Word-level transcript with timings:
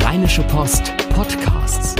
Rheinische 0.00 0.42
Post 0.42 0.92
Podcasts. 1.10 1.94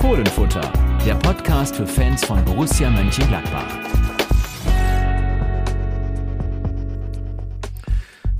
Fohlenfutter, 0.00 0.72
der 1.04 1.14
Podcast 1.14 1.76
für 1.76 1.86
Fans 1.86 2.24
von 2.24 2.44
Borussia 2.44 2.88
Mönchengladbach. 2.90 3.66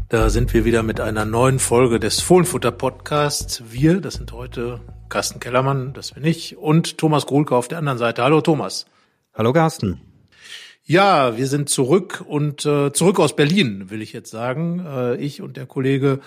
Da 0.08 0.30
sind 0.30 0.54
wir 0.54 0.64
wieder 0.64 0.82
mit 0.82 1.00
einer 1.00 1.24
neuen 1.24 1.58
Folge 1.58 1.98
des 1.98 2.20
Fohlenfutter 2.20 2.70
Podcasts. 2.70 3.62
Wir, 3.70 4.00
das 4.00 4.14
sind 4.14 4.32
heute 4.32 4.80
Carsten 5.08 5.40
Kellermann, 5.40 5.92
das 5.92 6.12
bin 6.12 6.24
ich, 6.24 6.56
und 6.56 6.98
Thomas 6.98 7.26
Grulke 7.26 7.56
auf 7.56 7.68
der 7.68 7.78
anderen 7.78 7.98
Seite. 7.98 8.22
Hallo 8.22 8.40
Thomas. 8.40 8.86
Hallo 9.34 9.52
Carsten. 9.52 10.00
Ja, 10.88 11.36
wir 11.36 11.48
sind 11.48 11.68
zurück 11.68 12.24
und 12.28 12.64
äh, 12.64 12.92
zurück 12.92 13.18
aus 13.18 13.34
Berlin, 13.34 13.90
will 13.90 14.02
ich 14.02 14.12
jetzt 14.12 14.30
sagen. 14.30 14.86
Äh, 14.86 15.16
ich 15.16 15.42
und 15.42 15.56
der 15.56 15.66
Kollege 15.66 16.20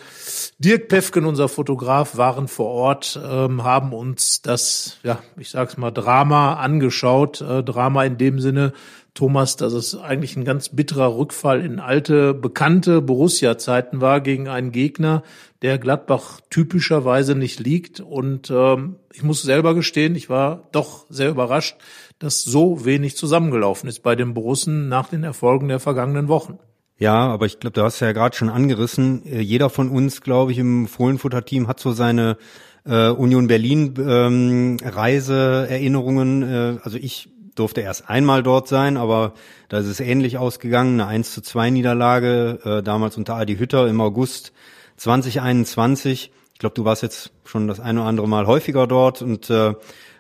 Dirk 0.58 0.90
Pefken, 0.90 1.24
unser 1.24 1.48
Fotograf, 1.48 2.18
waren 2.18 2.50
vor 2.50 2.68
Ort, 2.68 3.18
ähm, 3.26 3.64
haben 3.64 3.94
uns 3.94 4.42
das, 4.42 4.98
ja, 5.04 5.20
ich 5.38 5.50
sag's 5.50 5.78
mal, 5.78 5.92
Drama 5.92 6.56
angeschaut. 6.56 7.40
Äh, 7.40 7.64
Drama 7.64 8.04
in 8.04 8.18
dem 8.18 8.42
Sinne, 8.42 8.74
Thomas, 9.20 9.58
dass 9.58 9.74
es 9.74 9.98
eigentlich 9.98 10.38
ein 10.38 10.46
ganz 10.46 10.70
bitterer 10.70 11.18
Rückfall 11.18 11.60
in 11.60 11.82
alte, 11.82 12.34
bekannte 12.34 13.02
Borussia-Zeiten 13.02 14.00
war 14.00 14.22
gegen 14.22 14.48
einen 14.48 14.72
Gegner, 14.72 15.24
der 15.62 15.78
Gladbach 15.78 16.40
typischerweise 16.50 17.36
nicht 17.36 17.60
liegt. 17.60 18.00
Und 18.00 18.50
ähm, 18.50 18.96
ich 19.12 19.22
muss 19.22 19.42
selber 19.42 19.76
gestehen, 19.76 20.16
ich 20.16 20.30
war 20.30 20.70
doch 20.72 21.06
sehr 21.10 21.30
überrascht, 21.30 21.76
dass 22.20 22.44
so 22.44 22.86
wenig 22.86 23.18
zusammengelaufen 23.18 23.90
ist 23.90 24.04
bei 24.04 24.16
den 24.16 24.34
Borussen 24.34 24.88
nach 24.88 25.10
den 25.10 25.26
Erfolgen 25.26 25.68
der 25.68 25.82
vergangenen 25.82 26.30
Wochen. 26.30 26.58
Ja, 26.98 27.28
aber 27.28 27.46
ich 27.46 27.60
glaube, 27.60 27.74
du 27.74 27.84
hast 27.84 28.00
ja 28.00 28.14
gerade 28.14 28.38
schon 28.38 28.50
angerissen. 28.50 29.26
Äh, 29.26 29.42
jeder 29.42 29.70
von 29.70 29.90
uns, 29.90 30.22
glaube 30.22 30.54
ich, 30.54 30.60
im 30.60 30.88
Fohlenfutter-Team 30.88 31.68
hat 31.68 31.82
so 31.82 31.92
seine 31.92 32.38
äh, 32.86 33.10
Union 33.10 33.48
Berlin 33.48 33.96
ähm, 34.00 34.78
Reiseerinnerungen. 34.82 36.44
Äh, 36.44 36.78
also 36.84 36.98
ich 36.98 37.30
durfte 37.60 37.82
erst 37.82 38.10
einmal 38.10 38.42
dort 38.42 38.68
sein, 38.68 38.98
aber 38.98 39.34
da 39.68 39.80
ist 39.80 39.88
es 39.88 40.00
ähnlich 40.00 40.38
ausgegangen. 40.38 41.00
Eine 41.00 41.10
1 41.10 41.34
zu 41.34 41.42
2 41.42 41.70
Niederlage, 41.70 42.60
äh, 42.64 42.84
damals 42.84 43.18
unter 43.18 43.36
Adi 43.36 43.58
Hütter 43.58 43.88
im 43.88 44.00
August 44.02 44.54
2021. 44.98 46.32
Ich 46.54 46.60
glaube, 46.60 46.76
du 46.76 46.86
warst 46.86 47.04
jetzt 47.04 47.32
schon 47.46 47.68
das 47.68 47.80
eine 47.80 48.02
oder 48.02 48.10
andere 48.10 48.28
Mal 48.28 48.48
häufiger 48.48 48.88
dort 48.88 49.22
und 49.22 49.50
äh, 49.50 49.74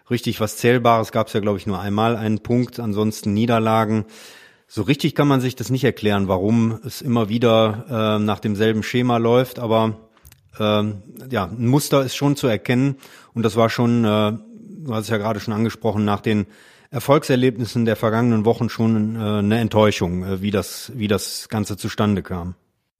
richtig 0.09 0.39
was 0.39 0.57
Zählbares 0.57 1.11
gab 1.11 1.27
es 1.27 1.33
ja, 1.33 1.39
glaube 1.39 1.57
ich, 1.57 1.67
nur 1.67 1.79
einmal 1.79 2.15
einen 2.15 2.39
Punkt, 2.39 2.79
ansonsten 2.79 3.33
Niederlagen. 3.33 4.05
So 4.67 4.83
richtig 4.83 5.15
kann 5.15 5.27
man 5.27 5.41
sich 5.41 5.55
das 5.55 5.69
nicht 5.69 5.83
erklären, 5.83 6.27
warum 6.27 6.79
es 6.85 7.01
immer 7.01 7.27
wieder 7.27 8.17
äh, 8.19 8.23
nach 8.23 8.39
demselben 8.39 8.83
Schema 8.83 9.17
läuft, 9.17 9.59
aber 9.59 9.97
äh, 10.59 10.83
ja, 11.29 11.45
ein 11.45 11.67
Muster 11.67 12.03
ist 12.03 12.15
schon 12.15 12.35
zu 12.35 12.47
erkennen 12.47 12.97
und 13.33 13.43
das 13.43 13.55
war 13.55 13.69
schon, 13.69 14.05
äh, 14.05 14.33
du 14.37 14.93
hast 14.93 15.05
es 15.05 15.09
ja 15.09 15.17
gerade 15.17 15.39
schon 15.39 15.53
angesprochen, 15.53 16.05
nach 16.05 16.21
den 16.21 16.45
Erfolgserlebnissen 16.91 17.85
der 17.85 17.95
vergangenen 17.95 18.45
Wochen 18.45 18.69
schon 18.69 19.15
äh, 19.15 19.19
eine 19.19 19.59
Enttäuschung, 19.59 20.23
äh, 20.23 20.41
wie 20.41 20.51
das, 20.51 20.91
wie 20.95 21.07
das 21.07 21.49
Ganze 21.49 21.77
zustande 21.77 22.23
kam 22.23 22.55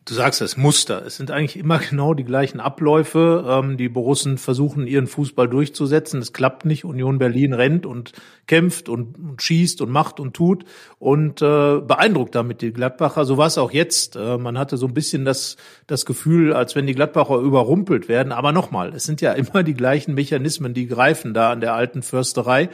du 0.09 0.15
sagst 0.15 0.41
es, 0.41 0.57
Muster. 0.57 1.05
Es 1.05 1.17
sind 1.17 1.31
eigentlich 1.31 1.57
immer 1.57 1.79
genau 1.89 2.13
die 2.13 2.23
gleichen 2.23 2.59
Abläufe. 2.59 3.45
Ähm, 3.47 3.77
die 3.77 3.89
Borussen 3.89 4.37
versuchen 4.37 4.87
ihren 4.87 5.07
Fußball 5.07 5.47
durchzusetzen. 5.47 6.21
Es 6.21 6.33
klappt 6.33 6.65
nicht. 6.65 6.85
Union 6.85 7.19
Berlin 7.19 7.53
rennt 7.53 7.85
und 7.85 8.13
kämpft 8.47 8.89
und, 8.89 9.17
und 9.17 9.41
schießt 9.41 9.81
und 9.81 9.91
macht 9.91 10.19
und 10.19 10.33
tut 10.33 10.65
und 10.97 11.41
äh, 11.41 11.79
beeindruckt 11.79 12.35
damit 12.35 12.61
die 12.61 12.73
Gladbacher. 12.73 13.25
So 13.25 13.37
war 13.37 13.47
es 13.47 13.57
auch 13.57 13.71
jetzt. 13.71 14.15
Äh, 14.15 14.37
man 14.37 14.57
hatte 14.57 14.77
so 14.77 14.87
ein 14.87 14.93
bisschen 14.93 15.25
das, 15.25 15.57
das 15.87 16.05
Gefühl, 16.05 16.53
als 16.53 16.75
wenn 16.75 16.87
die 16.87 16.95
Gladbacher 16.95 17.37
überrumpelt 17.37 18.07
werden. 18.07 18.31
Aber 18.31 18.51
nochmal, 18.51 18.93
es 18.95 19.03
sind 19.03 19.21
ja 19.21 19.33
immer 19.33 19.63
die 19.63 19.75
gleichen 19.75 20.15
Mechanismen, 20.15 20.73
die 20.73 20.87
greifen 20.87 21.33
da 21.33 21.51
an 21.51 21.61
der 21.61 21.75
alten 21.75 22.01
Försterei. 22.01 22.69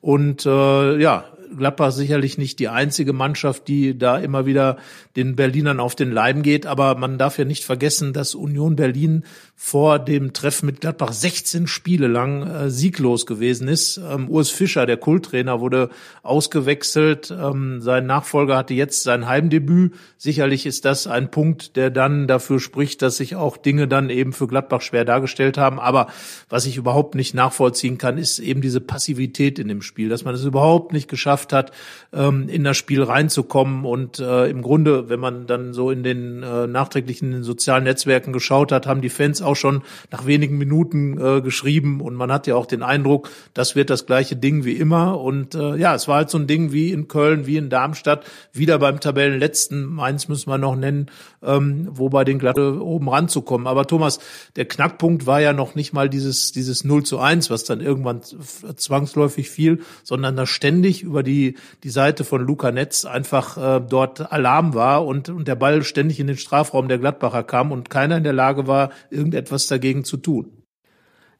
Und 0.00 0.46
äh, 0.46 0.98
ja, 0.98 1.24
Gladbach 1.56 1.92
sicherlich 1.92 2.38
nicht 2.38 2.58
die 2.58 2.68
einzige 2.68 3.12
Mannschaft, 3.12 3.68
die 3.68 3.98
da 3.98 4.18
immer 4.18 4.46
wieder 4.46 4.76
den 5.16 5.36
Berlinern 5.36 5.80
auf 5.80 5.94
den 5.94 6.10
Leim 6.10 6.42
geht. 6.42 6.66
Aber 6.66 6.94
man 6.96 7.18
darf 7.18 7.38
ja 7.38 7.44
nicht 7.44 7.64
vergessen, 7.64 8.12
dass 8.12 8.34
Union 8.34 8.76
Berlin 8.76 9.24
vor 9.56 9.98
dem 9.98 10.32
Treffen 10.32 10.66
mit 10.66 10.80
Gladbach 10.80 11.12
16 11.12 11.66
Spiele 11.66 12.06
lang 12.06 12.46
äh, 12.46 12.70
sieglos 12.70 13.26
gewesen 13.26 13.66
ist. 13.66 13.98
Ähm, 13.98 14.28
Urs 14.28 14.50
Fischer, 14.50 14.86
der 14.86 14.96
Kulttrainer, 14.96 15.60
wurde 15.60 15.90
ausgewechselt. 16.22 17.30
Ähm, 17.30 17.80
sein 17.80 18.06
Nachfolger 18.06 18.56
hatte 18.56 18.74
jetzt 18.74 19.02
sein 19.02 19.26
Heimdebüt. 19.26 19.94
Sicherlich 20.16 20.66
ist 20.66 20.84
das 20.84 21.06
ein 21.06 21.30
Punkt, 21.30 21.76
der 21.76 21.90
dann 21.90 22.28
dafür 22.28 22.60
spricht, 22.60 23.02
dass 23.02 23.16
sich 23.16 23.34
auch 23.36 23.56
Dinge 23.56 23.88
dann 23.88 24.10
eben 24.10 24.32
für 24.32 24.46
Gladbach 24.46 24.80
schwer 24.80 25.04
dargestellt 25.04 25.58
haben. 25.58 25.80
Aber 25.80 26.08
was 26.48 26.66
ich 26.66 26.76
überhaupt 26.76 27.14
nicht 27.14 27.34
nachvollziehen 27.34 27.98
kann, 27.98 28.18
ist 28.18 28.38
eben 28.38 28.60
diese 28.60 28.80
Passivität 28.80 29.58
in 29.58 29.68
dem 29.68 29.82
Spiel, 29.82 30.08
dass 30.08 30.24
man 30.24 30.34
es 30.34 30.44
überhaupt 30.44 30.92
nicht 30.92 31.08
geschafft 31.08 31.37
hat, 31.52 31.72
ähm, 32.12 32.48
in 32.48 32.64
das 32.64 32.76
Spiel 32.76 33.02
reinzukommen. 33.02 33.84
Und 33.84 34.18
äh, 34.18 34.48
im 34.48 34.62
Grunde, 34.62 35.08
wenn 35.08 35.20
man 35.20 35.46
dann 35.46 35.72
so 35.74 35.90
in 35.90 36.02
den 36.02 36.42
äh, 36.42 36.66
nachträglichen 36.66 37.42
sozialen 37.42 37.84
Netzwerken 37.84 38.32
geschaut 38.32 38.72
hat, 38.72 38.86
haben 38.86 39.00
die 39.00 39.08
Fans 39.08 39.42
auch 39.42 39.56
schon 39.56 39.82
nach 40.10 40.26
wenigen 40.26 40.58
Minuten 40.58 41.18
äh, 41.18 41.40
geschrieben 41.40 42.00
und 42.00 42.14
man 42.14 42.32
hat 42.32 42.46
ja 42.46 42.56
auch 42.56 42.66
den 42.66 42.82
Eindruck, 42.82 43.30
das 43.54 43.76
wird 43.76 43.90
das 43.90 44.06
gleiche 44.06 44.36
Ding 44.36 44.64
wie 44.64 44.72
immer 44.72 45.20
und 45.20 45.54
äh, 45.54 45.76
ja, 45.76 45.94
es 45.94 46.08
war 46.08 46.16
halt 46.16 46.30
so 46.30 46.38
ein 46.38 46.46
Ding 46.46 46.72
wie 46.72 46.92
in 46.92 47.08
Köln, 47.08 47.46
wie 47.46 47.56
in 47.56 47.70
Darmstadt, 47.70 48.24
wieder 48.52 48.78
beim 48.78 49.00
Tabellenletzten, 49.00 49.84
meins 49.84 50.28
müssen 50.28 50.50
wir 50.50 50.58
noch 50.58 50.76
nennen, 50.76 51.06
ähm, 51.42 51.88
wo 51.90 52.08
bei 52.08 52.24
den 52.24 52.38
Glatte 52.38 52.82
oben 52.82 53.08
ranzukommen. 53.08 53.66
Aber 53.66 53.86
Thomas, 53.86 54.18
der 54.56 54.66
Knackpunkt 54.66 55.26
war 55.26 55.40
ja 55.40 55.52
noch 55.52 55.74
nicht 55.74 55.92
mal 55.92 56.08
dieses, 56.08 56.52
dieses 56.52 56.84
0 56.84 57.04
zu 57.04 57.18
1, 57.18 57.50
was 57.50 57.64
dann 57.64 57.80
irgendwann 57.80 58.20
zwangsläufig 58.22 59.50
fiel, 59.50 59.80
sondern 60.02 60.36
da 60.36 60.46
ständig 60.46 61.02
über 61.02 61.22
die, 61.22 61.27
die 61.28 61.90
Seite 61.90 62.24
von 62.24 62.42
Luca 62.42 62.72
Netz 62.72 63.04
einfach 63.04 63.56
äh, 63.56 63.80
dort 63.80 64.32
Alarm 64.32 64.74
war 64.74 65.06
und, 65.06 65.28
und 65.28 65.46
der 65.46 65.54
Ball 65.54 65.82
ständig 65.84 66.18
in 66.20 66.26
den 66.26 66.36
Strafraum 66.36 66.88
der 66.88 66.98
Gladbacher 66.98 67.44
kam 67.44 67.70
und 67.72 67.90
keiner 67.90 68.16
in 68.16 68.24
der 68.24 68.32
Lage 68.32 68.66
war, 68.66 68.90
irgendein 69.10 69.40
etwas 69.40 69.66
dagegen 69.66 70.04
zu 70.04 70.16
tun. 70.16 70.58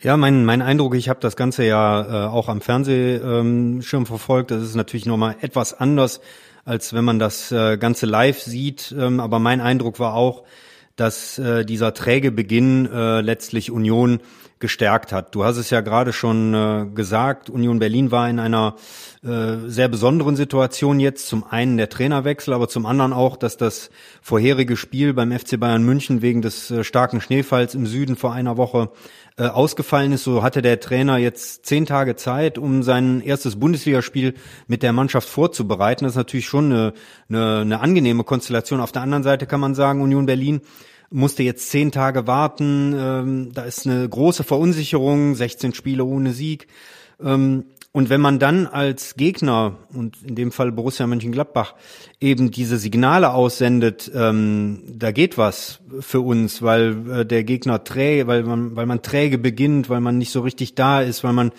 Ja, 0.00 0.16
mein, 0.16 0.44
mein 0.44 0.62
Eindruck, 0.62 0.94
ich 0.94 1.08
habe 1.08 1.18
das 1.18 1.34
Ganze 1.34 1.64
ja 1.64 2.26
äh, 2.26 2.28
auch 2.28 2.48
am 2.48 2.60
Fernsehschirm 2.60 4.06
verfolgt. 4.06 4.52
Das 4.52 4.62
ist 4.62 4.76
natürlich 4.76 5.06
nochmal 5.06 5.34
etwas 5.40 5.74
anders, 5.74 6.20
als 6.64 6.92
wenn 6.92 7.04
man 7.04 7.18
das 7.18 7.50
äh, 7.50 7.76
Ganze 7.78 8.06
live 8.06 8.40
sieht. 8.40 8.94
Ähm, 8.96 9.18
aber 9.18 9.40
mein 9.40 9.60
Eindruck 9.60 9.98
war 9.98 10.14
auch, 10.14 10.44
dass 10.94 11.38
äh, 11.38 11.64
dieser 11.64 11.94
träge 11.94 12.30
Beginn 12.30 12.86
äh, 12.86 13.22
letztlich 13.22 13.72
Union 13.72 14.20
gestärkt 14.60 15.12
hat. 15.12 15.34
Du 15.34 15.44
hast 15.44 15.56
es 15.56 15.70
ja 15.70 15.80
gerade 15.80 16.12
schon 16.12 16.54
äh, 16.54 16.86
gesagt, 16.94 17.50
Union 17.50 17.78
Berlin 17.78 18.10
war 18.10 18.28
in 18.28 18.38
einer 18.38 18.74
äh, 19.22 19.56
sehr 19.66 19.88
besonderen 19.88 20.36
Situation 20.36 21.00
jetzt. 21.00 21.28
Zum 21.28 21.44
einen 21.44 21.76
der 21.76 21.88
Trainerwechsel, 21.88 22.54
aber 22.54 22.68
zum 22.68 22.86
anderen 22.86 23.12
auch, 23.12 23.36
dass 23.36 23.56
das 23.56 23.90
vorherige 24.22 24.76
Spiel 24.76 25.14
beim 25.14 25.32
FC 25.32 25.58
Bayern 25.58 25.82
München 25.82 26.22
wegen 26.22 26.42
des 26.42 26.70
äh, 26.70 26.84
starken 26.84 27.20
Schneefalls 27.20 27.74
im 27.74 27.86
Süden 27.86 28.16
vor 28.16 28.32
einer 28.32 28.56
Woche 28.56 28.90
äh, 29.36 29.44
ausgefallen 29.44 30.12
ist. 30.12 30.24
So 30.24 30.42
hatte 30.42 30.62
der 30.62 30.80
Trainer 30.80 31.16
jetzt 31.18 31.66
zehn 31.66 31.86
Tage 31.86 32.16
Zeit, 32.16 32.58
um 32.58 32.82
sein 32.82 33.20
erstes 33.20 33.58
Bundesligaspiel 33.58 34.34
mit 34.66 34.82
der 34.82 34.92
Mannschaft 34.92 35.28
vorzubereiten. 35.28 36.04
Das 36.04 36.12
ist 36.12 36.18
natürlich 36.18 36.46
schon 36.46 36.72
eine, 36.72 36.92
eine, 37.28 37.58
eine 37.60 37.80
angenehme 37.80 38.24
Konstellation. 38.24 38.80
Auf 38.80 38.92
der 38.92 39.02
anderen 39.02 39.22
Seite 39.22 39.46
kann 39.46 39.60
man 39.60 39.74
sagen, 39.74 40.00
Union 40.00 40.26
Berlin 40.26 40.60
musste 41.10 41.42
jetzt 41.42 41.70
zehn 41.70 41.92
Tage 41.92 42.26
warten. 42.26 42.94
Ähm, 42.96 43.50
da 43.52 43.62
ist 43.62 43.86
eine 43.86 44.08
große 44.08 44.44
Verunsicherung, 44.44 45.34
16 45.34 45.74
Spiele 45.74 46.04
ohne 46.04 46.32
Sieg. 46.32 46.66
Ähm, 47.22 47.64
und 47.90 48.10
wenn 48.10 48.20
man 48.20 48.38
dann 48.38 48.66
als 48.66 49.16
Gegner, 49.16 49.76
und 49.92 50.22
in 50.22 50.34
dem 50.34 50.52
Fall 50.52 50.70
Borussia 50.72 51.06
Mönchengladbach, 51.06 51.74
eben 52.20 52.50
diese 52.50 52.76
Signale 52.76 53.32
aussendet, 53.32 54.10
ähm, 54.14 54.82
da 54.86 55.10
geht 55.10 55.38
was 55.38 55.80
für 56.00 56.20
uns, 56.20 56.62
weil 56.62 57.10
äh, 57.10 57.26
der 57.26 57.44
Gegner 57.44 57.82
träge, 57.82 58.26
weil 58.26 58.44
man, 58.44 58.76
weil 58.76 58.86
man 58.86 59.02
träge 59.02 59.38
beginnt, 59.38 59.88
weil 59.88 60.00
man 60.00 60.18
nicht 60.18 60.30
so 60.30 60.42
richtig 60.42 60.74
da 60.74 61.00
ist, 61.00 61.24
weil 61.24 61.32
man 61.32 61.52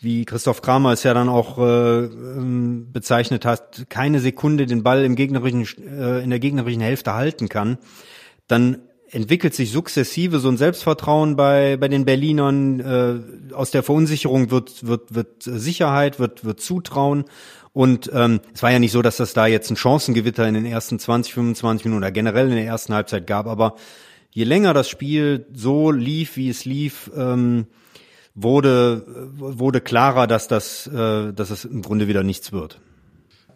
wie 0.00 0.24
Christoph 0.24 0.60
Kramer 0.60 0.92
es 0.92 1.02
ja 1.04 1.14
dann 1.14 1.28
auch 1.28 1.58
äh, 1.58 2.04
ähm, 2.04 2.88
bezeichnet 2.92 3.44
hat, 3.44 3.86
keine 3.88 4.20
Sekunde 4.20 4.66
den 4.66 4.82
Ball 4.82 5.04
im 5.04 5.16
gegnerischen, 5.16 5.66
äh, 5.86 6.22
in 6.22 6.30
der 6.30 6.38
gegnerischen 6.38 6.82
Hälfte 6.82 7.14
halten 7.14 7.48
kann, 7.48 7.78
dann 8.46 8.78
entwickelt 9.10 9.54
sich 9.54 9.70
sukzessive 9.70 10.38
so 10.38 10.48
ein 10.48 10.56
Selbstvertrauen 10.56 11.36
bei 11.36 11.76
bei 11.76 11.88
den 11.88 12.04
Berlinern. 12.04 12.80
Äh, 12.80 13.54
aus 13.54 13.70
der 13.70 13.82
Verunsicherung 13.82 14.50
wird 14.50 14.86
wird 14.86 15.14
wird 15.14 15.42
Sicherheit, 15.42 16.18
wird 16.18 16.44
wird 16.44 16.60
Zutrauen. 16.60 17.24
Und 17.72 18.10
ähm, 18.14 18.40
es 18.54 18.62
war 18.62 18.72
ja 18.72 18.78
nicht 18.78 18.92
so, 18.92 19.02
dass 19.02 19.18
das 19.18 19.34
da 19.34 19.46
jetzt 19.46 19.70
ein 19.70 19.76
Chancengewitter 19.76 20.48
in 20.48 20.54
den 20.54 20.64
ersten 20.64 20.98
20, 20.98 21.34
25 21.34 21.84
Minuten 21.84 22.02
oder 22.02 22.10
generell 22.10 22.48
in 22.48 22.56
der 22.56 22.64
ersten 22.64 22.94
Halbzeit 22.94 23.26
gab. 23.26 23.46
Aber 23.46 23.76
je 24.30 24.44
länger 24.44 24.72
das 24.72 24.88
Spiel 24.88 25.46
so 25.52 25.90
lief, 25.90 26.36
wie 26.36 26.48
es 26.48 26.64
lief, 26.64 27.10
ähm, 27.14 27.66
wurde 28.34 29.04
wurde 29.36 29.80
klarer, 29.80 30.26
dass 30.26 30.48
das 30.48 30.86
äh, 30.86 31.32
dass 31.32 31.50
es 31.50 31.64
im 31.64 31.82
Grunde 31.82 32.08
wieder 32.08 32.22
nichts 32.22 32.52
wird 32.52 32.80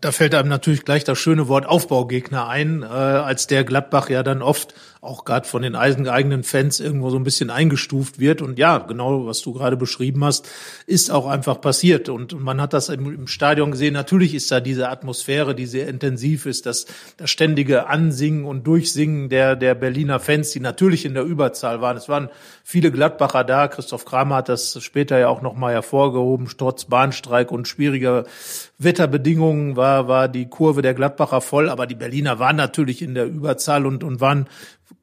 da 0.01 0.13
fällt 0.13 0.35
einem 0.35 0.49
natürlich 0.49 0.85
gleich 0.85 1.05
das 1.05 1.19
schöne 1.19 1.49
Wort 1.49 1.67
Aufbaugegner 1.67 2.49
ein, 2.49 2.83
äh, 2.83 2.87
als 2.87 3.47
der 3.47 3.65
Gladbach 3.65 4.09
ja 4.09 4.23
dann 4.23 4.43
oft 4.43 4.75
auch 5.03 5.25
gerade 5.25 5.49
von 5.49 5.63
den 5.63 5.77
eigenen 5.77 6.43
Fans 6.43 6.79
irgendwo 6.79 7.09
so 7.09 7.17
ein 7.17 7.25
bisschen 7.25 7.49
eingestuft 7.49 8.19
wird. 8.19 8.43
Und 8.43 8.59
ja, 8.59 8.77
genau, 8.79 9.25
was 9.25 9.41
du 9.41 9.55
gerade 9.55 9.79
beschrieben 9.79 10.23
hast, 10.25 10.47
ist 10.87 11.11
auch 11.11 11.27
einfach 11.27 11.59
passiert. 11.59 12.11
Und 12.11 12.39
man 12.39 12.61
hat 12.61 12.75
das 12.75 12.91
im, 12.91 13.07
im 13.07 13.27
Stadion 13.27 13.71
gesehen. 13.71 13.95
Natürlich 13.95 14.35
ist 14.35 14.51
da 14.51 14.61
diese 14.61 14.91
Atmosphäre, 14.91 15.55
die 15.55 15.65
sehr 15.65 15.89
intensiv 15.89 16.45
ist, 16.45 16.67
das, 16.67 16.85
das 17.17 17.31
ständige 17.31 17.87
Ansingen 17.87 18.45
und 18.45 18.67
Durchsingen 18.67 19.31
der, 19.31 19.57
der 19.57 19.75
Berliner 19.75 20.21
Fans, 20.21 20.51
die 20.51 20.61
natürlich 20.61 21.07
in 21.07 21.15
der 21.15 21.25
Überzahl 21.25 21.81
waren. 21.81 21.97
Es 21.97 22.11
waren 22.11 22.29
viele 22.63 22.93
Gladbacher 22.93 23.43
da. 23.43 23.69
Christoph 23.69 24.05
Kramer 24.05 24.37
hat 24.37 24.51
das 24.51 24.83
später 24.83 25.19
ja 25.19 25.29
auch 25.29 25.41
nochmal 25.41 25.73
hervorgehoben. 25.73 26.47
Trotz 26.59 26.85
Bahnstreik 26.85 27.53
und 27.53 27.67
schwieriger 27.67 28.25
Wetterbedingungen 28.77 29.77
war, 29.77 30.09
war 30.09 30.29
die 30.29 30.51
Kurve 30.51 30.83
der 30.83 30.93
Gladbacher 30.93 31.41
voll. 31.41 31.71
Aber 31.71 31.87
die 31.87 31.95
Berliner 31.95 32.39
waren 32.39 32.57
natürlich 32.57 33.01
in 33.01 33.15
der 33.15 33.25
Überzahl 33.25 33.87
und, 33.87 34.05
und 34.05 34.21
waren 34.21 34.47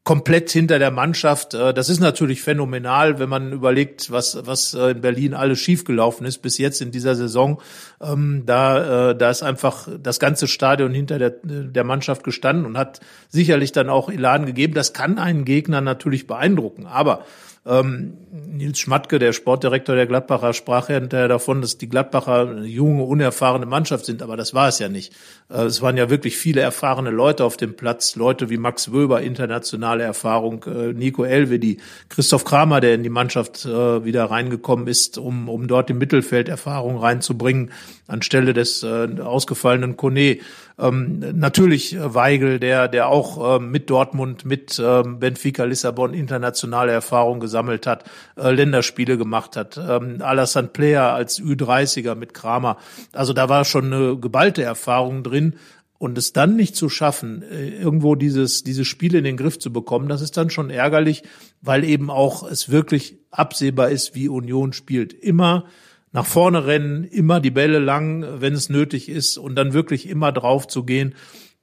komplett 0.07 0.49
hinter 0.49 0.79
der 0.79 0.89
Mannschaft. 0.89 1.53
Äh, 1.53 1.73
das 1.73 1.89
ist 1.89 1.99
natürlich 1.99 2.41
phänomenal, 2.41 3.19
wenn 3.19 3.27
man 3.27 3.51
überlegt, 3.51 4.09
was, 4.09 4.37
was 4.47 4.73
äh, 4.73 4.91
in 4.91 5.01
Berlin 5.01 5.33
alles 5.33 5.59
schiefgelaufen 5.59 6.25
ist 6.25 6.37
bis 6.37 6.57
jetzt 6.57 6.81
in 6.81 6.91
dieser 6.91 7.13
Saison. 7.13 7.61
Ähm, 7.99 8.43
da, 8.45 9.09
äh, 9.09 9.17
da 9.17 9.29
ist 9.29 9.43
einfach 9.43 9.89
das 10.01 10.21
ganze 10.21 10.47
Stadion 10.47 10.93
hinter 10.93 11.19
der, 11.19 11.33
der 11.43 11.83
Mannschaft 11.83 12.23
gestanden 12.23 12.65
und 12.65 12.77
hat 12.77 13.01
sicherlich 13.27 13.73
dann 13.73 13.89
auch 13.89 14.09
Elan 14.09 14.45
gegeben. 14.45 14.75
Das 14.75 14.93
kann 14.93 15.19
einen 15.19 15.43
Gegner 15.43 15.81
natürlich 15.81 16.25
beeindrucken. 16.25 16.85
Aber 16.85 17.25
ähm, 17.67 18.17
Nils 18.31 18.79
Schmatke, 18.79 19.19
der 19.19 19.33
Sportdirektor 19.33 19.95
der 19.95 20.07
Gladbacher, 20.07 20.53
sprach 20.53 20.89
ja 20.89 20.99
hinterher 20.99 21.27
davon, 21.27 21.61
dass 21.61 21.77
die 21.77 21.89
Gladbacher 21.89 22.49
eine 22.49 22.65
junge, 22.65 23.03
unerfahrene 23.03 23.65
Mannschaft 23.65 24.05
sind, 24.05 24.21
aber 24.21 24.37
das 24.37 24.53
war 24.53 24.67
es 24.67 24.79
ja 24.79 24.89
nicht. 24.89 25.13
Äh, 25.49 25.63
es 25.63 25.81
waren 25.81 25.97
ja 25.97 26.09
wirklich 26.09 26.37
viele 26.37 26.61
erfahrene 26.61 27.09
Leute 27.09 27.43
auf 27.43 27.57
dem 27.57 27.75
Platz, 27.75 28.15
Leute 28.15 28.49
wie 28.49 28.57
Max 28.57 28.91
Wöber, 28.91 29.21
internationale 29.21 30.03
Erfahrung, 30.03 30.63
äh, 30.65 30.93
Nico 30.93 31.23
Elvedi, 31.23 31.77
Christoph 32.09 32.45
Kramer, 32.45 32.79
der 32.79 32.95
in 32.95 33.03
die 33.03 33.09
Mannschaft 33.09 33.65
äh, 33.65 34.05
wieder 34.05 34.25
reingekommen 34.25 34.87
ist, 34.87 35.17
um, 35.17 35.49
um 35.49 35.67
dort 35.67 35.89
im 35.89 35.97
Mittelfeld 35.97 36.49
Erfahrung 36.49 36.97
reinzubringen, 36.97 37.71
anstelle 38.07 38.53
des 38.53 38.83
äh, 38.83 39.07
ausgefallenen 39.21 39.97
Kone. 39.97 40.37
Ähm, 40.79 41.19
natürlich 41.33 41.95
äh, 41.95 42.13
Weigel, 42.13 42.59
der, 42.59 42.87
der 42.87 43.07
auch 43.07 43.57
äh, 43.57 43.59
mit 43.59 43.89
Dortmund, 43.89 44.45
mit 44.45 44.77
äh, 44.77 45.03
Benfica 45.03 45.63
Lissabon 45.63 46.13
internationale 46.13 46.91
Erfahrung 46.91 47.39
gesammelt 47.39 47.87
hat, 47.87 48.03
äh, 48.35 48.51
Länderspiele 48.51 49.17
gemacht 49.17 49.55
hat. 49.55 49.77
Ähm, 49.77 50.21
Alassane 50.21 50.67
Player 50.67 51.13
als 51.13 51.41
Ü30er 51.41 52.13
mit 52.13 52.35
Kramer. 52.35 52.77
Also 53.11 53.33
da 53.33 53.49
war 53.49 53.65
schon 53.65 53.91
eine 53.91 54.17
geballte 54.17 54.63
Erfahrung 54.63 55.23
drin. 55.23 55.55
Und 55.99 56.15
es 56.19 56.31
dann 56.31 56.55
nicht 56.55 56.75
zu 56.75 56.89
schaffen, 56.89 57.41
äh, 57.41 57.69
irgendwo 57.69 58.13
dieses, 58.13 58.63
dieses 58.63 58.85
Spiel 58.85 59.15
in 59.15 59.23
den 59.23 59.35
Griff 59.35 59.57
zu 59.57 59.73
bekommen, 59.73 60.07
das 60.07 60.21
ist 60.21 60.37
dann 60.37 60.51
schon 60.51 60.69
ärgerlich, 60.69 61.23
weil 61.61 61.83
eben 61.83 62.11
auch 62.11 62.47
es 62.47 62.69
wirklich 62.69 63.17
absehbar 63.31 63.89
ist, 63.89 64.13
wie 64.13 64.29
Union 64.29 64.73
spielt. 64.73 65.11
Immer 65.11 65.65
nach 66.11 66.25
vorne 66.25 66.65
rennen, 66.65 67.03
immer 67.03 67.39
die 67.39 67.51
Bälle 67.51 67.79
lang, 67.79 68.25
wenn 68.39 68.53
es 68.53 68.69
nötig 68.69 69.09
ist 69.09 69.37
und 69.37 69.55
dann 69.55 69.73
wirklich 69.73 70.09
immer 70.09 70.31
drauf 70.31 70.67
zu 70.67 70.83
gehen. 70.83 71.15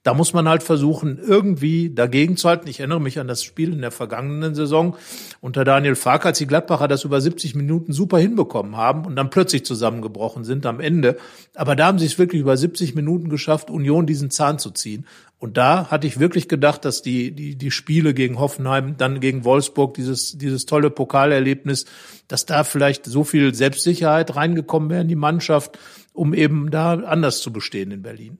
Da 0.05 0.13
muss 0.13 0.33
man 0.33 0.47
halt 0.47 0.61
versuchen, 0.61 1.17
irgendwie 1.17 1.89
dagegen 1.89 2.37
zu 2.37 2.47
halten. 2.47 2.67
Ich 2.67 2.79
erinnere 2.79 3.01
mich 3.01 3.19
an 3.19 3.27
das 3.27 3.43
Spiel 3.43 3.73
in 3.73 3.81
der 3.81 3.89
vergangenen 3.89 4.53
Saison 4.53 4.95
unter 5.41 5.63
Daniel 5.63 5.95
Fark, 5.95 6.27
als 6.27 6.37
die 6.37 6.45
Gladbacher 6.45 6.87
das 6.87 7.05
über 7.05 7.19
70 7.19 7.55
Minuten 7.55 7.91
super 7.91 8.19
hinbekommen 8.19 8.77
haben 8.77 9.05
und 9.05 9.15
dann 9.15 9.31
plötzlich 9.31 9.65
zusammengebrochen 9.65 10.43
sind 10.43 10.67
am 10.67 10.79
Ende. 10.79 11.17
Aber 11.55 11.75
da 11.75 11.87
haben 11.87 11.97
sie 11.97 12.05
es 12.05 12.19
wirklich 12.19 12.39
über 12.39 12.55
70 12.55 12.93
Minuten 12.93 13.29
geschafft, 13.29 13.71
Union 13.71 14.05
diesen 14.05 14.29
Zahn 14.29 14.59
zu 14.59 14.69
ziehen. 14.69 15.07
Und 15.37 15.57
da 15.57 15.91
hatte 15.91 16.07
ich 16.07 16.19
wirklich 16.19 16.47
gedacht, 16.47 16.85
dass 16.85 17.01
die, 17.01 17.31
die, 17.31 17.55
die 17.55 17.71
Spiele 17.71 18.13
gegen 18.13 18.39
Hoffenheim, 18.39 18.97
dann 18.97 19.19
gegen 19.19 19.43
Wolfsburg, 19.43 19.93
dieses, 19.93 20.37
dieses 20.37 20.65
tolle 20.65 20.89
Pokalerlebnis, 20.89 21.85
dass 22.27 22.45
da 22.45 22.63
vielleicht 22.63 23.05
so 23.05 23.23
viel 23.23 23.53
Selbstsicherheit 23.53 24.35
reingekommen 24.35 24.89
wäre 24.89 25.01
in 25.01 25.07
die 25.07 25.15
Mannschaft, 25.15 25.77
um 26.13 26.33
eben 26.33 26.71
da 26.71 26.93
anders 26.93 27.41
zu 27.41 27.51
bestehen 27.51 27.91
in 27.91 28.01
Berlin. 28.01 28.37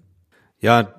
Ja, 0.61 0.95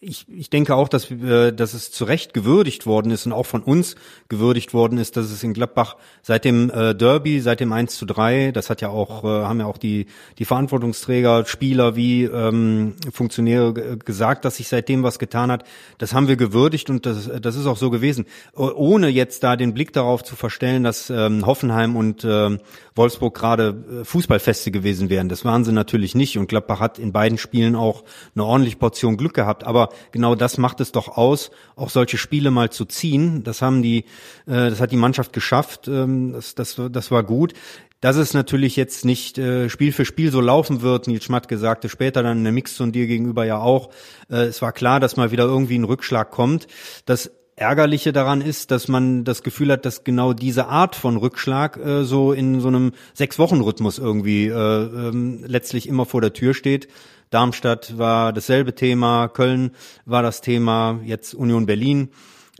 ich, 0.00 0.26
ich 0.28 0.50
denke 0.50 0.74
auch, 0.76 0.88
dass, 0.88 1.10
äh, 1.10 1.52
dass 1.52 1.74
es 1.74 1.90
zu 1.90 2.04
Recht 2.04 2.32
gewürdigt 2.32 2.86
worden 2.86 3.10
ist 3.10 3.26
und 3.26 3.32
auch 3.32 3.44
von 3.44 3.62
uns 3.62 3.96
gewürdigt 4.28 4.72
worden 4.72 4.98
ist, 4.98 5.16
dass 5.16 5.30
es 5.30 5.42
in 5.42 5.52
Gladbach 5.52 5.96
seit 6.22 6.44
dem 6.44 6.70
äh, 6.70 6.94
Derby, 6.94 7.40
seit 7.40 7.58
dem 7.58 7.72
1 7.72 7.96
zu 7.96 8.06
3, 8.06 8.52
das 8.52 8.70
hat 8.70 8.80
ja 8.82 8.90
auch, 8.90 9.24
äh, 9.24 9.26
haben 9.26 9.58
ja 9.58 9.66
auch 9.66 9.78
die, 9.78 10.06
die 10.38 10.44
Verantwortungsträger, 10.44 11.44
Spieler 11.44 11.96
wie 11.96 12.24
ähm, 12.24 12.94
Funktionäre 13.12 13.98
gesagt, 13.98 14.44
dass 14.44 14.56
sich 14.56 14.68
seitdem 14.68 15.02
was 15.02 15.18
getan 15.18 15.50
hat. 15.50 15.64
Das 15.98 16.14
haben 16.14 16.28
wir 16.28 16.36
gewürdigt 16.36 16.88
und 16.88 17.04
das, 17.04 17.28
das 17.40 17.56
ist 17.56 17.66
auch 17.66 17.76
so 17.76 17.90
gewesen. 17.90 18.26
Ohne 18.54 19.08
jetzt 19.08 19.42
da 19.42 19.56
den 19.56 19.74
Blick 19.74 19.92
darauf 19.92 20.22
zu 20.22 20.36
verstellen, 20.36 20.84
dass 20.84 21.10
ähm, 21.10 21.44
Hoffenheim 21.44 21.96
und 21.96 22.24
ähm, 22.24 22.60
Wolfsburg 22.94 23.34
gerade 23.34 24.02
äh, 24.02 24.04
Fußballfeste 24.04 24.70
gewesen 24.70 25.10
wären. 25.10 25.28
Das 25.28 25.44
waren 25.44 25.64
sie 25.64 25.72
natürlich 25.72 26.14
nicht 26.14 26.38
und 26.38 26.48
Gladbach 26.48 26.80
hat 26.80 26.98
in 26.98 27.12
beiden 27.12 27.38
Spielen 27.38 27.74
auch 27.74 28.04
eine 28.34 28.44
ordentliche 28.44 28.76
Portion 28.84 29.16
Glück 29.16 29.32
gehabt. 29.32 29.64
Aber 29.64 29.88
genau 30.12 30.34
das 30.34 30.58
macht 30.58 30.78
es 30.82 30.92
doch 30.92 31.16
aus, 31.16 31.50
auch 31.74 31.88
solche 31.88 32.18
Spiele 32.18 32.50
mal 32.50 32.68
zu 32.68 32.84
ziehen. 32.84 33.42
Das 33.42 33.62
haben 33.62 33.82
die, 33.82 34.00
äh, 34.46 34.68
das 34.68 34.78
hat 34.78 34.92
die 34.92 34.98
Mannschaft 34.98 35.32
geschafft. 35.32 35.88
Ähm, 35.88 36.34
das, 36.34 36.54
das, 36.54 36.78
das 36.90 37.10
war 37.10 37.22
gut. 37.22 37.54
Dass 38.02 38.16
es 38.16 38.34
natürlich 38.34 38.76
jetzt 38.76 39.06
nicht 39.06 39.38
äh, 39.38 39.70
Spiel 39.70 39.90
für 39.92 40.04
Spiel 40.04 40.30
so 40.30 40.42
laufen 40.42 40.82
wird, 40.82 41.06
Nils 41.06 41.24
Schmatt 41.24 41.48
gesagte 41.48 41.88
später 41.88 42.22
dann 42.22 42.36
in 42.36 42.44
der 42.44 42.52
Mix 42.52 42.76
von 42.76 42.92
dir 42.92 43.06
gegenüber 43.06 43.46
ja 43.46 43.56
auch. 43.56 43.88
Äh, 44.28 44.42
es 44.42 44.60
war 44.60 44.72
klar, 44.72 45.00
dass 45.00 45.16
mal 45.16 45.30
wieder 45.30 45.44
irgendwie 45.44 45.78
ein 45.78 45.84
Rückschlag 45.84 46.30
kommt. 46.30 46.66
Das 47.06 47.30
Ärgerliche 47.56 48.12
daran 48.12 48.42
ist, 48.42 48.70
dass 48.70 48.88
man 48.88 49.24
das 49.24 49.42
Gefühl 49.42 49.72
hat, 49.72 49.86
dass 49.86 50.04
genau 50.04 50.34
diese 50.34 50.66
Art 50.66 50.94
von 50.94 51.16
Rückschlag 51.16 51.78
äh, 51.78 52.04
so 52.04 52.32
in 52.32 52.60
so 52.60 52.68
einem 52.68 52.92
Sechs-Wochen-Rhythmus 53.14 53.98
irgendwie 53.98 54.48
äh, 54.48 54.52
ähm, 54.52 55.42
letztlich 55.46 55.88
immer 55.88 56.04
vor 56.04 56.20
der 56.20 56.34
Tür 56.34 56.52
steht. 56.52 56.88
Darmstadt 57.30 57.98
war 57.98 58.32
dasselbe 58.32 58.74
Thema, 58.74 59.28
Köln 59.28 59.72
war 60.04 60.22
das 60.22 60.40
Thema, 60.40 61.00
jetzt 61.04 61.34
Union 61.34 61.66
Berlin. 61.66 62.10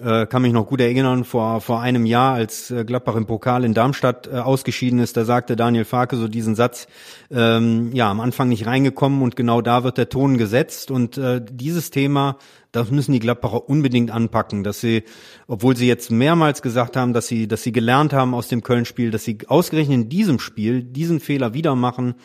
Äh, 0.03 0.27
kann 0.27 0.43
mich 0.43 0.53
noch 0.53 0.67
gut 0.67 0.81
erinnern, 0.81 1.23
vor, 1.23 1.61
vor 1.61 1.81
einem 1.81 2.05
Jahr, 2.05 2.35
als 2.35 2.69
äh, 2.73 2.85
Gladbach 2.85 3.15
im 3.15 3.27
Pokal 3.27 3.65
in 3.65 3.75
Darmstadt 3.75 4.27
äh, 4.27 4.39
ausgeschieden 4.39 4.99
ist, 4.99 5.17
da 5.17 5.25
sagte 5.25 5.55
Daniel 5.55 5.85
Farke 5.85 6.17
so 6.17 6.27
diesen 6.27 6.57
Satz, 6.57 6.89
ähm, 7.31 7.93
ja, 7.93 8.11
am 8.11 8.19
Anfang 8.19 8.49
nicht 8.49 8.67
reingekommen 8.67 9.23
und 9.23 9.37
genau 9.37 9.61
da 9.61 9.85
wird 9.85 9.97
der 9.97 10.09
Ton 10.09 10.37
gesetzt 10.37 10.91
und 10.91 11.17
äh, 11.17 11.41
dieses 11.49 11.93
Thema, 11.93 12.39
das 12.73 12.91
müssen 12.91 13.13
die 13.13 13.21
Gladbacher 13.21 13.69
unbedingt 13.69 14.11
anpacken, 14.11 14.65
dass 14.65 14.81
sie, 14.81 15.05
obwohl 15.47 15.77
sie 15.77 15.87
jetzt 15.87 16.11
mehrmals 16.11 16.61
gesagt 16.61 16.97
haben, 16.97 17.13
dass 17.13 17.29
sie, 17.29 17.47
dass 17.47 17.63
sie 17.63 17.71
gelernt 17.71 18.13
haben 18.13 18.35
aus 18.35 18.49
dem 18.49 18.65
Köln-Spiel, 18.65 19.13
dass 19.13 19.23
sie 19.23 19.39
ausgerechnet 19.47 19.95
in 19.95 20.09
diesem 20.09 20.41
Spiel 20.41 20.83
diesen 20.83 21.21
Fehler 21.21 21.55
wieder 21.55 21.77
machen, 21.77 22.17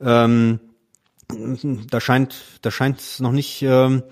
ähm, 0.00 0.60
da 1.28 2.00
scheint, 2.00 2.36
da 2.62 2.70
scheint 2.70 3.00
es 3.00 3.20
noch 3.20 3.32
nicht, 3.32 3.62
ähm, 3.62 4.02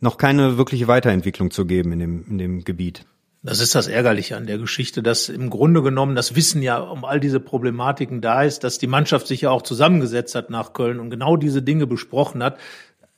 noch 0.00 0.18
keine 0.18 0.58
wirkliche 0.58 0.88
Weiterentwicklung 0.88 1.50
zu 1.50 1.66
geben 1.66 1.92
in 1.92 1.98
dem, 1.98 2.24
in 2.28 2.38
dem 2.38 2.64
Gebiet. 2.64 3.06
Das 3.42 3.60
ist 3.60 3.74
das 3.74 3.88
Ärgerliche 3.88 4.38
an 4.38 4.46
der 4.46 4.56
Geschichte, 4.56 5.02
dass 5.02 5.28
im 5.28 5.50
Grunde 5.50 5.82
genommen 5.82 6.16
das 6.16 6.34
Wissen 6.34 6.62
ja 6.62 6.78
um 6.78 7.04
all 7.04 7.20
diese 7.20 7.40
Problematiken 7.40 8.22
da 8.22 8.42
ist, 8.42 8.64
dass 8.64 8.78
die 8.78 8.86
Mannschaft 8.86 9.26
sich 9.26 9.42
ja 9.42 9.50
auch 9.50 9.60
zusammengesetzt 9.60 10.34
hat 10.34 10.48
nach 10.48 10.72
Köln 10.72 10.98
und 10.98 11.10
genau 11.10 11.36
diese 11.36 11.60
Dinge 11.60 11.86
besprochen 11.86 12.42
hat. 12.42 12.58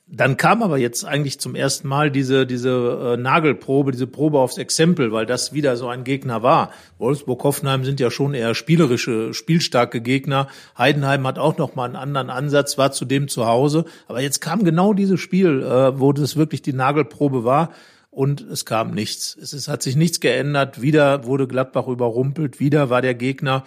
Dann 0.09 0.37
kam 0.37 0.63
aber 0.63 0.77
jetzt 0.77 1.03
eigentlich 1.03 1.37
zum 1.37 1.53
ersten 1.53 1.85
Mal 1.89 2.09
diese, 2.11 2.47
diese 2.47 3.15
äh, 3.15 3.17
Nagelprobe, 3.17 3.91
diese 3.91 4.07
Probe 4.07 4.39
aufs 4.39 4.57
Exempel, 4.57 5.11
weil 5.11 5.25
das 5.25 5.51
wieder 5.51 5.75
so 5.75 5.89
ein 5.89 6.05
Gegner 6.05 6.41
war. 6.43 6.71
Wolfsburg, 6.97 7.43
Hoffenheim 7.43 7.83
sind 7.83 7.99
ja 7.99 8.09
schon 8.09 8.33
eher 8.33 8.55
spielerische, 8.55 9.33
spielstarke 9.33 9.99
Gegner. 9.99 10.47
Heidenheim 10.77 11.27
hat 11.27 11.37
auch 11.37 11.57
noch 11.57 11.75
mal 11.75 11.83
einen 11.83 11.97
anderen 11.97 12.29
Ansatz, 12.29 12.77
war 12.77 12.93
zudem 12.93 13.27
zu 13.27 13.47
Hause. 13.47 13.83
Aber 14.07 14.21
jetzt 14.21 14.39
kam 14.39 14.63
genau 14.63 14.93
dieses 14.93 15.19
Spiel, 15.19 15.61
äh, 15.61 15.99
wo 15.99 16.13
das 16.13 16.37
wirklich 16.37 16.61
die 16.61 16.73
Nagelprobe 16.73 17.43
war. 17.43 17.73
Und 18.09 18.41
es 18.41 18.63
kam 18.63 18.91
nichts. 18.91 19.37
Es 19.39 19.51
ist, 19.51 19.67
hat 19.67 19.83
sich 19.83 19.97
nichts 19.97 20.21
geändert. 20.21 20.81
Wieder 20.81 21.25
wurde 21.25 21.47
Gladbach 21.47 21.87
überrumpelt. 21.87 22.61
Wieder 22.61 22.89
war 22.89 23.01
der 23.01 23.13
Gegner 23.13 23.65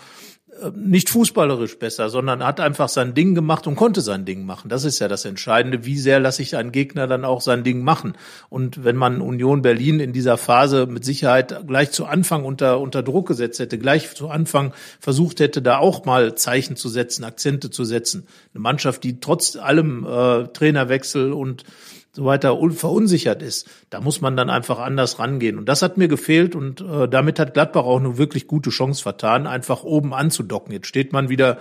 nicht 0.74 1.10
fußballerisch 1.10 1.78
besser, 1.78 2.10
sondern 2.10 2.44
hat 2.44 2.60
einfach 2.60 2.88
sein 2.88 3.14
Ding 3.14 3.34
gemacht 3.34 3.66
und 3.66 3.76
konnte 3.76 4.00
sein 4.00 4.24
Ding 4.24 4.44
machen. 4.44 4.68
Das 4.68 4.84
ist 4.84 4.98
ja 4.98 5.08
das 5.08 5.24
Entscheidende. 5.24 5.84
Wie 5.84 5.98
sehr 5.98 6.20
lasse 6.20 6.42
ich 6.42 6.56
einen 6.56 6.72
Gegner 6.72 7.06
dann 7.06 7.24
auch 7.24 7.40
sein 7.40 7.64
Ding 7.64 7.82
machen? 7.82 8.14
Und 8.48 8.84
wenn 8.84 8.96
man 8.96 9.20
Union 9.20 9.62
Berlin 9.62 10.00
in 10.00 10.12
dieser 10.12 10.36
Phase 10.36 10.86
mit 10.86 11.04
Sicherheit 11.04 11.66
gleich 11.66 11.90
zu 11.90 12.04
Anfang 12.04 12.44
unter, 12.44 12.80
unter 12.80 13.02
Druck 13.02 13.28
gesetzt 13.28 13.58
hätte, 13.58 13.78
gleich 13.78 14.14
zu 14.14 14.28
Anfang 14.28 14.72
versucht 15.00 15.40
hätte, 15.40 15.62
da 15.62 15.78
auch 15.78 16.04
mal 16.04 16.34
Zeichen 16.34 16.76
zu 16.76 16.88
setzen, 16.88 17.24
Akzente 17.24 17.70
zu 17.70 17.84
setzen. 17.84 18.26
Eine 18.54 18.62
Mannschaft, 18.62 19.04
die 19.04 19.20
trotz 19.20 19.56
allem 19.56 20.04
äh, 20.04 20.48
Trainerwechsel 20.48 21.32
und 21.32 21.64
so 22.12 22.24
weiter 22.24 22.58
verunsichert 22.72 23.42
ist, 23.42 23.68
da 23.88 24.00
muss 24.00 24.20
man 24.20 24.36
dann 24.36 24.50
einfach 24.50 24.78
anders 24.78 25.18
rangehen. 25.18 25.58
Und 25.58 25.68
das 25.68 25.82
hat 25.82 25.96
mir 25.96 26.08
gefehlt 26.08 26.56
und 26.56 26.80
äh, 26.80 27.08
damit 27.08 27.38
hat 27.38 27.54
Gladbach 27.54 27.84
auch 27.84 28.00
eine 28.00 28.18
wirklich 28.18 28.46
gute 28.46 28.70
Chance 28.70 29.02
vertan, 29.02 29.46
einfach 29.46 29.84
oben 29.84 30.12
anzudocken. 30.12 30.72
Jetzt 30.72 30.88
steht 30.88 31.12
man 31.12 31.28
wieder 31.28 31.58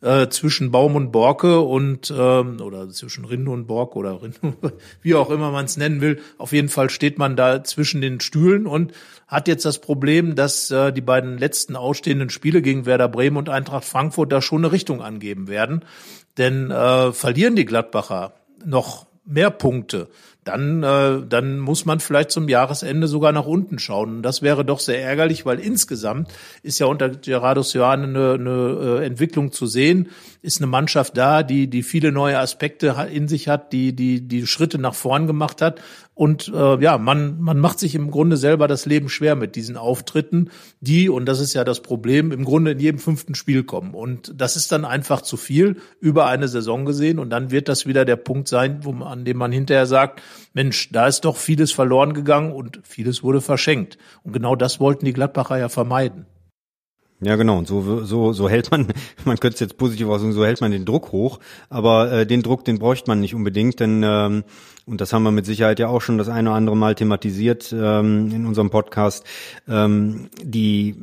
äh, 0.00 0.28
zwischen 0.28 0.72
Baum 0.72 0.96
und 0.96 1.12
Borke 1.12 1.60
und 1.60 2.12
ähm, 2.16 2.60
oder 2.60 2.88
zwischen 2.88 3.24
Rinde 3.24 3.52
und 3.52 3.66
Borke 3.68 3.96
oder 3.96 4.20
Rinde, 4.20 4.54
wie 5.02 5.14
auch 5.14 5.30
immer 5.30 5.52
man 5.52 5.66
es 5.66 5.76
nennen 5.76 6.00
will. 6.00 6.20
Auf 6.36 6.52
jeden 6.52 6.68
Fall 6.68 6.90
steht 6.90 7.18
man 7.18 7.36
da 7.36 7.62
zwischen 7.62 8.00
den 8.00 8.18
Stühlen 8.18 8.66
und 8.66 8.92
hat 9.28 9.46
jetzt 9.46 9.64
das 9.64 9.78
Problem, 9.78 10.34
dass 10.34 10.70
äh, 10.72 10.92
die 10.92 11.00
beiden 11.00 11.38
letzten 11.38 11.76
ausstehenden 11.76 12.30
Spiele 12.30 12.60
gegen 12.60 12.86
Werder 12.86 13.08
Bremen 13.08 13.36
und 13.36 13.48
Eintracht 13.48 13.84
Frankfurt 13.84 14.32
da 14.32 14.42
schon 14.42 14.64
eine 14.64 14.72
Richtung 14.72 15.00
angeben 15.00 15.46
werden. 15.46 15.84
Denn 16.38 16.70
äh, 16.72 17.12
verlieren 17.12 17.54
die 17.54 17.64
Gladbacher 17.64 18.32
noch 18.64 19.06
mehr 19.24 19.50
Punkte, 19.50 20.08
dann, 20.44 20.82
äh, 20.82 21.22
dann 21.28 21.60
muss 21.60 21.84
man 21.84 22.00
vielleicht 22.00 22.32
zum 22.32 22.48
Jahresende 22.48 23.06
sogar 23.06 23.30
nach 23.30 23.46
unten 23.46 23.78
schauen. 23.78 24.16
Und 24.16 24.22
das 24.22 24.42
wäre 24.42 24.64
doch 24.64 24.80
sehr 24.80 25.00
ärgerlich, 25.00 25.46
weil 25.46 25.60
insgesamt 25.60 26.28
ist 26.62 26.80
ja 26.80 26.86
unter 26.86 27.08
Gerardo 27.10 27.62
Sioane 27.62 28.04
eine, 28.04 28.32
eine 28.32 29.00
äh, 29.00 29.06
Entwicklung 29.06 29.52
zu 29.52 29.66
sehen, 29.66 30.08
ist 30.42 30.60
eine 30.60 30.66
Mannschaft 30.66 31.16
da, 31.16 31.44
die, 31.44 31.68
die 31.68 31.84
viele 31.84 32.10
neue 32.10 32.38
Aspekte 32.38 33.08
in 33.12 33.28
sich 33.28 33.48
hat, 33.48 33.72
die, 33.72 33.94
die, 33.94 34.26
die 34.26 34.46
Schritte 34.46 34.78
nach 34.78 34.94
vorn 34.94 35.28
gemacht 35.28 35.62
hat. 35.62 35.80
Und 36.14 36.52
äh, 36.54 36.82
ja, 36.82 36.98
man, 36.98 37.40
man 37.40 37.58
macht 37.58 37.78
sich 37.78 37.94
im 37.94 38.10
Grunde 38.10 38.36
selber 38.36 38.68
das 38.68 38.84
Leben 38.84 39.08
schwer 39.08 39.34
mit 39.34 39.56
diesen 39.56 39.78
Auftritten, 39.78 40.50
die, 40.80 41.08
und 41.08 41.24
das 41.24 41.40
ist 41.40 41.54
ja 41.54 41.64
das 41.64 41.80
Problem, 41.80 42.32
im 42.32 42.44
Grunde 42.44 42.72
in 42.72 42.78
jedem 42.78 42.98
fünften 42.98 43.34
Spiel 43.34 43.64
kommen. 43.64 43.94
Und 43.94 44.34
das 44.36 44.56
ist 44.56 44.70
dann 44.72 44.84
einfach 44.84 45.22
zu 45.22 45.38
viel 45.38 45.76
über 46.00 46.26
eine 46.26 46.48
Saison 46.48 46.84
gesehen. 46.84 47.18
Und 47.18 47.30
dann 47.30 47.50
wird 47.50 47.68
das 47.68 47.86
wieder 47.86 48.04
der 48.04 48.16
Punkt 48.16 48.48
sein, 48.48 48.80
wo 48.82 48.92
man, 48.92 49.08
an 49.08 49.24
dem 49.24 49.38
man 49.38 49.52
hinterher 49.52 49.86
sagt, 49.86 50.20
Mensch, 50.52 50.90
da 50.92 51.06
ist 51.06 51.24
doch 51.24 51.36
vieles 51.36 51.72
verloren 51.72 52.12
gegangen 52.12 52.52
und 52.52 52.80
vieles 52.82 53.22
wurde 53.22 53.40
verschenkt. 53.40 53.96
Und 54.22 54.32
genau 54.32 54.54
das 54.54 54.80
wollten 54.80 55.06
die 55.06 55.14
Gladbacher 55.14 55.58
ja 55.58 55.70
vermeiden. 55.70 56.26
Ja, 57.24 57.36
genau. 57.36 57.58
Und 57.58 57.68
so, 57.68 58.04
so, 58.04 58.32
so 58.32 58.48
hält 58.48 58.70
man, 58.72 58.88
man 59.24 59.38
könnte 59.38 59.54
es 59.54 59.60
jetzt 59.60 59.76
positiv 59.78 60.08
ausdrücken, 60.08 60.34
so 60.34 60.44
hält 60.44 60.60
man 60.60 60.72
den 60.72 60.84
Druck 60.84 61.12
hoch. 61.12 61.38
Aber 61.70 62.10
äh, 62.10 62.26
den 62.26 62.42
Druck, 62.42 62.64
den 62.64 62.78
bräuchte 62.78 63.08
man 63.08 63.20
nicht 63.20 63.34
unbedingt, 63.34 63.80
denn 63.80 64.02
ähm, 64.04 64.44
und 64.84 65.00
das 65.00 65.12
haben 65.12 65.22
wir 65.22 65.30
mit 65.30 65.46
Sicherheit 65.46 65.78
ja 65.78 65.86
auch 65.86 66.00
schon 66.00 66.18
das 66.18 66.28
eine 66.28 66.50
oder 66.50 66.56
andere 66.56 66.76
Mal 66.76 66.96
thematisiert 66.96 67.72
ähm, 67.72 68.32
in 68.32 68.46
unserem 68.46 68.70
Podcast. 68.70 69.24
Ähm, 69.68 70.28
die 70.42 70.96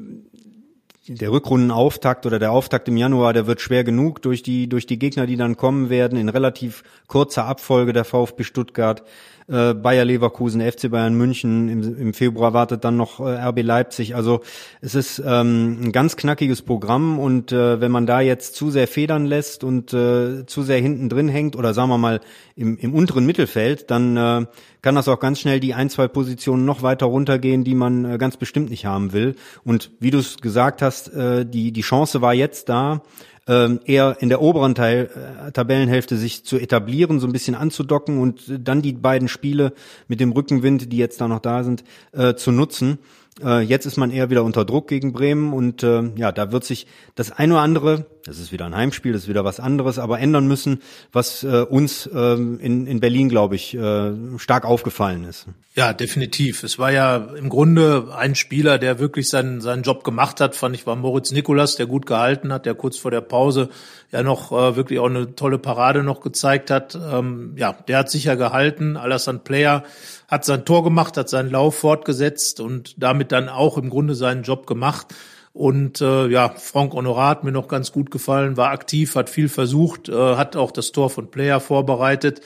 der 1.07 1.31
Rückrundenauftakt 1.31 2.25
oder 2.25 2.39
der 2.39 2.51
Auftakt 2.51 2.87
im 2.87 2.97
Januar, 2.97 3.33
der 3.33 3.47
wird 3.47 3.61
schwer 3.61 3.83
genug 3.83 4.21
durch 4.21 4.43
die 4.43 4.67
durch 4.67 4.85
die 4.85 4.99
Gegner, 4.99 5.25
die 5.25 5.37
dann 5.37 5.57
kommen 5.57 5.89
werden 5.89 6.17
in 6.17 6.29
relativ 6.29 6.83
kurzer 7.07 7.45
Abfolge 7.45 7.93
der 7.93 8.05
VfB 8.05 8.43
Stuttgart, 8.43 9.03
äh, 9.49 9.73
Bayer 9.73 10.05
Leverkusen, 10.05 10.61
FC 10.61 10.91
Bayern 10.91 11.15
München, 11.15 11.69
im, 11.69 11.97
im 11.97 12.13
Februar 12.13 12.53
wartet 12.53 12.83
dann 12.83 12.97
noch 12.97 13.19
äh, 13.19 13.47
RB 13.47 13.63
Leipzig. 13.63 14.15
Also 14.15 14.41
es 14.81 14.93
ist 14.93 15.21
ähm, 15.25 15.79
ein 15.81 15.91
ganz 15.91 16.15
knackiges 16.17 16.61
Programm 16.61 17.17
und 17.17 17.51
äh, 17.51 17.81
wenn 17.81 17.91
man 17.91 18.05
da 18.05 18.21
jetzt 18.21 18.55
zu 18.55 18.69
sehr 18.69 18.87
federn 18.87 19.25
lässt 19.25 19.63
und 19.63 19.93
äh, 19.93 20.45
zu 20.45 20.61
sehr 20.61 20.79
hinten 20.79 21.09
drin 21.09 21.29
hängt 21.29 21.55
oder 21.55 21.73
sagen 21.73 21.89
wir 21.89 21.97
mal 21.97 22.19
im, 22.55 22.77
im 22.77 22.93
unteren 22.93 23.25
Mittelfeld, 23.25 23.89
dann 23.89 24.17
äh, 24.17 24.45
kann 24.81 24.95
das 24.95 25.07
auch 25.07 25.19
ganz 25.19 25.39
schnell 25.39 25.59
die 25.59 25.73
ein, 25.73 25.89
zwei 25.89 26.07
Positionen 26.07 26.65
noch 26.65 26.83
weiter 26.83 27.07
runtergehen, 27.07 27.63
die 27.63 27.75
man 27.75 28.05
äh, 28.05 28.17
ganz 28.17 28.37
bestimmt 28.37 28.69
nicht 28.69 28.85
haben 28.85 29.13
will. 29.13 29.35
Und 29.63 29.91
wie 29.99 30.11
du 30.11 30.19
es 30.19 30.37
gesagt 30.37 30.81
hast, 30.81 30.88
äh, 31.13 31.45
die, 31.45 31.71
die 31.71 31.81
Chance 31.81 32.21
war 32.21 32.33
jetzt 32.33 32.69
da, 32.69 33.01
ähm, 33.47 33.79
eher 33.83 34.17
in 34.19 34.29
der 34.29 34.41
oberen 34.41 34.75
Teil, 34.75 35.09
äh, 35.47 35.51
Tabellenhälfte 35.51 36.17
sich 36.17 36.45
zu 36.45 36.57
etablieren, 36.59 37.19
so 37.19 37.27
ein 37.27 37.33
bisschen 37.33 37.55
anzudocken 37.55 38.19
und 38.19 38.43
dann 38.47 38.81
die 38.81 38.93
beiden 38.93 39.27
Spiele 39.27 39.73
mit 40.07 40.19
dem 40.19 40.31
Rückenwind, 40.31 40.93
die 40.93 40.97
jetzt 40.97 41.19
da 41.19 41.27
noch 41.27 41.39
da 41.39 41.63
sind, 41.63 41.83
äh, 42.11 42.35
zu 42.35 42.51
nutzen. 42.51 42.99
Äh, 43.43 43.61
jetzt 43.61 43.85
ist 43.85 43.97
man 43.97 44.11
eher 44.11 44.29
wieder 44.29 44.43
unter 44.43 44.65
Druck 44.65 44.87
gegen 44.87 45.13
Bremen 45.13 45.53
und 45.53 45.81
äh, 45.81 46.03
ja, 46.15 46.31
da 46.31 46.51
wird 46.51 46.63
sich 46.63 46.85
das 47.15 47.31
ein 47.31 47.51
oder 47.51 47.61
andere, 47.61 48.05
das 48.25 48.39
ist 48.39 48.51
wieder 48.51 48.65
ein 48.65 48.75
Heimspiel, 48.75 49.13
das 49.13 49.23
ist 49.23 49.27
wieder 49.27 49.45
was 49.45 49.59
anderes, 49.59 49.99
aber 49.99 50.19
ändern 50.19 50.47
müssen, 50.47 50.81
was 51.11 51.43
äh, 51.43 51.61
uns 51.61 52.05
äh, 52.07 52.33
in, 52.33 52.85
in 52.85 52.99
Berlin, 52.99 53.29
glaube 53.29 53.55
ich, 53.55 53.75
äh, 53.75 54.11
stark 54.37 54.65
aufgefallen 54.65 55.23
ist. 55.23 55.47
Ja, 55.75 55.93
definitiv. 55.93 56.63
Es 56.63 56.77
war 56.77 56.91
ja 56.91 57.15
im 57.15 57.49
Grunde 57.49 58.09
ein 58.15 58.35
Spieler, 58.35 58.77
der 58.77 58.99
wirklich 58.99 59.29
seinen, 59.29 59.61
seinen 59.61 59.83
Job 59.83 60.03
gemacht 60.03 60.41
hat, 60.41 60.55
fand 60.55 60.75
ich, 60.75 60.85
war 60.85 60.95
Moritz 60.95 61.31
Nikolas, 61.31 61.75
der 61.75 61.85
gut 61.85 62.05
gehalten 62.05 62.51
hat, 62.51 62.65
der 62.65 62.75
kurz 62.75 62.97
vor 62.97 63.11
der 63.11 63.21
Pause 63.21 63.69
ja 64.11 64.23
noch 64.23 64.51
äh, 64.51 64.75
wirklich 64.75 64.99
auch 64.99 65.05
eine 65.05 65.35
tolle 65.35 65.57
Parade 65.57 66.03
noch 66.03 66.21
gezeigt 66.21 66.71
hat. 66.71 66.95
Ähm, 66.95 67.53
ja, 67.55 67.73
der 67.87 67.99
hat 67.99 68.09
sicher 68.09 68.35
gehalten. 68.35 68.97
Alassane 68.97 69.39
Player 69.39 69.83
hat 70.27 70.45
sein 70.45 70.65
Tor 70.65 70.83
gemacht, 70.83 71.17
hat 71.17 71.29
seinen 71.29 71.51
Lauf 71.51 71.77
fortgesetzt 71.77 72.59
und 72.59 73.01
damit 73.01 73.31
dann 73.31 73.49
auch 73.49 73.77
im 73.77 73.89
Grunde 73.89 74.15
seinen 74.15 74.43
Job 74.43 74.67
gemacht. 74.67 75.07
Und 75.53 75.99
äh, 76.01 76.27
ja, 76.27 76.49
Frank 76.49 76.93
Honorat 76.93 77.39
hat 77.39 77.43
mir 77.43 77.51
noch 77.51 77.67
ganz 77.67 77.91
gut 77.91 78.11
gefallen, 78.11 78.57
war 78.57 78.71
aktiv, 78.71 79.15
hat 79.15 79.29
viel 79.29 79.49
versucht, 79.49 80.09
äh, 80.09 80.35
hat 80.35 80.55
auch 80.55 80.71
das 80.71 80.91
Tor 80.91 81.09
von 81.09 81.31
Player 81.31 81.59
vorbereitet. 81.59 82.41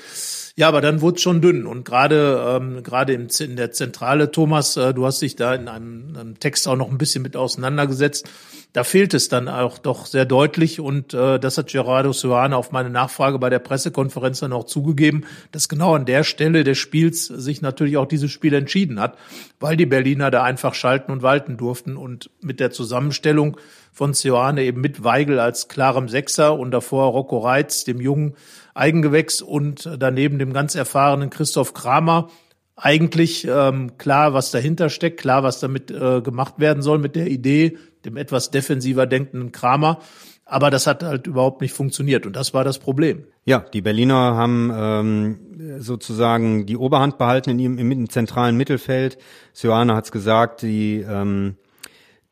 Ja, 0.56 0.68
aber 0.68 0.82
dann 0.82 1.02
wurde 1.02 1.16
es 1.16 1.24
schon 1.24 1.42
dünn. 1.42 1.66
Und 1.66 1.84
gerade 1.84 2.60
ähm, 2.62 2.84
gerade 2.84 3.14
in, 3.14 3.56
der 3.56 3.72
Zentrale, 3.72 4.30
Thomas, 4.30 4.78
äh, 4.78 4.94
du 4.94 5.04
hast 5.04 5.20
dich 5.24 5.36
da 5.36 5.56
in 5.56 5.68
einem, 5.68 6.16
einem 6.16 6.40
Text 6.40 6.68
auch 6.68 6.76
noch 6.76 6.92
ein 6.92 7.00
bisschen 7.00 7.24
mit 7.24 7.36
auseinandergesetzt. 7.36 8.30
Da 8.72 8.84
fehlt 8.84 9.16
es 9.16 9.30
dann 9.30 9.48
auch 9.48 9.80
doch 9.80 10.06
sehr 10.06 10.26
deutlich. 10.26 10.80
Und 10.80 11.16
äh, 11.16 11.40
das 11.40 11.58
hat 11.58 11.72
Gerardo 11.72 12.14
Suane 12.14 12.56
auf 12.56 12.72
meine 12.72 12.92
Nachfrage 12.92 13.40
bei 13.40 13.50
der 13.50 13.58
Pressekonferenz 13.58 14.42
dann 14.42 14.54
auch 14.54 14.66
zugegeben, 14.66 15.26
dass 15.52 15.70
genau 15.70 15.96
an 15.96 16.06
der 16.06 16.24
Stelle 16.24 16.64
des 16.64 16.78
Spiels 16.78 17.26
sich 17.26 17.64
natürlich 17.64 17.98
auch 17.98 18.08
dieses 18.08 18.30
Spiel 18.30 18.54
entschieden 18.54 19.00
hat, 19.00 19.18
weil 19.60 19.76
die 19.76 19.88
Berliner 19.88 20.30
da 20.30 20.44
einfach 20.44 20.76
schalten 20.76 21.12
und 21.12 21.24
walten 21.24 21.58
durften. 21.58 21.98
Und 21.98 22.30
mit 22.42 22.60
der 22.60 22.70
Zusammenstellung 22.70 23.58
von 23.92 24.14
Sioane 24.14 24.64
eben 24.64 24.82
mit 24.82 25.04
Weigel 25.04 25.40
als 25.40 25.68
klarem 25.68 26.10
Sechser 26.10 26.60
und 26.60 26.70
davor 26.70 27.12
Rocco 27.12 27.40
Reitz, 27.40 27.86
dem 27.86 28.00
jungen 28.00 28.36
Eigengewächs 28.74 29.42
und 29.42 29.90
daneben 29.98 30.40
dem 30.40 30.54
ganz 30.54 30.76
erfahrenen 30.76 31.30
Christoph 31.30 31.74
Kramer. 31.74 32.30
Eigentlich 32.76 33.48
ähm, 33.48 33.98
klar, 33.98 34.34
was 34.34 34.52
dahinter 34.52 34.90
steckt, 34.90 35.20
klar, 35.20 35.44
was 35.44 35.60
damit 35.60 35.92
äh, 35.92 36.22
gemacht 36.22 36.56
werden 36.58 36.82
soll 36.82 36.98
mit 36.98 37.16
der 37.16 37.28
Idee, 37.28 37.78
dem 38.04 38.18
etwas 38.18 38.50
defensiver 38.50 39.06
denkenden 39.06 39.52
Kramer. 39.52 40.00
Aber 40.46 40.70
das 40.70 40.88
hat 40.88 41.04
halt 41.04 41.28
überhaupt 41.28 41.62
nicht 41.62 41.74
funktioniert 41.74 42.26
und 42.26 42.36
das 42.36 42.54
war 42.54 42.64
das 42.64 42.80
Problem. 42.80 43.26
Ja, 43.46 43.60
die 43.60 43.82
Berliner 43.82 44.36
haben 44.36 44.72
ähm, 44.74 45.40
sozusagen 45.80 46.66
die 46.66 46.76
Oberhand 46.76 47.18
behalten 47.18 47.52
in 47.52 47.60
ihrem 47.60 47.92
im 47.92 48.10
zentralen 48.10 48.58
Mittelfeld. 48.58 49.18
Sioane 49.54 49.96
hat 49.96 50.06
es 50.06 50.12
gesagt, 50.12 50.64
die 50.64 51.06
ähm, 51.08 51.56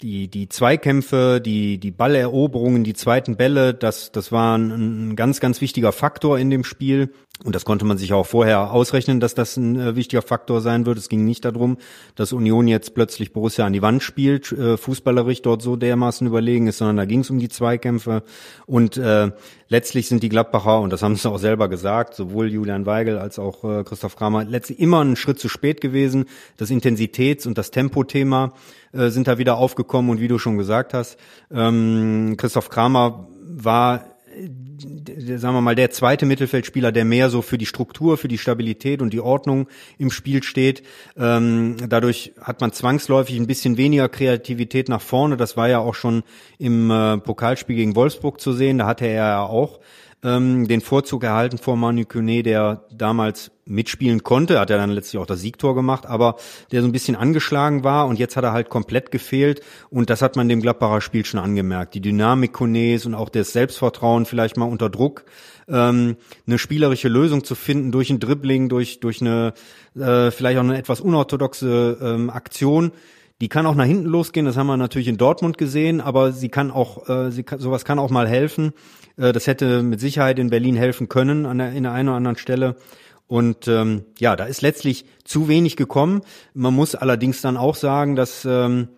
die, 0.01 0.27
die 0.27 0.50
Zweikämpfe, 0.50 1.41
die, 1.43 1.77
die 1.77 1.91
Balleroberungen, 1.91 2.84
die 2.84 2.93
zweiten 2.93 3.38
Bälle, 3.38 3.74
das, 3.74 4.12
das 4.12 4.31
war 4.31 4.58
ein, 4.58 5.12
ein 5.12 5.15
ganz, 5.15 5.39
ganz 5.39 5.62
wichtiger 5.62 5.91
Faktor 5.91 6.39
in 6.39 6.50
dem 6.50 6.63
Spiel. 6.63 7.13
Und 7.43 7.55
das 7.55 7.65
konnte 7.65 7.86
man 7.86 7.98
sich 7.98 8.13
auch 8.13 8.25
vorher 8.25 8.71
ausrechnen, 8.71 9.19
dass 9.19 9.33
das 9.33 9.57
ein 9.57 9.79
äh, 9.79 9.95
wichtiger 9.95 10.21
Faktor 10.21 10.62
sein 10.62 10.86
wird. 10.86 11.00
Es 11.00 11.10
ging 11.10 11.25
nicht 11.25 11.43
darum, 11.43 11.77
dass 12.15 12.33
Union 12.33 12.67
jetzt 12.67 12.93
plötzlich 12.93 13.33
Borussia 13.33 13.65
an 13.65 13.74
die 13.74 13.81
Wand 13.81 14.03
spielt, 14.03 14.51
äh, 14.51 14.77
fußballerisch 14.77 15.41
dort 15.41 15.63
so 15.63 15.75
dermaßen 15.75 16.27
überlegen 16.27 16.67
ist, 16.67 16.77
sondern 16.77 16.98
da 16.98 17.05
ging 17.05 17.21
es 17.21 17.31
um 17.31 17.39
die 17.39 17.50
Zweikämpfe. 17.50 18.24
Und 18.67 18.98
äh, 18.98 19.31
letztlich 19.69 20.07
sind 20.07 20.21
die 20.21 20.29
Gladbacher, 20.29 20.81
und 20.81 20.93
das 20.93 21.01
haben 21.01 21.15
sie 21.15 21.29
auch 21.29 21.39
selber 21.39 21.67
gesagt, 21.67 22.13
sowohl 22.13 22.51
Julian 22.51 22.86
Weigel 22.86 23.17
als 23.17 23.39
auch 23.39 23.63
äh, 23.63 23.83
Christoph 23.83 24.15
Kramer, 24.15 24.45
letztlich 24.45 24.79
immer 24.79 25.01
einen 25.01 25.15
Schritt 25.15 25.39
zu 25.39 25.50
spät 25.50 25.81
gewesen. 25.81 26.25
Das 26.57 26.69
Intensitäts- 26.69 27.48
und 27.48 27.57
das 27.57 27.71
Tempothema 27.71 28.53
äh, 28.91 29.10
sind 29.10 29.27
da 29.27 29.39
wieder 29.39 29.57
aufgekommen. 29.57 30.12
Und 30.12 30.19
wie 30.19 30.27
du 30.27 30.38
schon 30.38 30.60
gesagt 30.60 30.93
hast, 30.93 31.17
ähm, 31.51 32.36
Christoph 32.38 32.69
Kramer 32.69 33.27
war 33.41 34.11
sagen 35.38 35.55
wir 35.55 35.61
mal, 35.61 35.75
der 35.75 35.91
zweite 35.91 36.25
Mittelfeldspieler, 36.25 36.91
der 36.91 37.05
mehr 37.05 37.29
so 37.29 37.41
für 37.41 37.57
die 37.57 37.65
Struktur, 37.65 38.17
für 38.17 38.27
die 38.27 38.38
Stabilität 38.38 39.01
und 39.01 39.13
die 39.13 39.19
Ordnung 39.19 39.67
im 39.97 40.11
Spiel 40.11 40.43
steht. 40.43 40.83
Ähm, 41.17 41.77
dadurch 41.88 42.33
hat 42.41 42.61
man 42.61 42.71
zwangsläufig 42.71 43.38
ein 43.38 43.47
bisschen 43.47 43.77
weniger 43.77 44.09
Kreativität 44.09 44.89
nach 44.89 45.01
vorne. 45.01 45.38
Das 45.38 45.57
war 45.57 45.69
ja 45.69 45.79
auch 45.79 45.95
schon 45.95 46.23
im 46.57 46.89
äh, 46.89 47.17
Pokalspiel 47.17 47.75
gegen 47.75 47.95
Wolfsburg 47.95 48.39
zu 48.41 48.53
sehen. 48.53 48.79
Da 48.79 48.88
hatte 48.88 49.05
er 49.05 49.13
ja 49.13 49.43
auch 49.43 49.79
ähm, 50.23 50.67
den 50.67 50.81
Vorzug 50.81 51.23
erhalten 51.23 51.57
vor 51.57 51.75
Manu 51.75 52.05
Kone, 52.05 52.43
der 52.43 52.85
damals 52.93 53.51
mitspielen 53.65 54.23
konnte, 54.23 54.59
hat 54.59 54.69
er 54.69 54.77
dann 54.77 54.91
letztlich 54.91 55.19
auch 55.19 55.25
das 55.25 55.41
Siegtor 55.41 55.75
gemacht, 55.75 56.05
aber 56.05 56.35
der 56.71 56.81
so 56.81 56.87
ein 56.87 56.91
bisschen 56.91 57.15
angeschlagen 57.15 57.83
war 57.83 58.07
und 58.07 58.19
jetzt 58.19 58.35
hat 58.35 58.43
er 58.43 58.53
halt 58.53 58.69
komplett 58.69 59.11
gefehlt. 59.11 59.61
Und 59.89 60.09
das 60.09 60.21
hat 60.21 60.35
man 60.35 60.49
dem 60.49 60.61
Gladbacher 60.61 61.01
Spiel 61.01 61.25
schon 61.25 61.39
angemerkt. 61.39 61.93
Die 61.95 62.01
Dynamik 62.01 62.53
Kones 62.53 63.05
und 63.05 63.15
auch 63.15 63.29
das 63.29 63.53
Selbstvertrauen 63.53 64.25
vielleicht 64.25 64.57
mal 64.57 64.65
unter 64.65 64.89
Druck, 64.89 65.25
ähm, 65.67 66.17
eine 66.45 66.57
spielerische 66.59 67.07
Lösung 67.07 67.43
zu 67.43 67.55
finden 67.55 67.91
durch 67.91 68.09
ein 68.09 68.19
Dribbling, 68.19 68.69
durch, 68.69 68.99
durch 68.99 69.21
eine 69.21 69.53
äh, 69.95 70.31
vielleicht 70.31 70.57
auch 70.57 70.63
eine 70.63 70.77
etwas 70.77 71.01
unorthodoxe 71.01 71.97
ähm, 72.01 72.29
Aktion, 72.29 72.91
die 73.41 73.50
kann 73.50 73.65
auch 73.65 73.75
nach 73.75 73.86
hinten 73.86 74.05
losgehen, 74.05 74.45
das 74.45 74.55
haben 74.55 74.67
wir 74.67 74.77
natürlich 74.77 75.07
in 75.07 75.17
Dortmund 75.17 75.57
gesehen, 75.57 76.00
aber 76.00 76.31
sie 76.31 76.50
kann 76.50 76.69
auch, 76.69 77.10
äh, 77.10 77.31
sie 77.31 77.41
kann, 77.43 77.60
sowas 77.60 77.83
kann 77.83 77.98
auch 77.98 78.12
mal 78.12 78.27
helfen. 78.27 78.71
Äh, 79.17 79.33
das 79.33 79.48
hätte 79.48 79.81
mit 79.81 80.00
Sicherheit 80.00 80.38
in 80.38 80.51
Berlin 80.51 80.75
helfen 80.75 81.10
können 81.10 81.48
an 81.48 81.57
der, 81.57 81.71
in 81.71 81.83
der 81.83 81.91
einen 81.91 82.10
oder 82.10 82.17
anderen 82.17 82.38
Stelle. 82.38 82.75
Und 83.25 83.67
ähm, 83.67 84.05
ja, 84.19 84.36
da 84.36 84.45
ist 84.45 84.62
letztlich 84.62 85.05
zu 85.24 85.48
wenig 85.48 85.75
gekommen. 85.75 86.21
Man 86.53 86.75
muss 86.75 86.95
allerdings 86.95 87.41
dann 87.41 87.57
auch 87.57 87.75
sagen, 87.75 88.15
dass 88.15 88.45
ähm, 88.45 88.89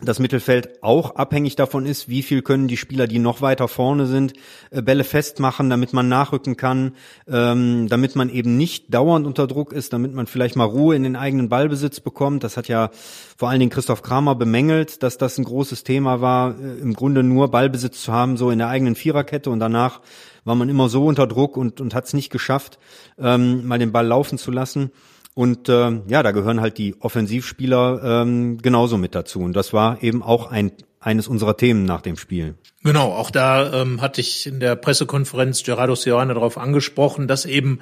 das 0.00 0.20
Mittelfeld 0.20 0.82
auch 0.82 1.16
abhängig 1.16 1.56
davon 1.56 1.84
ist, 1.84 2.08
wie 2.08 2.22
viel 2.22 2.42
können 2.42 2.68
die 2.68 2.76
Spieler, 2.76 3.08
die 3.08 3.18
noch 3.18 3.40
weiter 3.40 3.66
vorne 3.66 4.06
sind, 4.06 4.32
äh, 4.70 4.80
Bälle 4.80 5.02
festmachen, 5.02 5.70
damit 5.70 5.92
man 5.92 6.08
nachrücken 6.08 6.56
kann, 6.56 6.92
ähm, 7.26 7.88
damit 7.88 8.14
man 8.14 8.28
eben 8.28 8.56
nicht 8.56 8.94
dauernd 8.94 9.26
unter 9.26 9.46
Druck 9.46 9.72
ist, 9.72 9.92
damit 9.92 10.14
man 10.14 10.26
vielleicht 10.26 10.54
mal 10.54 10.64
Ruhe 10.64 10.94
in 10.94 11.02
den 11.02 11.16
eigenen 11.16 11.48
Ballbesitz 11.48 12.00
bekommt. 12.00 12.44
Das 12.44 12.56
hat 12.56 12.68
ja 12.68 12.90
vor 13.36 13.48
allen 13.48 13.58
Dingen 13.58 13.70
Christoph 13.70 14.02
Kramer 14.02 14.36
bemängelt, 14.36 15.02
dass 15.02 15.18
das 15.18 15.36
ein 15.38 15.44
großes 15.44 15.82
Thema 15.82 16.20
war, 16.20 16.58
äh, 16.60 16.78
im 16.78 16.94
Grunde 16.94 17.24
nur 17.24 17.50
Ballbesitz 17.50 18.02
zu 18.02 18.12
haben, 18.12 18.36
so 18.36 18.50
in 18.50 18.58
der 18.58 18.68
eigenen 18.68 18.94
Viererkette 18.94 19.50
und 19.50 19.58
danach 19.58 20.00
war 20.44 20.54
man 20.54 20.68
immer 20.68 20.88
so 20.88 21.06
unter 21.06 21.26
Druck 21.26 21.56
und, 21.56 21.80
und 21.80 21.94
hat 21.94 22.06
es 22.06 22.14
nicht 22.14 22.30
geschafft, 22.30 22.78
ähm, 23.18 23.66
mal 23.66 23.78
den 23.78 23.92
Ball 23.92 24.06
laufen 24.06 24.38
zu 24.38 24.50
lassen. 24.50 24.92
Und 25.38 25.68
äh, 25.68 26.00
ja, 26.08 26.24
da 26.24 26.32
gehören 26.32 26.60
halt 26.60 26.78
die 26.78 26.96
Offensivspieler 26.98 28.22
ähm, 28.22 28.58
genauso 28.58 28.98
mit 28.98 29.14
dazu. 29.14 29.38
Und 29.38 29.52
das 29.52 29.72
war 29.72 30.02
eben 30.02 30.20
auch 30.20 30.50
ein 30.50 30.72
eines 30.98 31.28
unserer 31.28 31.56
Themen 31.56 31.84
nach 31.84 32.00
dem 32.00 32.16
Spiel. 32.16 32.56
Genau, 32.82 33.12
auch 33.12 33.30
da 33.30 33.82
ähm, 33.82 34.00
hatte 34.00 34.20
ich 34.20 34.48
in 34.48 34.58
der 34.58 34.74
Pressekonferenz 34.74 35.62
Gerardo 35.62 35.94
Seoane 35.94 36.34
darauf 36.34 36.58
angesprochen, 36.58 37.28
dass 37.28 37.46
eben 37.46 37.78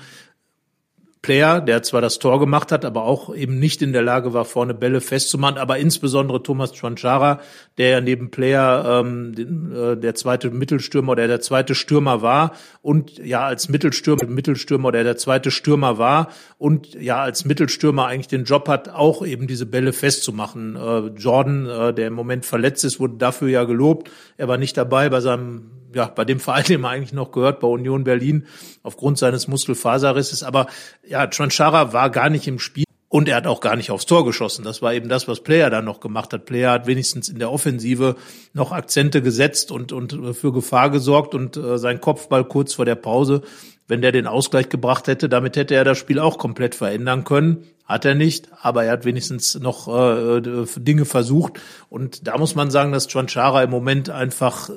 Player, 1.23 1.61
der 1.61 1.83
zwar 1.83 2.01
das 2.01 2.19
Tor 2.19 2.39
gemacht 2.39 2.71
hat, 2.71 2.85
aber 2.85 3.03
auch 3.03 3.35
eben 3.35 3.59
nicht 3.59 3.83
in 3.83 3.93
der 3.93 4.03
Lage 4.03 4.33
war, 4.33 4.45
vorne 4.45 4.75
Bälle 4.75 5.01
festzumachen, 5.01 5.59
aber 5.59 5.79
insbesondere 5.79 6.43
Thomas 6.43 6.79
Chonchara, 6.79 7.41
der 7.79 7.89
ja 7.89 8.01
neben 8.01 8.31
Player 8.31 9.03
ähm, 9.05 9.35
äh, 9.75 9.97
der 9.97 10.15
zweite 10.15 10.51
Mittelstürmer 10.51 11.13
oder 11.13 11.27
der 11.27 11.41
zweite 11.41 11.75
Stürmer 11.75 12.23
war 12.23 12.53
und 12.81 13.19
ja 13.19 13.45
als 13.45 13.69
Mittelstürmer, 13.69 14.27
Mittelstürmer 14.27 14.89
oder 14.89 15.03
der 15.03 15.17
zweite 15.17 15.51
Stürmer 15.51 15.99
war 15.99 16.29
und 16.59 16.95
ja 16.95 17.21
als 17.21 17.45
Mittelstürmer 17.45 18.07
eigentlich 18.07 18.29
den 18.29 18.45
Job 18.45 18.69
hat, 18.69 18.89
auch 18.89 19.27
eben 19.27 19.47
diese 19.47 19.67
Bälle 19.67 19.93
festzumachen. 19.93 20.77
Äh, 20.77 21.19
Jordan, 21.19 21.67
äh, 21.67 21.95
der 21.95 22.09
im 22.09 22.15
Moment 22.15 22.47
verletzt 22.47 22.85
ist, 22.85 23.01
wurde 23.01 23.17
dafür 23.17 23.49
ja 23.49 23.65
gelobt. 23.65 24.11
Er 24.37 24.49
war 24.49 24.59
nicht 24.59 24.77
dabei 24.77 25.09
bei 25.09 25.21
seinem 25.21 25.71
ja, 25.97 26.13
bei 26.15 26.27
dem 26.27 26.41
Verein, 26.41 26.65
dem 26.65 26.85
er 26.85 26.91
eigentlich 26.91 27.15
noch 27.15 27.33
gehört, 27.33 27.61
bei 27.61 27.67
Union 27.67 28.05
Berlin, 28.05 28.47
aufgrund 28.83 29.17
seines 29.19 29.49
Muskelfaserrisses. 29.49 30.43
Aber 30.43 30.67
ja, 31.09 31.27
Tranchara 31.27 31.95
war 31.95 32.11
gar 32.11 32.29
nicht 32.29 32.47
im 32.47 32.59
Spiel. 32.59 32.85
Und 33.09 33.29
er 33.29 33.37
hat 33.37 33.47
auch 33.47 33.61
gar 33.61 33.77
nicht 33.77 33.91
aufs 33.91 34.05
Tor 34.05 34.27
geschossen. 34.27 34.65
Das 34.65 34.83
war 34.83 34.93
eben 34.93 35.09
das, 35.09 35.27
was 35.27 35.41
Player 35.41 35.71
dann 35.71 35.87
noch 35.87 36.01
gemacht 36.01 36.33
hat. 36.35 36.45
Player 36.45 36.73
hat 36.73 36.87
wenigstens 36.87 37.31
in 37.31 37.39
der 37.39 37.51
Offensive 37.51 38.17
noch 38.53 38.73
Akzente 38.73 39.23
gesetzt 39.23 39.71
und, 39.71 39.93
und 39.93 40.37
für 40.37 40.53
Gefahr 40.53 40.91
gesorgt 40.91 41.35
und 41.35 41.57
äh, 41.57 41.79
sein 41.79 42.01
Kopfball 42.01 42.45
kurz 42.45 42.75
vor 42.75 42.85
der 42.85 42.97
Pause, 42.97 43.43
wenn 43.89 44.03
der 44.03 44.13
den 44.13 44.27
Ausgleich 44.27 44.69
gebracht 44.69 45.07
hätte, 45.07 45.31
damit 45.31 45.57
hätte 45.57 45.75
er 45.77 45.85
das 45.85 45.97
Spiel 45.97 46.19
auch 46.19 46.37
komplett 46.37 46.75
verändern 46.75 47.25
können. 47.25 47.65
Hat 47.87 48.05
er 48.05 48.17
nicht, 48.17 48.49
aber 48.61 48.85
er 48.85 48.93
hat 48.93 49.05
wenigstens 49.05 49.55
noch 49.55 49.87
äh, 49.89 50.43
Dinge 50.77 51.05
versucht. 51.05 51.61
Und 51.89 52.27
da 52.27 52.37
muss 52.37 52.57
man 52.57 52.71
sagen, 52.71 52.93
dass 52.93 53.11
Chonchara 53.11 53.63
im 53.63 53.71
Moment 53.71 54.11
einfach 54.11 54.69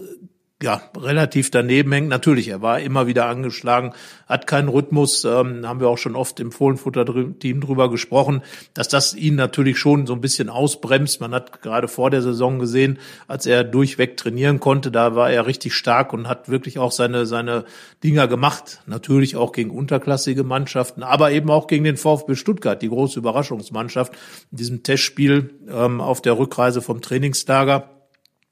ja, 0.62 0.82
relativ 0.98 1.52
daneben 1.52 1.94
hängt. 1.94 2.10
Natürlich, 2.10 2.50
er 2.50 2.62
war 2.62 2.82
immer 2.82 3.08
wieder 3.08 3.28
angeschlagen, 3.28 3.94
hat 4.28 4.46
keinen 4.46 4.68
Rhythmus, 4.68 5.24
ähm, 5.24 5.66
haben 5.66 5.80
wir 5.80 5.88
auch 5.88 5.98
schon 5.98 6.18
oft 6.18 6.42
im 6.42 6.52
Fohlenfutter-Team 6.52 7.62
drüber 7.62 7.90
gesprochen, 7.90 8.42
dass 8.74 8.90
das 8.90 9.14
ihn 9.14 9.36
natürlich 9.36 9.78
schon 9.78 10.06
so 10.06 10.14
ein 10.14 10.20
bisschen 10.20 10.50
ausbremst. 10.50 11.22
Man 11.22 11.34
hat 11.34 11.62
gerade 11.62 11.88
vor 11.88 12.10
der 12.10 12.22
Saison 12.22 12.60
gesehen, 12.60 13.00
als 13.30 13.46
er 13.46 13.64
durchweg 13.64 14.18
trainieren 14.18 14.60
konnte, 14.60 14.92
da 14.92 15.16
war 15.16 15.32
er 15.32 15.48
richtig 15.48 15.74
stark 15.76 16.12
und 16.12 16.28
hat 16.28 16.50
wirklich 16.50 16.78
auch 16.78 16.92
seine, 16.92 17.26
seine 17.26 17.64
Dinger 18.04 18.28
gemacht. 18.28 18.82
Natürlich 18.86 19.38
auch 19.38 19.54
gegen 19.54 19.70
unterklassige 19.70 20.44
Mannschaften, 20.44 21.04
aber 21.04 21.32
eben 21.32 21.50
auch 21.50 21.68
gegen 21.68 21.86
den 21.86 21.96
VfB 21.96 22.36
Stuttgart, 22.36 22.82
die 22.82 22.90
große 22.90 23.18
Überraschungsmannschaft 23.18 24.12
in 24.52 24.58
diesem 24.58 24.84
Testspiel 24.84 25.54
ähm, 25.70 26.02
auf 26.02 26.22
der 26.22 26.38
Rückreise 26.38 26.82
vom 26.82 27.00
Trainingslager 27.00 27.99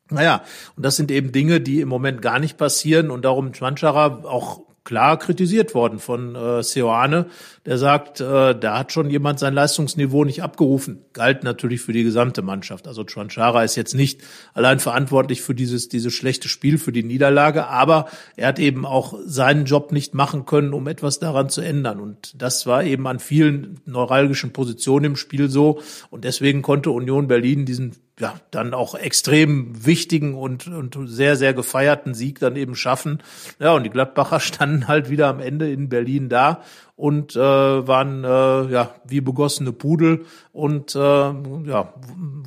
naja, 0.10 0.44
und 0.76 0.86
das 0.86 0.96
sind 0.96 1.12
eben 1.12 1.32
Dinge, 1.32 1.60
die 1.62 1.82
im 1.82 1.90
Moment 1.90 2.22
gar 2.22 2.40
nicht 2.40 2.58
passieren 2.58 3.12
und 3.12 3.26
darum 3.26 3.54
Schwanschara 3.54 4.24
auch 4.24 4.62
klar 4.88 5.20
kritisiert 5.20 5.76
worden 5.76 6.00
von 6.00 6.34
äh, 6.34 6.64
Seoane, 6.64 7.26
der 7.66 7.78
sagt, 7.78 8.22
äh, 8.22 8.58
da 8.58 8.80
hat 8.80 8.94
schon 8.94 9.10
jemand 9.10 9.38
sein 9.38 9.54
Leistungsniveau 9.54 10.24
nicht 10.24 10.44
abgerufen. 10.44 11.04
Galt 11.12 11.44
natürlich 11.44 11.82
für 11.82 11.92
die 11.92 12.04
gesamte 12.04 12.42
Mannschaft. 12.42 12.88
Also 12.88 13.04
Chwanchara 13.04 13.66
ist 13.66 13.76
jetzt 13.76 13.96
nicht 13.96 14.22
allein 14.54 14.80
verantwortlich 14.80 15.42
für 15.42 15.54
dieses, 15.54 15.90
dieses 15.90 16.14
schlechte 16.14 16.48
Spiel, 16.48 16.78
für 16.78 16.94
die 16.94 17.04
Niederlage, 17.04 17.68
aber 17.68 18.06
er 18.38 18.48
hat 18.48 18.60
eben 18.60 18.86
auch 18.86 19.20
seinen 19.26 19.66
Job 19.66 19.92
nicht 19.92 20.14
machen 20.14 20.46
können, 20.46 20.74
um 20.74 20.88
etwas 20.88 21.20
daran 21.20 21.50
zu 21.50 21.60
ändern. 21.60 22.00
Und 22.00 22.42
das 22.42 22.66
war 22.66 22.86
eben 22.86 23.08
an 23.08 23.20
vielen 23.20 23.82
neuralgischen 23.86 24.54
Positionen 24.54 25.04
im 25.04 25.16
Spiel 25.18 25.50
so. 25.50 25.82
Und 26.12 26.24
deswegen 26.24 26.62
konnte 26.62 26.92
Union 26.92 27.28
Berlin 27.28 27.66
diesen 27.66 27.92
ja, 28.20 28.36
dann 28.50 28.74
auch 28.74 28.96
extrem 28.96 29.86
wichtigen 29.86 30.34
und, 30.34 30.68
und 30.68 31.08
sehr, 31.08 31.36
sehr 31.36 31.54
gefeierten 31.54 32.16
Sieg 32.16 32.40
dann 32.40 32.56
eben 32.56 32.76
schaffen. 32.76 33.22
Ja, 33.60 33.74
und 33.74 33.84
die 33.84 33.90
Gladbacher 33.90 34.40
standen 34.40 34.88
halt 34.88 35.10
wieder 35.10 35.28
am 35.28 35.40
Ende 35.40 35.72
in 35.72 35.90
Berlin 35.90 36.30
da 36.30 36.64
und 36.96 37.36
äh, 37.36 37.40
waren 37.40 38.24
äh, 38.24 38.72
ja 38.72 38.96
wie 39.06 39.22
begossene 39.22 39.72
Pudel 39.72 40.26
und 40.52 40.96
äh, 40.96 41.00
ja, 41.00 41.94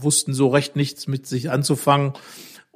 wussten 0.01 0.35
so 0.35 0.49
recht 0.49 0.75
nichts 0.75 1.07
mit 1.07 1.27
sich 1.27 1.51
anzufangen 1.51 2.15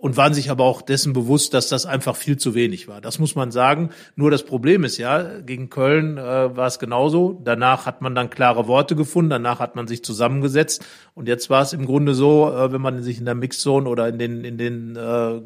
und 0.05 0.19
waren 0.19 0.35
sich 0.35 0.51
aber 0.51 0.65
auch 0.65 0.83
dessen 0.83 1.15
bewusst, 1.15 1.55
dass 1.55 1.71
das 1.71 1.87
einfach 1.87 2.15
viel 2.15 2.37
zu 2.37 2.55
wenig 2.55 2.89
war. 2.89 3.01
Das 3.01 3.19
muss 3.19 3.37
man 3.37 3.51
sagen. 3.51 3.89
Nur 4.17 4.31
das 4.31 4.43
Problem 4.43 4.85
ist 4.85 4.99
ja, 4.99 5.41
gegen 5.41 5.71
Köln 5.71 6.19
äh, 6.19 6.55
war 6.55 6.67
es 6.67 6.79
genauso. 6.79 7.41
Danach 7.43 7.87
hat 7.87 8.03
man 8.03 8.15
dann 8.15 8.29
klare 8.29 8.69
Worte 8.69 8.97
gefunden, 8.97 9.31
danach 9.31 9.61
hat 9.61 9.77
man 9.77 9.87
sich 9.87 10.05
zusammengesetzt 10.05 10.85
und 11.15 11.29
jetzt 11.29 11.49
war 11.49 11.63
es 11.63 11.73
im 11.73 11.87
Grunde 11.87 12.13
so, 12.15 12.53
äh, 12.53 12.73
wenn 12.73 12.81
man 12.81 13.03
sich 13.03 13.19
in 13.19 13.25
der 13.25 13.37
Mixzone 13.37 13.89
oder 13.89 14.09
in 14.09 14.19
den 14.19 14.45
in 14.45 14.59
den 14.59 14.97
äh, 14.97 15.41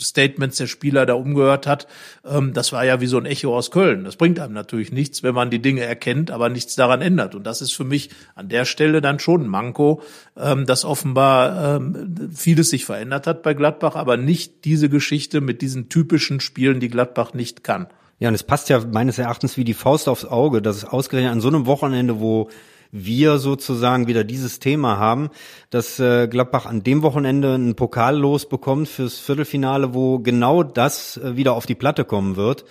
Statements 0.00 0.56
der 0.56 0.66
Spieler 0.66 1.04
da 1.04 1.12
umgehört 1.12 1.66
hat, 1.66 1.86
ähm, 2.24 2.54
das 2.54 2.72
war 2.72 2.86
ja 2.86 3.02
wie 3.02 3.06
so 3.06 3.18
ein 3.18 3.26
Echo 3.26 3.54
aus 3.54 3.70
Köln. 3.70 4.04
Das 4.04 4.16
bringt 4.16 4.40
einem 4.40 4.54
natürlich 4.54 4.92
nichts, 4.92 5.22
wenn 5.22 5.34
man 5.34 5.50
die 5.50 5.60
Dinge 5.60 5.82
erkennt, 5.82 6.30
aber 6.30 6.48
nichts 6.48 6.74
daran 6.74 7.02
ändert. 7.02 7.34
Und 7.34 7.46
das 7.46 7.60
ist 7.60 7.72
für 7.72 7.84
mich 7.84 8.08
an 8.34 8.48
der 8.48 8.64
Stelle 8.64 9.02
dann 9.02 9.18
schon 9.18 9.42
ein 9.42 9.48
Manko, 9.48 10.00
ähm, 10.38 10.64
dass 10.64 10.86
offenbar 10.86 11.76
ähm, 11.76 12.30
vieles 12.34 12.70
sich 12.70 12.86
verändert 12.86 13.26
hat 13.26 13.42
bei 13.42 13.52
Gladbach 13.52 13.99
aber 14.00 14.16
nicht 14.16 14.64
diese 14.64 14.88
Geschichte 14.88 15.40
mit 15.40 15.62
diesen 15.62 15.88
typischen 15.88 16.40
Spielen, 16.40 16.80
die 16.80 16.88
Gladbach 16.88 17.34
nicht 17.34 17.62
kann. 17.62 17.86
Ja, 18.18 18.28
und 18.28 18.34
es 18.34 18.42
passt 18.42 18.68
ja 18.68 18.84
meines 18.84 19.18
Erachtens 19.18 19.56
wie 19.56 19.64
die 19.64 19.74
Faust 19.74 20.08
aufs 20.08 20.24
Auge, 20.24 20.60
dass 20.60 20.76
es 20.76 20.84
ausgerechnet 20.84 21.32
an 21.32 21.40
so 21.40 21.48
einem 21.48 21.66
Wochenende, 21.66 22.20
wo 22.20 22.50
wir 22.92 23.38
sozusagen 23.38 24.08
wieder 24.08 24.24
dieses 24.24 24.58
Thema 24.58 24.98
haben, 24.98 25.30
dass 25.70 25.98
äh, 26.00 26.26
Gladbach 26.28 26.66
an 26.66 26.82
dem 26.82 27.02
Wochenende 27.02 27.54
einen 27.54 27.76
Pokal 27.76 28.18
losbekommt 28.18 28.88
fürs 28.88 29.18
Viertelfinale, 29.18 29.94
wo 29.94 30.18
genau 30.18 30.62
das 30.62 31.16
äh, 31.16 31.36
wieder 31.36 31.54
auf 31.54 31.66
die 31.66 31.74
Platte 31.74 32.04
kommen 32.04 32.36
wird. 32.36 32.64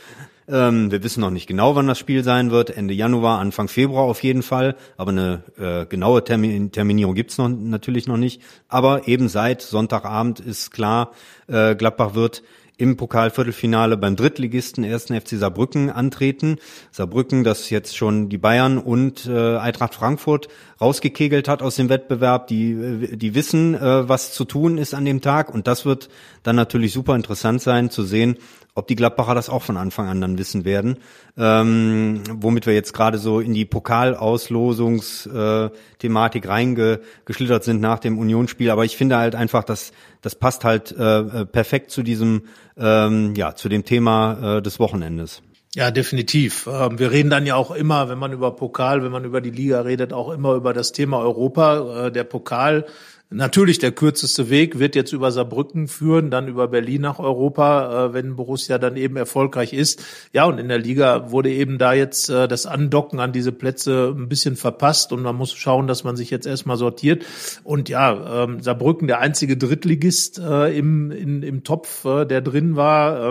Ähm, 0.49 0.91
wir 0.91 1.03
wissen 1.03 1.21
noch 1.21 1.29
nicht 1.29 1.47
genau, 1.47 1.75
wann 1.75 1.87
das 1.87 1.99
Spiel 1.99 2.23
sein 2.23 2.49
wird. 2.49 2.75
Ende 2.75 2.93
Januar, 2.93 3.39
Anfang 3.39 3.67
Februar 3.67 4.03
auf 4.03 4.23
jeden 4.23 4.41
Fall. 4.41 4.75
Aber 4.97 5.11
eine 5.11 5.43
äh, 5.57 5.85
genaue 5.85 6.23
Termin 6.23 6.71
Terminierung 6.71 7.13
gibt's 7.13 7.37
noch, 7.37 7.49
natürlich 7.49 8.07
noch 8.07 8.17
nicht. 8.17 8.41
Aber 8.67 9.07
eben 9.07 9.29
seit 9.29 9.61
Sonntagabend 9.61 10.39
ist 10.39 10.71
klar, 10.71 11.11
äh, 11.47 11.75
Gladbach 11.75 12.15
wird 12.15 12.41
im 12.79 12.95
Pokalviertelfinale 12.95 13.97
beim 13.97 14.15
Drittligisten 14.15 14.85
1. 14.85 15.07
FC 15.07 15.31
Saarbrücken 15.31 15.89
antreten. 15.89 16.57
Saarbrücken, 16.91 17.43
das 17.43 17.69
jetzt 17.69 17.95
schon 17.95 18.29
die 18.29 18.37
Bayern 18.37 18.77
und 18.77 19.27
äh, 19.27 19.57
Eintracht 19.57 19.95
Frankfurt 19.95 20.47
rausgekegelt 20.79 21.49
hat 21.49 21.61
aus 21.61 21.75
dem 21.75 21.89
Wettbewerb, 21.89 22.47
die, 22.47 22.71
äh, 22.71 23.17
die 23.17 23.35
wissen, 23.35 23.75
äh, 23.75 24.07
was 24.07 24.31
zu 24.31 24.45
tun 24.45 24.77
ist 24.77 24.93
an 24.93 25.03
dem 25.03 25.19
Tag. 25.19 25.53
Und 25.53 25.67
das 25.67 25.85
wird 25.85 26.09
dann 26.43 26.55
natürlich 26.55 26.93
super 26.93 27.15
interessant 27.15 27.61
sein 27.61 27.89
zu 27.89 28.03
sehen, 28.03 28.37
ob 28.79 28.87
die 28.87 28.95
Gladbacher 28.95 29.35
das 29.35 29.49
auch 29.49 29.61
von 29.61 29.77
Anfang 29.77 30.07
an 30.07 30.19
dann 30.21 30.39
wissen 30.39 30.65
werden. 30.65 30.97
Ähm, 31.37 32.23
womit 32.31 32.65
wir 32.65 32.73
jetzt 32.73 32.93
gerade 32.93 33.19
so 33.19 33.39
in 33.39 33.53
die 33.53 33.65
Pokalauslosungsthematik 33.65 36.45
äh, 36.45 36.47
reingeschlittert 36.47 37.63
sind 37.63 37.81
nach 37.81 37.99
dem 37.99 38.17
Unionsspiel. 38.17 38.71
Aber 38.71 38.85
ich 38.85 38.97
finde 38.97 39.17
halt 39.17 39.35
einfach, 39.35 39.63
dass 39.63 39.91
das 40.21 40.33
passt 40.35 40.63
halt 40.63 40.91
äh, 40.91 41.45
perfekt 41.45 41.91
zu 41.91 42.01
diesem, 42.01 42.45
ähm, 42.77 43.35
ja, 43.35 43.53
zu 43.55 43.69
dem 43.69 43.85
Thema 43.85 44.57
äh, 44.57 44.61
des 44.61 44.79
Wochenendes. 44.79 45.43
Ja, 45.75 45.91
definitiv. 45.91 46.67
Ähm, 46.67 46.97
wir 46.97 47.11
reden 47.11 47.29
dann 47.29 47.45
ja 47.45 47.55
auch 47.55 47.69
immer, 47.69 48.09
wenn 48.09 48.17
man 48.17 48.33
über 48.33 48.55
Pokal, 48.55 49.03
wenn 49.03 49.11
man 49.11 49.23
über 49.23 49.39
die 49.39 49.51
Liga 49.51 49.81
redet, 49.81 50.13
auch 50.13 50.31
immer 50.31 50.55
über 50.55 50.73
das 50.73 50.93
Thema 50.93 51.19
Europa. 51.19 52.07
Äh, 52.07 52.11
der 52.11 52.23
Pokal 52.23 52.87
Natürlich 53.31 53.77
der 53.77 53.91
kürzeste 53.91 54.49
Weg 54.49 54.79
wird 54.79 54.95
jetzt 54.95 55.13
über 55.13 55.31
Saarbrücken 55.31 55.87
führen, 55.87 56.31
dann 56.31 56.47
über 56.47 56.67
Berlin 56.67 57.03
nach 57.03 57.19
Europa, 57.19 58.07
äh, 58.07 58.13
wenn 58.13 58.35
Borussia 58.35 58.79
dann 58.79 58.97
eben 58.97 59.17
erfolgreich 59.17 59.71
ist. 59.71 60.03
Ja, 60.33 60.45
und 60.45 60.57
in 60.57 60.67
der 60.67 60.79
Liga 60.79 61.29
wurde 61.29 61.51
eben 61.51 61.77
da 61.77 61.93
jetzt 61.93 62.29
äh, 62.29 62.47
das 62.47 62.65
Andocken 62.65 63.19
an 63.19 63.31
diese 63.31 63.51
Plätze 63.51 64.15
ein 64.17 64.29
bisschen 64.29 64.55
verpasst 64.55 65.13
und 65.13 65.21
man 65.21 65.35
muss 65.35 65.53
schauen, 65.53 65.85
dass 65.85 66.03
man 66.03 66.17
sich 66.17 66.31
jetzt 66.31 66.47
erstmal 66.47 66.77
sortiert. 66.77 67.23
Und 67.63 67.87
ja, 67.87 68.45
ähm, 68.45 68.63
Saarbrücken 68.63 69.07
der 69.07 69.19
einzige 69.19 69.57
Drittligist 69.57 70.39
äh, 70.39 70.75
im, 70.75 71.11
in, 71.11 71.43
im 71.43 71.63
Topf, 71.63 72.01
der 72.01 72.41
drin 72.41 72.77
war. 72.77 73.29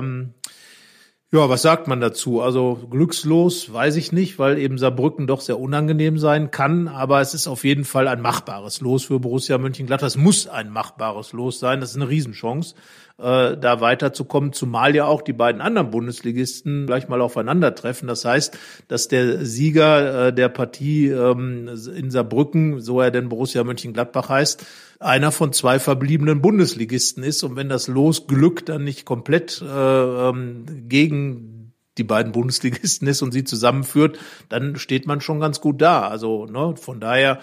Ja, 1.30 1.46
was 1.50 1.60
sagt 1.60 1.88
man 1.88 2.00
dazu? 2.00 2.40
Also 2.40 2.88
glückslos 2.88 3.70
weiß 3.70 3.96
ich 3.96 4.12
nicht, 4.12 4.38
weil 4.38 4.56
eben 4.56 4.78
Saarbrücken 4.78 5.26
doch 5.26 5.42
sehr 5.42 5.60
unangenehm 5.60 6.16
sein 6.16 6.50
kann, 6.50 6.88
aber 6.88 7.20
es 7.20 7.34
ist 7.34 7.46
auf 7.48 7.64
jeden 7.64 7.84
Fall 7.84 8.08
ein 8.08 8.22
machbares 8.22 8.80
Los 8.80 9.04
für 9.04 9.20
Borussia 9.20 9.58
Mönchengladbach. 9.58 10.06
Es 10.06 10.16
muss 10.16 10.46
ein 10.46 10.70
machbares 10.70 11.34
Los 11.34 11.60
sein, 11.60 11.80
das 11.80 11.90
ist 11.90 11.96
eine 11.96 12.08
Riesenchance, 12.08 12.74
äh, 13.18 13.56
da 13.56 13.80
weiterzukommen, 13.80 14.52
zumal 14.52 14.94
ja 14.94 15.06
auch 15.06 15.22
die 15.22 15.32
beiden 15.32 15.60
anderen 15.60 15.90
Bundesligisten 15.90 16.86
gleich 16.86 17.08
mal 17.08 17.20
aufeinandertreffen. 17.20 18.06
Das 18.06 18.24
heißt, 18.24 18.56
dass 18.86 19.08
der 19.08 19.44
Sieger 19.44 20.28
äh, 20.28 20.32
der 20.32 20.48
Partie 20.48 21.08
ähm, 21.08 21.68
in 21.94 22.10
Saarbrücken, 22.10 22.80
so 22.80 23.00
er 23.00 23.10
denn 23.10 23.28
Borussia 23.28 23.64
Mönchengladbach 23.64 24.28
heißt, 24.28 24.64
einer 25.00 25.32
von 25.32 25.52
zwei 25.52 25.78
verbliebenen 25.78 26.40
Bundesligisten 26.40 27.22
ist. 27.22 27.42
Und 27.42 27.56
wenn 27.56 27.68
das 27.68 27.88
Los 27.88 28.26
Glück 28.26 28.64
dann 28.66 28.84
nicht 28.84 29.04
komplett 29.04 29.62
äh, 29.62 30.28
ähm, 30.28 30.64
gegen 30.88 31.72
die 31.98 32.04
beiden 32.04 32.32
Bundesligisten 32.32 33.08
ist 33.08 33.22
und 33.22 33.32
sie 33.32 33.44
zusammenführt, 33.44 34.18
dann 34.48 34.76
steht 34.76 35.06
man 35.06 35.20
schon 35.20 35.40
ganz 35.40 35.60
gut 35.60 35.82
da. 35.82 36.06
Also 36.06 36.46
ne, 36.46 36.76
von 36.76 37.00
daher 37.00 37.40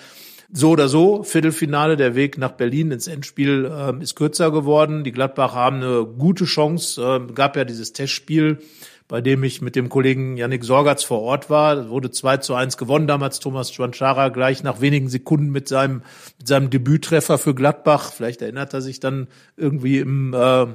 so 0.51 0.71
oder 0.71 0.87
so, 0.87 1.23
Viertelfinale, 1.23 1.97
der 1.97 2.15
Weg 2.15 2.37
nach 2.37 2.51
Berlin 2.51 2.91
ins 2.91 3.07
Endspiel 3.07 3.65
äh, 3.65 4.03
ist 4.03 4.15
kürzer 4.15 4.51
geworden. 4.51 5.03
Die 5.03 5.11
Gladbacher 5.11 5.55
haben 5.55 5.77
eine 5.77 6.05
gute 6.05 6.45
Chance. 6.45 7.01
Äh, 7.01 7.33
gab 7.33 7.55
ja 7.55 7.65
dieses 7.65 7.93
Testspiel 7.93 8.59
bei 9.07 9.21
dem 9.21 9.43
ich 9.43 9.61
mit 9.61 9.75
dem 9.75 9.89
Kollegen 9.89 10.35
Yannick 10.35 10.63
Sorgatz 10.63 11.03
vor 11.03 11.21
Ort 11.21 11.49
war. 11.49 11.75
Das 11.75 11.89
wurde 11.89 12.09
2 12.09 12.37
zu 12.37 12.55
1 12.55 12.77
gewonnen. 12.77 13.07
Damals 13.07 13.39
Thomas 13.39 13.71
Schwanschara 13.71 14.29
gleich 14.29 14.63
nach 14.63 14.81
wenigen 14.81 15.09
Sekunden 15.09 15.51
mit 15.51 15.67
seinem, 15.67 16.01
mit 16.39 16.47
seinem 16.47 16.69
Debüttreffer 16.69 17.37
für 17.37 17.53
Gladbach. 17.53 18.11
Vielleicht 18.11 18.41
erinnert 18.41 18.73
er 18.73 18.81
sich 18.81 18.99
dann 18.99 19.27
irgendwie 19.57 19.99
im 19.99 20.33
äh, 20.33 20.65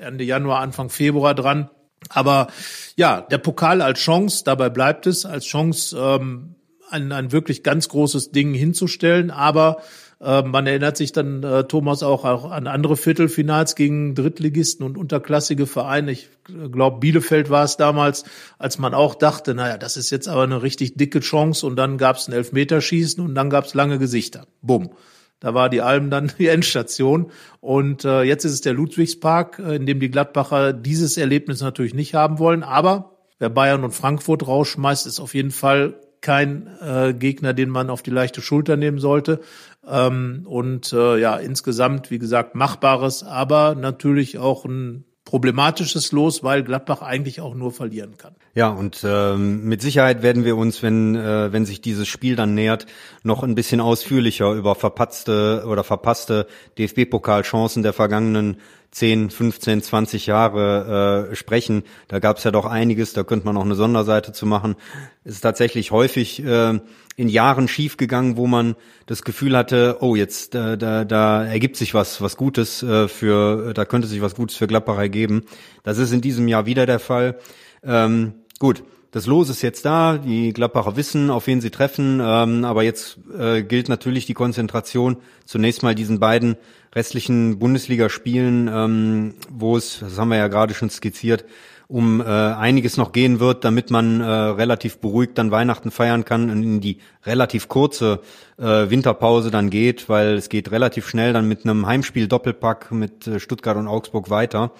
Ende 0.00 0.24
Januar, 0.24 0.60
Anfang 0.60 0.90
Februar 0.90 1.34
dran. 1.34 1.70
Aber 2.08 2.48
ja, 2.96 3.20
der 3.20 3.38
Pokal 3.38 3.80
als 3.80 4.00
Chance, 4.00 4.42
dabei 4.44 4.68
bleibt 4.68 5.06
es, 5.06 5.24
als 5.24 5.44
Chance 5.44 5.96
ähm, 5.98 6.55
ein, 6.90 7.12
ein 7.12 7.32
wirklich 7.32 7.62
ganz 7.62 7.88
großes 7.88 8.30
Ding 8.30 8.54
hinzustellen. 8.54 9.30
Aber 9.30 9.78
äh, 10.20 10.42
man 10.42 10.66
erinnert 10.66 10.96
sich 10.96 11.12
dann, 11.12 11.42
äh, 11.42 11.64
Thomas, 11.64 12.02
auch, 12.02 12.24
auch 12.24 12.50
an 12.50 12.66
andere 12.66 12.96
Viertelfinals 12.96 13.74
gegen 13.74 14.14
Drittligisten 14.14 14.84
und 14.84 14.96
unterklassige 14.96 15.66
Vereine. 15.66 16.12
Ich 16.12 16.30
glaube, 16.72 17.00
Bielefeld 17.00 17.50
war 17.50 17.64
es 17.64 17.76
damals, 17.76 18.24
als 18.58 18.78
man 18.78 18.94
auch 18.94 19.14
dachte, 19.14 19.54
naja, 19.54 19.76
das 19.76 19.96
ist 19.96 20.10
jetzt 20.10 20.28
aber 20.28 20.44
eine 20.44 20.62
richtig 20.62 20.94
dicke 20.94 21.20
Chance 21.20 21.66
und 21.66 21.76
dann 21.76 21.98
gab 21.98 22.16
es 22.16 22.28
ein 22.28 22.32
Elfmeterschießen 22.32 23.22
und 23.22 23.34
dann 23.34 23.50
gab 23.50 23.66
es 23.66 23.74
lange 23.74 23.98
Gesichter. 23.98 24.46
Bumm. 24.62 24.90
Da 25.38 25.52
war 25.52 25.68
die 25.68 25.82
Alm 25.82 26.08
dann 26.08 26.32
die 26.38 26.48
Endstation. 26.48 27.30
Und 27.60 28.04
äh, 28.06 28.22
jetzt 28.22 28.44
ist 28.44 28.52
es 28.52 28.60
der 28.62 28.72
Ludwigspark, 28.72 29.58
äh, 29.58 29.76
in 29.76 29.84
dem 29.84 30.00
die 30.00 30.10
Gladbacher 30.10 30.72
dieses 30.72 31.18
Erlebnis 31.18 31.60
natürlich 31.60 31.94
nicht 31.94 32.14
haben 32.14 32.38
wollen. 32.38 32.62
Aber 32.62 33.18
wer 33.38 33.50
Bayern 33.50 33.84
und 33.84 33.92
Frankfurt 33.92 34.46
rausschmeißt, 34.46 35.06
ist 35.06 35.20
auf 35.20 35.34
jeden 35.34 35.50
Fall 35.50 36.00
kein 36.20 36.68
äh, 36.80 37.14
Gegner, 37.14 37.52
den 37.52 37.70
man 37.70 37.90
auf 37.90 38.02
die 38.02 38.10
leichte 38.10 38.42
Schulter 38.42 38.76
nehmen 38.76 38.98
sollte. 38.98 39.40
Ähm, 39.88 40.42
und 40.46 40.92
äh, 40.92 41.18
ja, 41.18 41.36
insgesamt, 41.36 42.10
wie 42.10 42.18
gesagt, 42.18 42.54
machbares, 42.54 43.22
aber 43.22 43.74
natürlich 43.74 44.38
auch 44.38 44.64
ein 44.64 45.04
problematisches 45.26 46.12
Los, 46.12 46.44
weil 46.44 46.62
Gladbach 46.62 47.02
eigentlich 47.02 47.40
auch 47.40 47.54
nur 47.54 47.72
verlieren 47.72 48.16
kann. 48.16 48.34
Ja, 48.54 48.68
und 48.70 49.04
ähm, 49.04 49.64
mit 49.64 49.82
Sicherheit 49.82 50.22
werden 50.22 50.44
wir 50.44 50.56
uns, 50.56 50.82
wenn 50.82 51.16
äh, 51.16 51.52
wenn 51.52 51.66
sich 51.66 51.80
dieses 51.82 52.08
Spiel 52.08 52.36
dann 52.36 52.54
nähert, 52.54 52.86
noch 53.24 53.42
ein 53.42 53.56
bisschen 53.56 53.80
ausführlicher 53.80 54.52
über 54.52 54.76
verpatzte 54.76 55.64
oder 55.66 55.84
verpasste 55.84 56.46
DFB-Pokalchancen 56.78 57.82
der 57.82 57.92
vergangenen 57.92 58.58
10, 58.90 59.30
15, 59.30 59.82
20 59.82 60.26
Jahre 60.26 61.28
äh, 61.30 61.36
sprechen. 61.36 61.82
Da 62.08 62.18
gab 62.18 62.38
es 62.38 62.44
ja 62.44 62.50
doch 62.50 62.64
einiges, 62.64 63.12
da 63.12 63.24
könnte 63.24 63.46
man 63.46 63.56
auch 63.56 63.64
eine 63.64 63.74
Sonderseite 63.74 64.32
zu 64.32 64.46
machen. 64.46 64.76
Es 65.24 65.34
ist 65.34 65.40
tatsächlich 65.40 65.90
häufig 65.90 66.42
äh, 66.44 66.80
in 67.16 67.28
Jahren 67.28 67.68
schiefgegangen, 67.68 68.36
wo 68.36 68.46
man 68.46 68.76
das 69.06 69.22
Gefühl 69.22 69.56
hatte, 69.56 69.98
oh, 70.00 70.16
jetzt 70.16 70.54
äh, 70.54 70.76
da, 70.78 71.04
da 71.04 71.44
ergibt 71.44 71.76
sich 71.76 71.94
was, 71.94 72.20
was 72.20 72.36
Gutes 72.36 72.82
äh, 72.82 73.08
für, 73.08 73.74
da 73.74 73.84
könnte 73.84 74.08
sich 74.08 74.22
was 74.22 74.34
Gutes 74.34 74.56
für 74.56 74.66
Gladbach 74.66 74.98
ergeben. 74.98 75.42
Das 75.82 75.98
ist 75.98 76.12
in 76.12 76.20
diesem 76.20 76.48
Jahr 76.48 76.66
wieder 76.66 76.86
der 76.86 76.98
Fall. 76.98 77.38
Ähm, 77.82 78.34
gut, 78.58 78.82
das 79.16 79.24
Los 79.24 79.48
ist 79.48 79.62
jetzt 79.62 79.86
da, 79.86 80.18
die 80.18 80.52
Gladbacher 80.52 80.96
wissen, 80.96 81.30
auf 81.30 81.46
wen 81.46 81.62
sie 81.62 81.70
treffen, 81.70 82.20
ähm, 82.22 82.66
aber 82.66 82.82
jetzt 82.82 83.18
äh, 83.38 83.62
gilt 83.62 83.88
natürlich 83.88 84.26
die 84.26 84.34
Konzentration 84.34 85.16
zunächst 85.46 85.82
mal 85.82 85.94
diesen 85.94 86.20
beiden 86.20 86.56
restlichen 86.96 87.58
Bundesligaspielen, 87.58 88.68
ähm, 88.72 89.34
wo 89.50 89.76
es, 89.76 90.00
das 90.00 90.18
haben 90.18 90.30
wir 90.30 90.38
ja 90.38 90.48
gerade 90.48 90.74
schon 90.74 90.90
skizziert, 90.90 91.44
um 91.88 92.20
äh, 92.20 92.24
einiges 92.24 92.96
noch 92.96 93.12
gehen 93.12 93.38
wird, 93.38 93.64
damit 93.64 93.90
man 93.90 94.20
äh, 94.20 94.24
relativ 94.24 94.98
beruhigt 94.98 95.38
dann 95.38 95.52
Weihnachten 95.52 95.90
feiern 95.90 96.24
kann 96.24 96.50
und 96.50 96.62
in 96.62 96.80
die 96.80 96.98
relativ 97.24 97.68
kurze 97.68 98.20
äh, 98.58 98.90
Winterpause 98.90 99.50
dann 99.50 99.70
geht, 99.70 100.08
weil 100.08 100.34
es 100.34 100.48
geht 100.48 100.72
relativ 100.72 101.08
schnell 101.08 101.32
dann 101.32 101.46
mit 101.46 101.64
einem 101.64 101.86
Heimspiel 101.86 102.26
Doppelpack 102.26 102.90
mit 102.90 103.26
äh, 103.28 103.38
Stuttgart 103.38 103.76
und 103.76 103.86
Augsburg 103.86 104.30
weiter. 104.30 104.72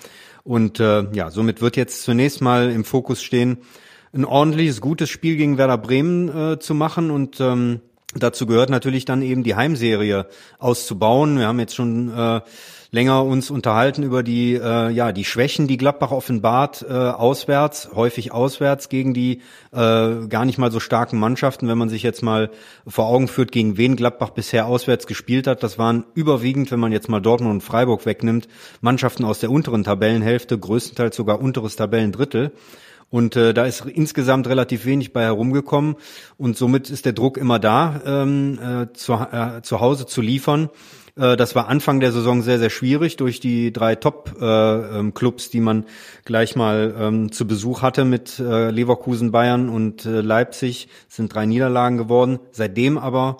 Und 0.43 0.81
äh, 0.81 1.05
ja, 1.13 1.31
somit 1.31 1.61
wird 1.61 1.77
jetzt 1.77 2.03
zunächst 2.03 2.41
mal 2.41 2.71
im 2.71 2.85
Fokus 2.85 3.23
stehen, 3.23 3.59
ein 4.13 4.25
ordentliches, 4.25 4.81
gutes 4.81 5.11
Spiel 5.11 5.37
gegen 5.37 5.59
Werder 5.59 5.79
Bremen 5.79 6.29
äh, 6.29 6.59
zu 6.59 6.75
machen 6.75 7.11
und 7.11 7.41
ähm, 7.41 7.81
dazu 8.23 8.47
gehört 8.47 8.71
natürlich 8.71 9.05
dann 9.05 9.23
eben 9.23 9.43
die 9.43 9.55
Heimserie 9.55 10.27
auszubauen. 10.59 11.39
Wir 11.39 11.47
haben 11.47 11.61
jetzt 11.61 11.75
schon 11.75 12.13
äh, 12.17 12.41
länger 12.91 13.25
uns 13.25 13.51
unterhalten 13.51 14.03
über 14.03 14.23
die 14.23 14.55
äh, 14.55 14.91
ja 14.91 15.13
die 15.13 15.25
Schwächen, 15.25 15.67
die 15.67 15.77
Gladbach 15.77 16.11
offenbart 16.11 16.85
äh, 16.89 16.93
auswärts, 16.93 17.91
häufig 17.95 18.33
auswärts 18.33 18.89
gegen 18.89 19.13
die 19.15 19.43
äh, 19.73 20.27
gar 20.29 20.45
nicht 20.45 20.59
mal 20.59 20.73
so 20.73 20.81
starken 20.81 21.19
Mannschaften. 21.19 21.69
Wenn 21.69 21.79
man 21.79 21.89
sich 21.89 22.03
jetzt 22.03 22.23
mal 22.23 22.51
vor 22.87 23.07
Augen 23.07 23.29
führt, 23.29 23.53
gegen 23.53 23.77
wen 23.77 23.97
Gladbach 23.97 24.31
bisher 24.31 24.67
auswärts 24.67 25.07
gespielt 25.07 25.47
hat, 25.47 25.63
das 25.63 25.79
waren 25.79 26.05
überwiegend, 26.15 26.71
wenn 26.71 26.81
man 26.81 26.93
jetzt 26.93 27.09
mal 27.09 27.21
Dortmund 27.21 27.53
und 27.53 27.61
Freiburg 27.61 28.07
wegnimmt, 28.07 28.49
Mannschaften 28.81 29.25
aus 29.25 29.41
der 29.41 29.51
unteren 29.51 29.85
Tabellenhälfte, 29.85 30.59
größtenteils 30.59 31.17
sogar 31.17 31.41
unteres 31.41 31.77
Tabellendrittel. 31.77 32.53
Und 33.09 33.37
äh, 33.37 33.55
da 33.55 33.65
ist 33.67 33.85
insgesamt 33.87 34.49
relativ 34.49 34.85
wenig 34.85 35.13
bei 35.13 35.23
herumgekommen 35.23 35.97
und 36.37 36.57
somit 36.57 36.91
ist 36.91 37.05
der 37.05 37.13
Druck 37.13 37.37
immer 37.37 37.59
da, 37.59 38.01
ähm, 38.05 38.59
äh, 38.59 38.93
zu, 38.95 39.13
äh, 39.15 39.63
zu 39.63 39.81
Hause 39.81 40.07
zu 40.07 40.21
liefern. 40.21 40.71
Äh, 41.17 41.37
das 41.37 41.55
war 41.55 41.69
Anfang 41.69 42.01
der 42.01 42.13
Saison 42.13 42.43
sehr, 42.43 42.59
sehr 42.59 42.71
schwierig 42.71 43.17
durch 43.17 43.41
die 43.41 43.73
drei 43.73 43.95
Top-Clubs, 43.95 45.45
äh, 45.45 45.49
ähm, 45.49 45.53
die 45.53 45.61
man 45.61 45.85
gleich 46.25 46.57
mal 46.57 46.95
ähm, 46.99 47.33
zu 47.33 47.47
Besuch 47.47 47.83
hatte 47.83 48.05
mit 48.05 48.39
äh, 48.39 48.71
Leverkusen, 48.71 49.31
Bayern 49.33 49.69
und 49.69 50.05
Leipzig. 50.05 50.89
Es 51.09 51.17
sind 51.17 51.35
drei 51.35 51.47
Niederlagen 51.47 51.97
geworden. 51.97 52.39
Seitdem 52.53 52.99
aber 52.99 53.39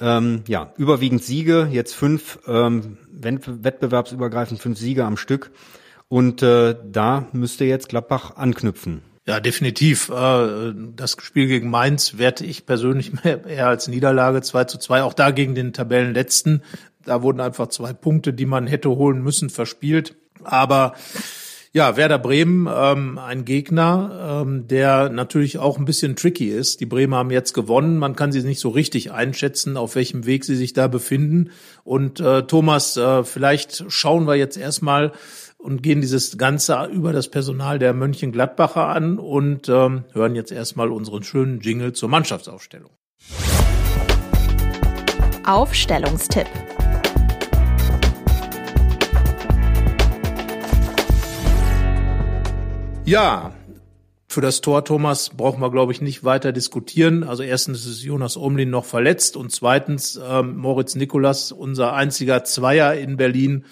ähm, 0.00 0.42
ja 0.46 0.72
überwiegend 0.76 1.22
Siege, 1.22 1.68
jetzt 1.70 1.94
fünf 1.94 2.38
ähm, 2.46 2.98
wettbewerbsübergreifend 3.08 4.60
fünf 4.60 4.78
Siege 4.78 5.04
am 5.04 5.16
Stück. 5.16 5.50
Und 6.08 6.42
äh, 6.42 6.76
da 6.84 7.26
müsste 7.32 7.64
jetzt 7.64 7.88
Gladbach 7.88 8.36
anknüpfen. 8.36 9.02
Ja, 9.26 9.40
definitiv. 9.40 10.08
Äh, 10.08 10.72
das 10.94 11.16
Spiel 11.20 11.48
gegen 11.48 11.68
Mainz 11.68 12.16
werte 12.16 12.44
ich 12.44 12.64
persönlich 12.64 13.12
eher 13.24 13.66
als 13.66 13.88
Niederlage 13.88 14.40
2 14.40 14.64
zu 14.64 14.78
2. 14.78 15.02
Auch 15.02 15.14
da 15.14 15.32
gegen 15.32 15.54
den 15.54 15.72
Tabellenletzten. 15.72 16.62
Da 17.04 17.22
wurden 17.22 17.40
einfach 17.40 17.68
zwei 17.68 17.92
Punkte, 17.92 18.32
die 18.32 18.46
man 18.46 18.66
hätte 18.66 18.90
holen 18.90 19.22
müssen, 19.22 19.50
verspielt. 19.50 20.16
Aber 20.42 20.94
ja, 21.76 21.94
Werder 21.98 22.18
Bremen, 22.18 22.66
ähm, 22.74 23.18
ein 23.18 23.44
Gegner, 23.44 24.40
ähm, 24.46 24.66
der 24.66 25.10
natürlich 25.10 25.58
auch 25.58 25.76
ein 25.76 25.84
bisschen 25.84 26.16
tricky 26.16 26.48
ist. 26.48 26.80
Die 26.80 26.86
Bremer 26.86 27.18
haben 27.18 27.30
jetzt 27.30 27.52
gewonnen. 27.52 27.98
Man 27.98 28.16
kann 28.16 28.32
sie 28.32 28.40
nicht 28.40 28.60
so 28.60 28.70
richtig 28.70 29.12
einschätzen, 29.12 29.76
auf 29.76 29.94
welchem 29.94 30.24
Weg 30.24 30.46
sie 30.46 30.56
sich 30.56 30.72
da 30.72 30.88
befinden. 30.88 31.50
Und 31.84 32.18
äh, 32.18 32.44
Thomas, 32.44 32.96
äh, 32.96 33.24
vielleicht 33.24 33.84
schauen 33.88 34.26
wir 34.26 34.36
jetzt 34.36 34.56
erstmal 34.56 35.12
und 35.58 35.82
gehen 35.82 36.00
dieses 36.00 36.38
Ganze 36.38 36.88
über 36.90 37.12
das 37.12 37.28
Personal 37.28 37.78
der 37.78 37.92
Mönchengladbacher 37.92 38.86
an 38.86 39.18
und 39.18 39.68
ähm, 39.68 40.04
hören 40.14 40.34
jetzt 40.34 40.52
erstmal 40.52 40.90
unseren 40.90 41.24
schönen 41.24 41.60
Jingle 41.60 41.92
zur 41.92 42.08
Mannschaftsaufstellung. 42.08 42.92
Aufstellungstipp. 45.44 46.48
Ja, 53.06 53.52
Für 54.26 54.40
das 54.40 54.60
Tor, 54.60 54.84
Thomas, 54.84 55.30
brauchen 55.30 55.60
wir, 55.60 55.70
glaube 55.70 55.92
ich, 55.92 56.00
nicht 56.00 56.24
weiter 56.24 56.50
diskutieren. 56.50 57.22
Also 57.22 57.44
erstens 57.44 57.86
ist 57.86 58.02
Jonas 58.02 58.36
Omlin 58.36 58.68
noch 58.68 58.84
verletzt 58.84 59.36
und 59.36 59.52
zweitens 59.52 60.20
ähm, 60.28 60.56
Moritz 60.56 60.96
Nikolas, 60.96 61.52
unser 61.52 61.94
einziger 61.94 62.42
Zweier 62.42 62.94
in 62.94 63.16
Berlin, 63.16 63.64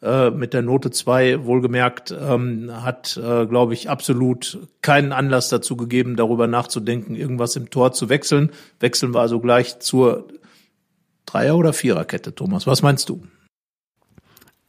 äh, 0.00 0.30
mit 0.30 0.54
der 0.54 0.62
Note 0.62 0.90
zwei 0.90 1.44
wohlgemerkt, 1.44 2.10
ähm, 2.18 2.70
hat, 2.82 3.18
äh, 3.22 3.44
glaube 3.44 3.74
ich, 3.74 3.90
absolut 3.90 4.58
keinen 4.80 5.12
Anlass 5.12 5.50
dazu 5.50 5.76
gegeben, 5.76 6.16
darüber 6.16 6.46
nachzudenken, 6.46 7.14
irgendwas 7.14 7.54
im 7.56 7.68
Tor 7.68 7.92
zu 7.92 8.08
wechseln. 8.08 8.50
Wechseln 8.80 9.12
wir 9.12 9.20
also 9.20 9.40
gleich 9.40 9.78
zur 9.80 10.28
Dreier- 11.26 11.58
oder 11.58 11.74
Viererkette, 11.74 12.34
Thomas. 12.34 12.66
Was 12.66 12.80
meinst 12.80 13.10
du? 13.10 13.22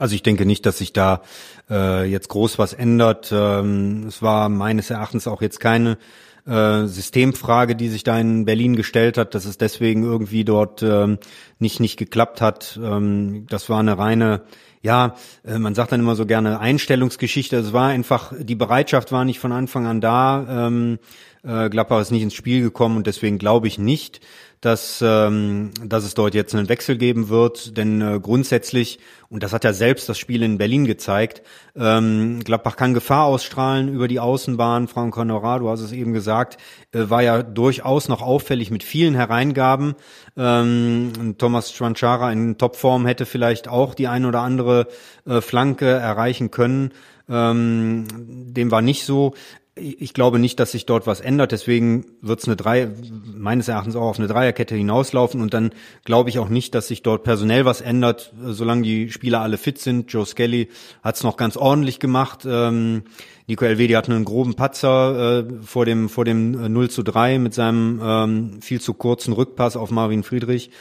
Also 0.01 0.15
ich 0.15 0.23
denke 0.23 0.47
nicht, 0.47 0.65
dass 0.65 0.79
sich 0.79 0.93
da 0.93 1.21
äh, 1.69 2.09
jetzt 2.09 2.27
groß 2.29 2.57
was 2.57 2.73
ändert. 2.73 3.31
Ähm, 3.31 4.05
es 4.07 4.23
war 4.23 4.49
meines 4.49 4.89
Erachtens 4.89 5.27
auch 5.27 5.43
jetzt 5.43 5.59
keine 5.59 5.99
äh, 6.47 6.87
Systemfrage, 6.87 7.75
die 7.75 7.87
sich 7.87 8.03
da 8.03 8.19
in 8.19 8.45
Berlin 8.45 8.75
gestellt 8.75 9.19
hat, 9.19 9.35
dass 9.35 9.45
es 9.45 9.59
deswegen 9.59 10.01
irgendwie 10.01 10.43
dort 10.43 10.81
ähm, 10.81 11.19
nicht 11.59 11.79
nicht 11.79 11.97
geklappt 11.97 12.41
hat. 12.41 12.79
Ähm, 12.83 13.45
das 13.47 13.69
war 13.69 13.79
eine 13.79 13.99
reine 13.99 14.41
ja, 14.81 15.13
äh, 15.45 15.59
man 15.59 15.75
sagt 15.75 15.91
dann 15.91 15.99
immer 15.99 16.15
so 16.15 16.25
gerne 16.25 16.59
Einstellungsgeschichte. 16.59 17.57
Es 17.57 17.71
war 17.71 17.89
einfach, 17.89 18.33
die 18.39 18.55
Bereitschaft 18.55 19.11
war 19.11 19.23
nicht 19.23 19.39
von 19.39 19.51
Anfang 19.51 19.85
an 19.85 20.01
da. 20.01 20.67
Ähm, 20.67 20.97
äh, 21.43 21.69
Gladbach 21.69 22.01
ist 22.01 22.09
nicht 22.09 22.23
ins 22.23 22.33
Spiel 22.33 22.63
gekommen 22.63 22.97
und 22.97 23.05
deswegen 23.05 23.37
glaube 23.37 23.67
ich 23.67 23.77
nicht, 23.77 24.21
dass, 24.62 25.04
ähm, 25.04 25.71
dass 25.84 26.04
es 26.04 26.13
dort 26.13 26.36
jetzt 26.36 26.54
einen 26.54 26.69
Wechsel 26.69 26.95
geben 26.95 27.30
wird, 27.30 27.76
denn 27.78 28.00
äh, 28.00 28.19
grundsätzlich, 28.21 29.00
und 29.28 29.41
das 29.41 29.54
hat 29.54 29.63
ja 29.63 29.74
selbst 29.74 30.08
das 30.08 30.19
Spiel 30.19 30.43
in 30.43 30.60
Berlin 30.60 30.86
gezeigt, 30.86 31.41
ähm, 31.76 32.41
Gladbach 32.43 32.76
kann 32.76 32.93
Gefahr 32.93 33.26
ausstrahlen 33.26 33.89
über 33.89 34.08
die 34.08 34.19
Außenbahn, 34.19 34.88
Frank 34.88 35.17
Honorar, 35.17 35.60
du 35.60 35.69
hast 35.69 35.82
es 35.82 35.91
eben 35.91 36.13
gesagt, 36.13 36.58
äh, 36.91 37.10
war 37.10 37.24
ja 37.24 37.41
durchaus 37.41 38.08
noch 38.08 38.21
auffällig 38.21 38.69
mit 38.69 38.84
vielen 38.84 39.15
Hereingaben. 39.15 39.95
Ähm, 40.38 41.36
Thomas 41.39 41.74
Schwanchara 41.74 42.32
in 42.32 42.60
Topform 42.60 43.08
hätte 43.08 43.26
vielleicht 43.26 43.67
auch 43.67 43.95
die 43.95 44.08
ein 44.08 44.26
oder 44.26 44.41
andere 44.41 44.88
äh, 45.26 45.41
Flanke 45.41 45.88
erreichen 45.88 46.52
können. 46.52 46.91
Ähm, 47.28 48.06
dem 48.54 48.71
war 48.71 48.82
nicht 48.82 49.06
so 49.06 49.34
ich 49.75 50.13
glaube 50.13 50.38
nicht, 50.38 50.60
dass 50.60 50.71
sich 50.73 50.86
dort 50.86 51.07
was 51.07 51.21
ändert. 51.21 51.53
Deswegen 51.53 52.05
wird 52.21 52.39
es 52.39 52.45
eine 52.45 52.57
drei, 52.57 52.89
meines 53.34 53.69
Erachtens 53.69 53.95
auch 53.95 54.10
auf 54.10 54.19
eine 54.19 54.27
Dreierkette 54.27 54.75
hinauslaufen. 54.75 55.39
Und 55.41 55.53
dann 55.53 55.71
glaube 56.03 56.29
ich 56.29 56.39
auch 56.39 56.49
nicht, 56.49 56.75
dass 56.75 56.89
sich 56.89 57.03
dort 57.03 57.23
personell 57.23 57.63
was 57.63 57.79
ändert, 57.79 58.34
solange 58.43 58.81
die 58.81 59.10
Spieler 59.12 59.39
alle 59.39 59.57
fit 59.57 59.77
sind. 59.77 60.12
Joe 60.12 60.25
Skelly 60.25 60.67
hat 61.01 61.15
es 61.15 61.23
noch 61.23 61.38
ganz 61.38 61.55
ordentlich 61.55 61.99
gemacht. 61.99 62.45
Ähm, 62.45 63.03
Nico 63.47 63.63
Elvedi 63.63 63.93
hat 63.93 64.10
einen 64.10 64.25
groben 64.25 64.55
Patzer 64.55 65.39
äh, 65.39 65.53
vor 65.63 65.86
dem 65.86 66.10
vor 66.10 66.25
dem 66.25 66.73
0 66.73 66.89
zu 66.89 67.01
3 67.03 67.39
mit 67.39 67.53
seinem 67.53 68.01
ähm, 68.03 68.62
viel 68.62 68.81
zu 68.81 68.93
kurzen 68.93 69.34
Rückpass 69.34 69.77
auf 69.77 69.89
Marvin 69.89 70.23
Friedrich. 70.23 70.71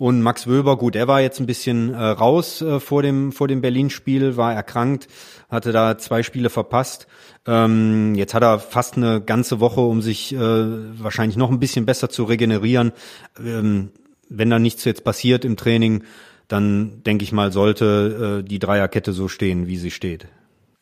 Und 0.00 0.22
Max 0.22 0.46
Wöber, 0.46 0.78
gut, 0.78 0.96
er 0.96 1.08
war 1.08 1.20
jetzt 1.20 1.40
ein 1.40 1.46
bisschen 1.46 1.92
äh, 1.92 2.02
raus 2.02 2.62
äh, 2.62 2.80
vor 2.80 3.02
dem 3.02 3.32
vor 3.32 3.48
dem 3.48 3.60
Berlin-Spiel, 3.60 4.38
war 4.38 4.54
erkrankt, 4.54 5.08
hatte 5.50 5.72
da 5.72 5.98
zwei 5.98 6.22
Spiele 6.22 6.48
verpasst. 6.48 7.06
Ähm, 7.46 8.14
jetzt 8.14 8.32
hat 8.32 8.42
er 8.42 8.60
fast 8.60 8.96
eine 8.96 9.20
ganze 9.20 9.60
Woche, 9.60 9.82
um 9.82 10.00
sich 10.00 10.34
äh, 10.34 10.38
wahrscheinlich 10.38 11.36
noch 11.36 11.50
ein 11.50 11.60
bisschen 11.60 11.84
besser 11.84 12.08
zu 12.08 12.24
regenerieren. 12.24 12.92
Ähm, 13.38 13.90
wenn 14.30 14.48
da 14.48 14.58
nichts 14.58 14.86
jetzt 14.86 15.04
passiert 15.04 15.44
im 15.44 15.58
Training, 15.58 16.04
dann 16.48 17.02
denke 17.04 17.24
ich 17.24 17.32
mal, 17.32 17.52
sollte 17.52 18.40
äh, 18.40 18.42
die 18.42 18.58
Dreierkette 18.58 19.12
so 19.12 19.28
stehen, 19.28 19.66
wie 19.66 19.76
sie 19.76 19.90
steht. 19.90 20.28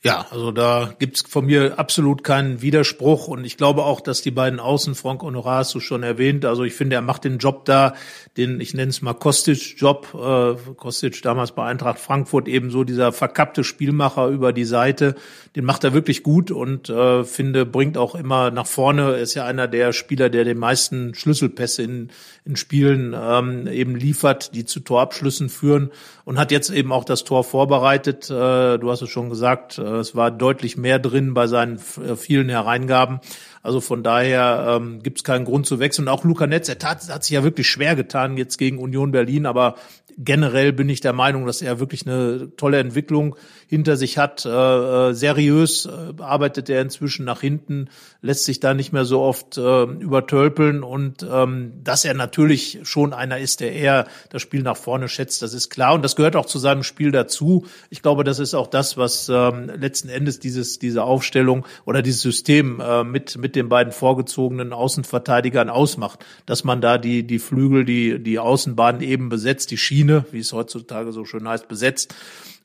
Ja, 0.05 0.29
also 0.31 0.53
da 0.53 0.95
gibt's 1.01 1.25
von 1.29 1.47
mir 1.47 1.77
absolut 1.77 2.23
keinen 2.23 2.63
Widerspruch 2.63 3.27
und 3.27 3.45
ich 3.45 3.57
glaube 3.57 3.83
auch, 3.83 4.01
dass 4.01 4.23
die 4.23 4.31
beiden 4.31 4.61
Außen, 4.61 4.95
Frank 4.95 5.23
Honorar 5.23 5.59
hast 5.59 5.75
du 5.75 5.81
schon 5.81 6.05
erwähnt, 6.05 6.45
also 6.45 6.63
ich 6.63 6.75
finde, 6.75 6.95
er 6.95 7.03
macht 7.03 7.25
den 7.25 7.39
Job 7.39 7.65
da, 7.65 7.95
den, 8.37 8.61
ich 8.61 8.75
nenne 8.75 8.91
es 8.91 9.03
mal 9.03 9.15
Kostic-Job, 9.15 10.15
äh, 10.15 10.75
Kostic 10.75 11.21
damals 11.23 11.51
bei 11.51 11.65
Eintracht 11.65 11.99
Frankfurt 11.99 12.47
eben 12.47 12.71
so 12.71 12.85
dieser 12.85 13.11
verkappte 13.11 13.65
Spielmacher 13.65 14.29
über 14.29 14.53
die 14.53 14.67
Seite, 14.67 15.17
den 15.57 15.65
macht 15.65 15.83
er 15.83 15.93
wirklich 15.93 16.23
gut 16.23 16.53
und 16.53 16.89
äh, 16.89 17.25
finde, 17.25 17.67
bringt 17.67 17.99
auch 17.99 18.15
immer 18.15 18.53
nach 18.53 18.69
vorne, 18.69 19.17
ist 19.17 19.35
ja 19.35 19.47
einer 19.47 19.67
der 19.67 19.93
Spieler, 19.93 20.31
der 20.31 20.45
den 20.45 20.59
meisten 20.59 21.17
Schlüsselpässe 21.17 21.83
in, 21.83 22.11
in 22.45 22.55
Spielen 22.55 23.17
ähm, 23.21 23.67
eben 23.67 23.97
liefert, 23.97 24.55
die 24.55 24.65
zu 24.65 24.79
Torabschlüssen 24.79 25.49
führen 25.49 25.91
und 26.25 26.39
hat 26.39 26.53
jetzt 26.53 26.71
eben 26.71 26.93
auch 26.93 27.05
das 27.05 27.25
Tor 27.25 27.43
vorbereitet, 27.43 28.31
äh, 28.31 28.79
du 28.79 28.91
hast 28.93 29.03
es 29.03 29.11
schon 29.11 29.29
gesagt, 29.29 29.79
äh, 29.79 29.88
es 29.97 30.15
war 30.15 30.31
deutlich 30.31 30.77
mehr 30.77 30.99
drin 30.99 31.35
bei 31.35 31.47
seinen 31.47 31.77
äh, 31.77 32.17
vielen 32.17 32.49
Hereingaben. 32.49 33.21
Also 33.63 33.81
von 33.81 34.03
daher 34.03 34.79
ähm, 34.81 35.03
gibt 35.03 35.19
es 35.19 35.25
keinen 35.25 35.45
Grund 35.45 35.67
zu 35.67 35.79
wechseln. 35.79 36.09
Und 36.09 36.15
auch 36.15 36.25
Luca 36.25 36.47
Netz, 36.47 36.69
er 36.69 36.79
tat, 36.79 37.09
hat 37.09 37.25
sich 37.25 37.35
ja 37.35 37.43
wirklich 37.45 37.69
schwer 37.69 37.97
getan 37.97 38.37
jetzt 38.37 38.59
gegen 38.59 38.79
Union 38.79 39.13
Berlin, 39.13 39.47
aber 39.47 39.75
generell 40.19 40.73
bin 40.73 40.89
ich 40.89 41.01
der 41.01 41.13
Meinung, 41.13 41.47
dass 41.47 41.63
er 41.63 41.79
wirklich 41.79 42.07
eine 42.07 42.51
tolle 42.57 42.81
Entwicklung 42.81 43.37
hinter 43.69 43.97
sich 43.97 44.19
hat. 44.19 44.45
Äh, 44.45 44.49
äh, 44.51 45.15
seriös 45.15 45.87
äh, 45.87 46.21
arbeitet 46.21 46.69
er 46.69 46.83
inzwischen 46.83 47.25
nach 47.25 47.41
hinten, 47.41 47.89
lässt 48.21 48.45
sich 48.45 48.59
da 48.59 48.75
nicht 48.75 48.93
mehr 48.93 49.05
so 49.05 49.21
oft 49.21 49.57
äh, 49.57 49.83
übertölpeln 49.85 50.83
und 50.83 51.25
ähm, 51.31 51.73
dass 51.85 52.05
er 52.05 52.15
natürlich 52.15 52.81
schon 52.83 53.13
einer 53.13 53.39
ist, 53.39 53.61
der 53.61 53.73
eher 53.73 54.07
das 54.31 54.43
Spiel 54.43 54.63
nach 54.63 54.77
vorne 54.77 55.09
schätzt, 55.09 55.41
das 55.43 55.55
ist 55.55 55.71
klar 55.71 55.95
und 55.95 56.05
das 56.05 56.17
gehört 56.17 56.35
auch 56.35 56.47
zu 56.47 56.59
seinem 56.59 56.83
Spiel 56.83 57.13
dazu. 57.13 57.67
Ich 57.89 58.03
glaube, 58.03 58.25
das 58.25 58.41
ist 58.41 58.55
auch 58.55 58.67
das, 58.67 58.97
was 58.97 59.29
ähm, 59.29 59.71
letzten 59.79 60.09
Endes 60.09 60.41
dieses 60.41 60.81
diese 60.81 61.05
Aufstellung 61.05 61.65
oder 61.85 62.03
dieses 62.03 62.23
System 62.23 62.81
äh, 62.81 63.05
mit 63.05 63.39
mit 63.39 63.48
den 63.57 63.69
beiden 63.69 63.93
vorgezogenen 63.93 64.73
Außenverteidigern 64.73 65.71
ausmacht, 65.71 66.25
dass 66.47 66.65
man 66.65 66.81
da 66.81 66.99
die 66.99 67.27
die 67.27 67.39
Flügel, 67.39 67.85
die 67.85 68.23
die 68.23 68.39
Außenbahn 68.39 69.01
eben 69.01 69.29
besetzt, 69.29 69.71
die 69.71 69.79
Schiene, 69.79 70.25
wie 70.33 70.41
es 70.41 70.53
heutzutage 70.53 71.13
so 71.13 71.25
schön 71.25 71.49
heißt, 71.49 71.69
besetzt 71.69 72.15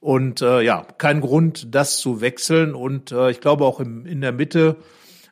und 0.04 0.42
äh, 0.42 0.62
ja, 0.62 0.86
kein 0.98 1.22
Grund, 1.22 1.74
das 1.74 1.98
zu 1.98 2.20
wechseln. 2.20 2.76
Und 2.76 3.14
äh, 3.14 3.32
ich 3.32 3.40
glaube 3.40 3.64
auch 3.64 3.80
im, 3.80 4.06
in 4.06 4.20
der 4.20 4.34
Mitte 4.34 4.76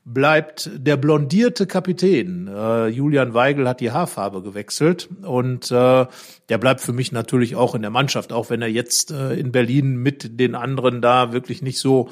bleibt 0.04 0.70
der 0.76 0.98
blondierte 0.98 1.68
Kapitän. 1.68 2.48
Äh, 2.48 2.88
Julian 2.88 3.34
Weigel 3.34 3.68
hat 3.68 3.82
die 3.82 3.92
Haarfarbe 3.92 4.42
gewechselt 4.42 5.10
und 5.22 5.72
äh, 5.72 6.06
der 6.50 6.58
bleibt 6.58 6.82
für 6.82 6.94
mich 6.94 7.12
natürlich 7.12 7.56
auch 7.56 7.76
in 7.76 7.84
der 7.84 7.92
Mannschaft, 7.92 8.34
auch 8.34 8.50
wenn 8.50 8.62
er 8.62 8.68
jetzt 8.68 9.12
äh, 9.12 9.34
in 9.34 9.52
Berlin 9.52 9.98
mit 9.98 10.40
den 10.40 10.56
anderen 10.56 11.02
da 11.02 11.34
wirklich 11.34 11.62
nicht 11.62 11.80
so 11.80 12.10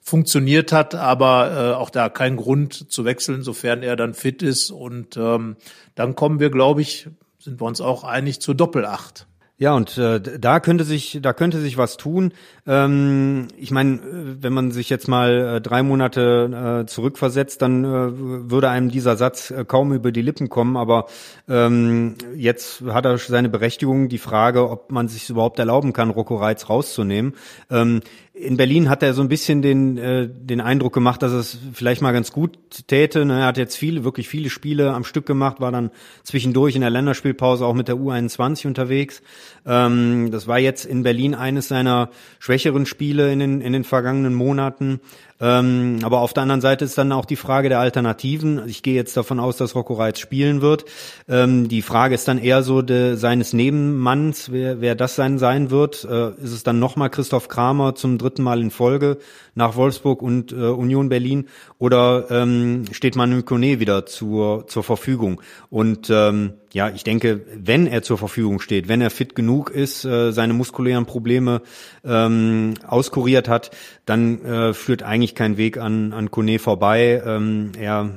funktioniert 0.00 0.72
hat, 0.72 0.94
aber 0.94 1.72
äh, 1.72 1.74
auch 1.74 1.90
da 1.90 2.08
kein 2.08 2.36
Grund 2.36 2.90
zu 2.92 3.04
wechseln, 3.04 3.42
sofern 3.42 3.82
er 3.82 3.96
dann 3.96 4.14
fit 4.14 4.42
ist. 4.42 4.70
Und 4.70 5.16
ähm, 5.16 5.56
dann 5.94 6.14
kommen 6.14 6.38
wir, 6.38 6.50
glaube 6.50 6.80
ich, 6.80 7.08
sind 7.38 7.60
wir 7.60 7.66
uns 7.66 7.80
auch 7.80 8.04
einig 8.04 8.40
zur 8.40 8.54
Doppelacht. 8.54 9.26
Ja, 9.62 9.74
und 9.74 9.96
äh, 9.96 10.20
da 10.20 10.58
könnte 10.58 10.82
sich, 10.82 11.20
da 11.22 11.32
könnte 11.32 11.60
sich 11.60 11.78
was 11.78 11.96
tun. 11.96 12.32
Ähm, 12.66 13.46
ich 13.56 13.70
meine, 13.70 14.00
wenn 14.40 14.52
man 14.52 14.72
sich 14.72 14.90
jetzt 14.90 15.06
mal 15.06 15.30
äh, 15.30 15.60
drei 15.60 15.84
Monate 15.84 16.82
äh, 16.82 16.86
zurückversetzt, 16.86 17.62
dann 17.62 17.84
äh, 17.84 18.50
würde 18.50 18.70
einem 18.70 18.90
dieser 18.90 19.14
Satz 19.14 19.52
äh, 19.52 19.64
kaum 19.64 19.92
über 19.92 20.10
die 20.10 20.20
Lippen 20.20 20.48
kommen. 20.48 20.76
Aber 20.76 21.06
ähm, 21.48 22.16
jetzt 22.34 22.82
hat 22.88 23.04
er 23.04 23.18
seine 23.18 23.48
Berechtigung, 23.48 24.08
die 24.08 24.18
Frage, 24.18 24.68
ob 24.68 24.90
man 24.90 25.06
sich 25.06 25.30
überhaupt 25.30 25.60
erlauben 25.60 25.92
kann, 25.92 26.10
Rocco 26.10 26.34
Reitz 26.34 26.68
rauszunehmen. 26.68 27.34
Ähm, 27.70 28.00
in 28.42 28.56
Berlin 28.56 28.88
hat 28.88 29.02
er 29.02 29.14
so 29.14 29.22
ein 29.22 29.28
bisschen 29.28 29.62
den, 29.62 29.96
äh, 29.96 30.28
den 30.28 30.60
Eindruck 30.60 30.92
gemacht, 30.92 31.22
dass 31.22 31.32
es 31.32 31.58
vielleicht 31.72 32.02
mal 32.02 32.12
ganz 32.12 32.32
gut 32.32 32.58
täte. 32.86 33.24
Ne, 33.24 33.40
er 33.40 33.46
hat 33.46 33.56
jetzt 33.56 33.76
viele, 33.76 34.04
wirklich 34.04 34.28
viele 34.28 34.50
Spiele 34.50 34.92
am 34.92 35.04
Stück 35.04 35.26
gemacht, 35.26 35.60
war 35.60 35.70
dann 35.70 35.90
zwischendurch 36.24 36.74
in 36.74 36.80
der 36.80 36.90
Länderspielpause 36.90 37.64
auch 37.64 37.74
mit 37.74 37.88
der 37.88 37.96
U21 37.96 38.66
unterwegs. 38.66 39.22
Ähm, 39.64 40.30
das 40.30 40.46
war 40.46 40.58
jetzt 40.58 40.84
in 40.84 41.02
Berlin 41.02 41.34
eines 41.34 41.68
seiner 41.68 42.10
schwächeren 42.38 42.86
Spiele 42.86 43.32
in 43.32 43.38
den, 43.38 43.60
in 43.60 43.72
den 43.72 43.84
vergangenen 43.84 44.34
Monaten. 44.34 45.00
Ähm, 45.40 45.98
aber 46.02 46.20
auf 46.20 46.32
der 46.32 46.42
anderen 46.42 46.60
Seite 46.60 46.84
ist 46.84 46.96
dann 46.98 47.12
auch 47.12 47.24
die 47.24 47.36
Frage 47.36 47.68
der 47.68 47.80
Alternativen. 47.80 48.62
Ich 48.66 48.82
gehe 48.82 48.94
jetzt 48.94 49.16
davon 49.16 49.40
aus, 49.40 49.56
dass 49.56 49.74
Rocco 49.74 49.94
Reitz 49.94 50.18
spielen 50.18 50.60
wird. 50.60 50.84
Ähm, 51.28 51.68
die 51.68 51.82
Frage 51.82 52.14
ist 52.14 52.28
dann 52.28 52.38
eher 52.38 52.62
so 52.62 52.82
de, 52.82 53.16
seines 53.16 53.52
Nebenmanns, 53.52 54.52
wer, 54.52 54.80
wer 54.80 54.94
das 54.94 55.16
sein 55.16 55.38
sein 55.38 55.70
wird. 55.70 56.04
Äh, 56.04 56.30
ist 56.42 56.52
es 56.52 56.62
dann 56.62 56.78
nochmal 56.78 57.10
Christoph 57.10 57.48
Kramer 57.48 57.94
zum 57.94 58.18
dritten 58.18 58.42
Mal 58.42 58.60
in 58.60 58.70
Folge 58.70 59.18
nach 59.54 59.76
Wolfsburg 59.76 60.22
und 60.22 60.52
äh, 60.52 60.56
Union 60.56 61.08
Berlin 61.08 61.48
oder 61.78 62.30
ähm, 62.30 62.84
steht 62.92 63.16
Manu 63.16 63.42
Kone 63.42 63.80
wieder 63.80 64.06
zur, 64.06 64.66
zur 64.66 64.82
Verfügung? 64.82 65.40
Und 65.70 66.08
ähm, 66.10 66.54
ja, 66.72 66.90
ich 66.90 67.04
denke, 67.04 67.42
wenn 67.54 67.86
er 67.86 68.02
zur 68.02 68.18
Verfügung 68.18 68.60
steht, 68.60 68.88
wenn 68.88 69.00
er 69.00 69.10
fit 69.10 69.34
genug 69.34 69.70
ist, 69.70 70.04
äh, 70.04 70.32
seine 70.32 70.54
muskulären 70.54 71.06
Probleme 71.06 71.62
ähm, 72.04 72.74
auskuriert 72.86 73.48
hat, 73.48 73.70
dann 74.06 74.44
äh, 74.44 74.74
führt 74.74 75.02
eigentlich 75.02 75.34
kein 75.34 75.56
Weg 75.56 75.76
an, 75.76 76.12
an 76.12 76.30
Kone 76.30 76.58
vorbei. 76.58 77.22
Ähm, 77.24 77.72
er 77.78 78.10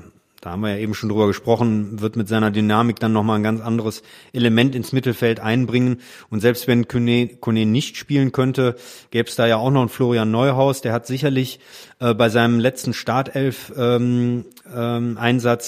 da 0.45 0.51
haben 0.51 0.62
wir 0.62 0.75
ja 0.75 0.77
eben 0.77 0.93
schon 0.93 1.10
drüber 1.10 1.25
gesprochen, 1.25 2.01
wird 2.01 2.17
mit 2.17 2.27
seiner 2.27 2.51
Dynamik 2.51 2.99
dann 2.99 3.12
nochmal 3.12 3.39
ein 3.39 3.43
ganz 3.43 3.62
anderes 3.62 4.03
Element 4.31 4.75
ins 4.75 4.93
Mittelfeld 4.93 5.39
einbringen. 5.39 6.01
Und 6.29 6.41
selbst 6.41 6.67
wenn 6.67 6.88
Kone, 6.88 7.29
Kone 7.39 7.65
nicht 7.65 7.97
spielen 7.97 8.31
könnte, 8.31 8.75
gäbe 9.10 9.27
es 9.27 9.36
da 9.36 9.47
ja 9.47 9.58
auch 9.58 9.71
noch 9.71 9.79
einen 9.79 9.89
Florian 9.89 10.29
Neuhaus, 10.29 10.81
der 10.81 10.93
hat 10.93 11.08
sicherlich 11.08 11.60
äh, 11.99 12.13
bei 12.13 12.29
seinem 12.29 12.60
letzten 12.60 12.93
Startelf 12.93 13.73
ähm, 13.75 14.45
ähm, 14.71 15.17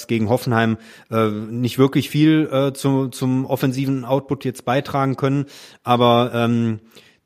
gegen 0.08 0.30
Hoffenheim 0.30 0.78
äh, 1.10 1.28
nicht 1.28 1.80
wirklich 1.80 2.12
viel 2.12 2.48
äh, 2.52 2.72
zu, 2.72 3.08
zum 3.08 3.48
offensiven 3.48 4.06
Output 4.06 4.46
jetzt 4.46 4.64
beitragen 4.64 5.16
können, 5.16 5.48
aber 5.84 6.30
ähm, 6.36 6.82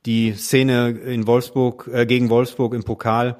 die 0.05 0.31
Szene 0.35 0.91
in 0.91 1.27
Wolfsburg 1.27 1.89
äh, 1.91 2.05
gegen 2.05 2.29
Wolfsburg 2.29 2.73
im 2.73 2.85
Pokal 2.85 3.35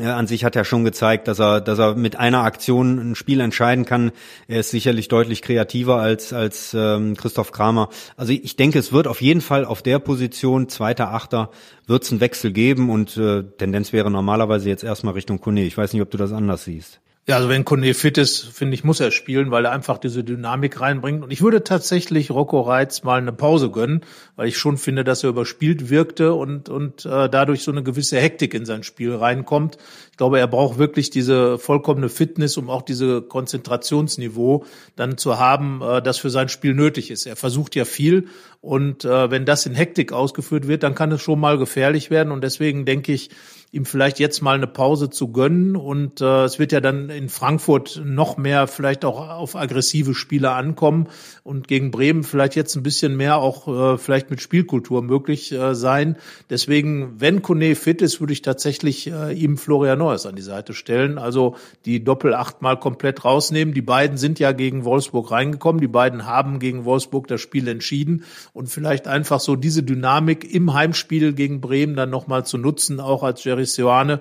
an 0.00 0.26
sich 0.26 0.44
hat 0.44 0.56
er 0.56 0.64
schon 0.64 0.84
gezeigt, 0.84 1.28
dass 1.28 1.38
er, 1.38 1.60
dass 1.60 1.78
er 1.78 1.94
mit 1.94 2.16
einer 2.16 2.42
Aktion 2.42 2.98
ein 2.98 3.14
Spiel 3.14 3.40
entscheiden 3.40 3.84
kann. 3.84 4.10
Er 4.48 4.60
ist 4.60 4.70
sicherlich 4.70 5.06
deutlich 5.06 5.40
kreativer 5.40 6.00
als 6.00 6.32
als 6.32 6.74
ähm, 6.74 7.16
Christoph 7.16 7.52
Kramer. 7.52 7.88
Also 8.16 8.32
ich 8.32 8.56
denke, 8.56 8.78
es 8.80 8.92
wird 8.92 9.06
auf 9.06 9.22
jeden 9.22 9.40
Fall 9.40 9.64
auf 9.64 9.82
der 9.82 10.00
Position 10.00 10.68
zweiter 10.68 11.12
Achter 11.12 11.50
wird 11.86 12.02
es 12.02 12.10
einen 12.10 12.20
Wechsel 12.20 12.50
geben 12.50 12.90
und 12.90 13.16
äh, 13.16 13.44
Tendenz 13.44 13.92
wäre 13.92 14.10
normalerweise 14.10 14.68
jetzt 14.68 14.82
erstmal 14.82 15.14
Richtung 15.14 15.40
Kone. 15.40 15.62
Ich 15.64 15.78
weiß 15.78 15.92
nicht, 15.92 16.02
ob 16.02 16.10
du 16.10 16.18
das 16.18 16.32
anders 16.32 16.64
siehst. 16.64 17.00
Ja, 17.26 17.36
also 17.36 17.48
wenn 17.48 17.64
Kone 17.64 17.94
fit 17.94 18.18
ist, 18.18 18.42
finde 18.42 18.74
ich, 18.74 18.84
muss 18.84 19.00
er 19.00 19.10
spielen, 19.10 19.50
weil 19.50 19.64
er 19.64 19.72
einfach 19.72 19.96
diese 19.96 20.22
Dynamik 20.22 20.78
reinbringt. 20.82 21.22
Und 21.24 21.30
ich 21.30 21.40
würde 21.40 21.64
tatsächlich 21.64 22.30
Rocco 22.30 22.60
Reitz 22.60 23.02
mal 23.02 23.18
eine 23.18 23.32
Pause 23.32 23.70
gönnen, 23.70 24.02
weil 24.36 24.48
ich 24.48 24.58
schon 24.58 24.76
finde, 24.76 25.04
dass 25.04 25.24
er 25.24 25.30
überspielt 25.30 25.88
wirkte 25.88 26.34
und, 26.34 26.68
und 26.68 27.06
äh, 27.06 27.30
dadurch 27.30 27.62
so 27.62 27.70
eine 27.72 27.82
gewisse 27.82 28.20
Hektik 28.20 28.52
in 28.52 28.66
sein 28.66 28.82
Spiel 28.82 29.14
reinkommt. 29.14 29.78
Ich 30.14 30.16
glaube, 30.16 30.38
er 30.38 30.46
braucht 30.46 30.78
wirklich 30.78 31.10
diese 31.10 31.58
vollkommene 31.58 32.08
Fitness, 32.08 32.56
um 32.56 32.70
auch 32.70 32.82
diese 32.82 33.20
Konzentrationsniveau 33.20 34.64
dann 34.94 35.18
zu 35.18 35.40
haben, 35.40 35.82
äh, 35.82 36.00
das 36.02 36.18
für 36.18 36.30
sein 36.30 36.48
Spiel 36.48 36.72
nötig 36.72 37.10
ist. 37.10 37.26
Er 37.26 37.34
versucht 37.34 37.74
ja 37.74 37.84
viel 37.84 38.28
und 38.64 39.04
äh, 39.04 39.30
wenn 39.30 39.44
das 39.44 39.66
in 39.66 39.74
Hektik 39.74 40.14
ausgeführt 40.14 40.68
wird, 40.68 40.84
dann 40.84 40.94
kann 40.94 41.12
es 41.12 41.20
schon 41.20 41.38
mal 41.38 41.58
gefährlich 41.58 42.10
werden. 42.10 42.32
Und 42.32 42.42
deswegen 42.42 42.86
denke 42.86 43.12
ich, 43.12 43.28
ihm 43.72 43.84
vielleicht 43.84 44.20
jetzt 44.20 44.40
mal 44.40 44.54
eine 44.54 44.66
Pause 44.66 45.10
zu 45.10 45.32
gönnen. 45.32 45.76
Und 45.76 46.22
äh, 46.22 46.44
es 46.44 46.58
wird 46.58 46.72
ja 46.72 46.80
dann 46.80 47.10
in 47.10 47.28
Frankfurt 47.28 48.00
noch 48.02 48.38
mehr 48.38 48.66
vielleicht 48.66 49.04
auch 49.04 49.28
auf 49.28 49.54
aggressive 49.54 50.14
Spieler 50.14 50.54
ankommen 50.54 51.08
und 51.42 51.68
gegen 51.68 51.90
Bremen 51.90 52.22
vielleicht 52.22 52.54
jetzt 52.54 52.74
ein 52.74 52.82
bisschen 52.82 53.16
mehr 53.16 53.36
auch 53.36 53.68
äh, 53.68 53.98
vielleicht 53.98 54.30
mit 54.30 54.40
Spielkultur 54.40 55.02
möglich 55.02 55.52
äh, 55.52 55.74
sein. 55.74 56.16
Deswegen, 56.48 57.20
wenn 57.20 57.42
Kone 57.42 57.74
fit 57.74 58.00
ist, 58.00 58.20
würde 58.20 58.32
ich 58.32 58.40
tatsächlich 58.40 59.10
äh, 59.10 59.34
ihm 59.34 59.58
Florian 59.58 60.00
Neues 60.04 60.26
an 60.26 60.36
die 60.36 60.42
Seite 60.42 60.74
stellen. 60.74 61.18
Also 61.18 61.56
die 61.86 62.04
Doppel 62.04 62.34
achtmal 62.34 62.78
komplett 62.78 63.24
rausnehmen. 63.24 63.72
Die 63.72 63.82
beiden 63.82 64.18
sind 64.18 64.38
ja 64.38 64.52
gegen 64.52 64.84
Wolfsburg 64.84 65.30
reingekommen. 65.30 65.80
Die 65.80 65.88
beiden 65.88 66.26
haben 66.26 66.58
gegen 66.58 66.84
Wolfsburg 66.84 67.26
das 67.26 67.40
Spiel 67.40 67.68
entschieden 67.68 68.24
und 68.52 68.68
vielleicht 68.68 69.08
einfach 69.08 69.40
so 69.40 69.56
diese 69.56 69.82
Dynamik 69.82 70.52
im 70.52 70.74
Heimspiel 70.74 71.32
gegen 71.32 71.60
Bremen 71.60 71.96
dann 71.96 72.10
nochmal 72.10 72.44
zu 72.44 72.58
nutzen, 72.58 73.00
auch 73.00 73.22
als 73.22 73.44
Jerry 73.44 73.64
Seoane, 73.64 74.20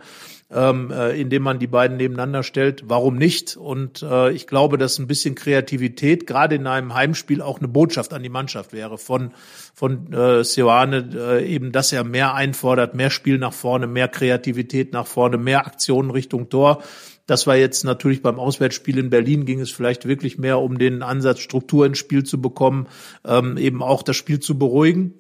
ähm, 0.54 0.92
äh, 0.92 1.20
indem 1.20 1.44
man 1.44 1.60
die 1.60 1.68
beiden 1.68 1.98
nebeneinander 1.98 2.44
stellt. 2.44 2.84
Warum 2.88 3.18
nicht? 3.18 3.58
Und 3.58 4.04
äh, 4.04 4.32
ich 4.32 4.48
glaube, 4.48 4.78
dass 4.78 5.00
ein 5.00 5.08
bisschen 5.08 5.36
Kreativität 5.36 6.28
gerade 6.28 6.56
in 6.56 6.68
einem 6.68 6.94
Heimspiel 6.94 7.42
auch 7.42 7.60
eine 7.60 7.68
Botschaft 7.68 8.14
an 8.14 8.24
die 8.24 8.30
Mannschaft 8.30 8.74
wäre 8.74 8.98
von 8.98 9.32
von 9.74 10.14
äh, 10.14 10.44
Seoane, 10.44 11.10
äh, 11.16 11.46
eben, 11.46 11.72
dass 11.72 11.92
er 11.92 12.04
mehr 12.04 12.36
einfordert, 12.36 12.94
mehr 12.94 13.10
Spiel 13.10 13.40
nach 13.40 13.54
vorne, 13.54 13.88
mehr 13.88 14.08
Kreativität 14.08 14.94
nach 14.94 15.08
vorne, 15.08 15.38
mehr 15.38 15.66
Aktionen 15.66 16.12
Richtung 16.12 16.50
Tor. 16.50 16.84
Das 17.26 17.48
war 17.48 17.56
jetzt 17.56 17.84
natürlich 17.84 18.22
beim 18.22 18.40
Auswärtsspiel 18.40 18.98
in 18.98 19.10
Berlin 19.10 19.46
ging 19.46 19.62
es 19.62 19.72
vielleicht 19.72 20.08
wirklich 20.08 20.38
mehr 20.38 20.60
um 20.60 20.78
den 20.78 21.02
Ansatz, 21.02 21.40
Struktur 21.40 21.86
ins 21.86 21.98
Spiel 21.98 22.24
zu 22.24 22.42
bekommen, 22.42 22.88
ähm, 23.26 23.58
eben 23.58 23.82
auch 23.82 24.04
das 24.04 24.16
Spiel 24.18 24.40
zu 24.40 24.60
beruhigen. 24.60 25.14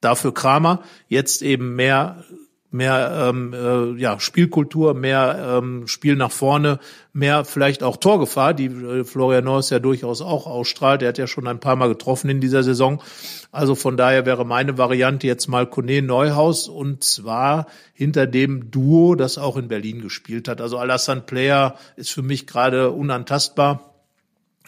Dafür 0.00 0.34
Kramer 0.34 0.82
jetzt 1.08 1.42
eben 1.42 1.76
mehr 1.76 2.24
mehr 2.70 3.30
ähm, 3.30 3.54
äh, 3.54 4.00
ja, 4.00 4.20
Spielkultur, 4.20 4.94
mehr 4.94 5.60
ähm, 5.62 5.86
Spiel 5.86 6.16
nach 6.16 6.30
vorne, 6.30 6.78
mehr 7.12 7.44
vielleicht 7.44 7.82
auch 7.82 7.96
Torgefahr, 7.96 8.52
die 8.52 8.66
äh, 8.66 9.04
Florian 9.04 9.44
Neuss 9.44 9.70
ja 9.70 9.78
durchaus 9.78 10.20
auch 10.20 10.46
ausstrahlt. 10.46 11.02
Er 11.02 11.08
hat 11.08 11.18
ja 11.18 11.26
schon 11.26 11.46
ein 11.46 11.60
paar 11.60 11.76
Mal 11.76 11.88
getroffen 11.88 12.28
in 12.28 12.40
dieser 12.40 12.62
Saison. 12.62 13.02
Also 13.50 13.74
von 13.74 13.96
daher 13.96 14.26
wäre 14.26 14.44
meine 14.44 14.76
Variante 14.76 15.26
jetzt 15.26 15.48
mal 15.48 15.66
Kone 15.66 16.02
Neuhaus 16.02 16.68
und 16.68 17.02
zwar 17.02 17.66
hinter 17.94 18.26
dem 18.26 18.70
Duo, 18.70 19.14
das 19.14 19.38
auch 19.38 19.56
in 19.56 19.68
Berlin 19.68 20.02
gespielt 20.02 20.48
hat. 20.48 20.60
Also 20.60 20.76
Alassane 20.76 21.22
Player 21.22 21.76
ist 21.96 22.10
für 22.10 22.22
mich 22.22 22.46
gerade 22.46 22.90
unantastbar. 22.90 23.87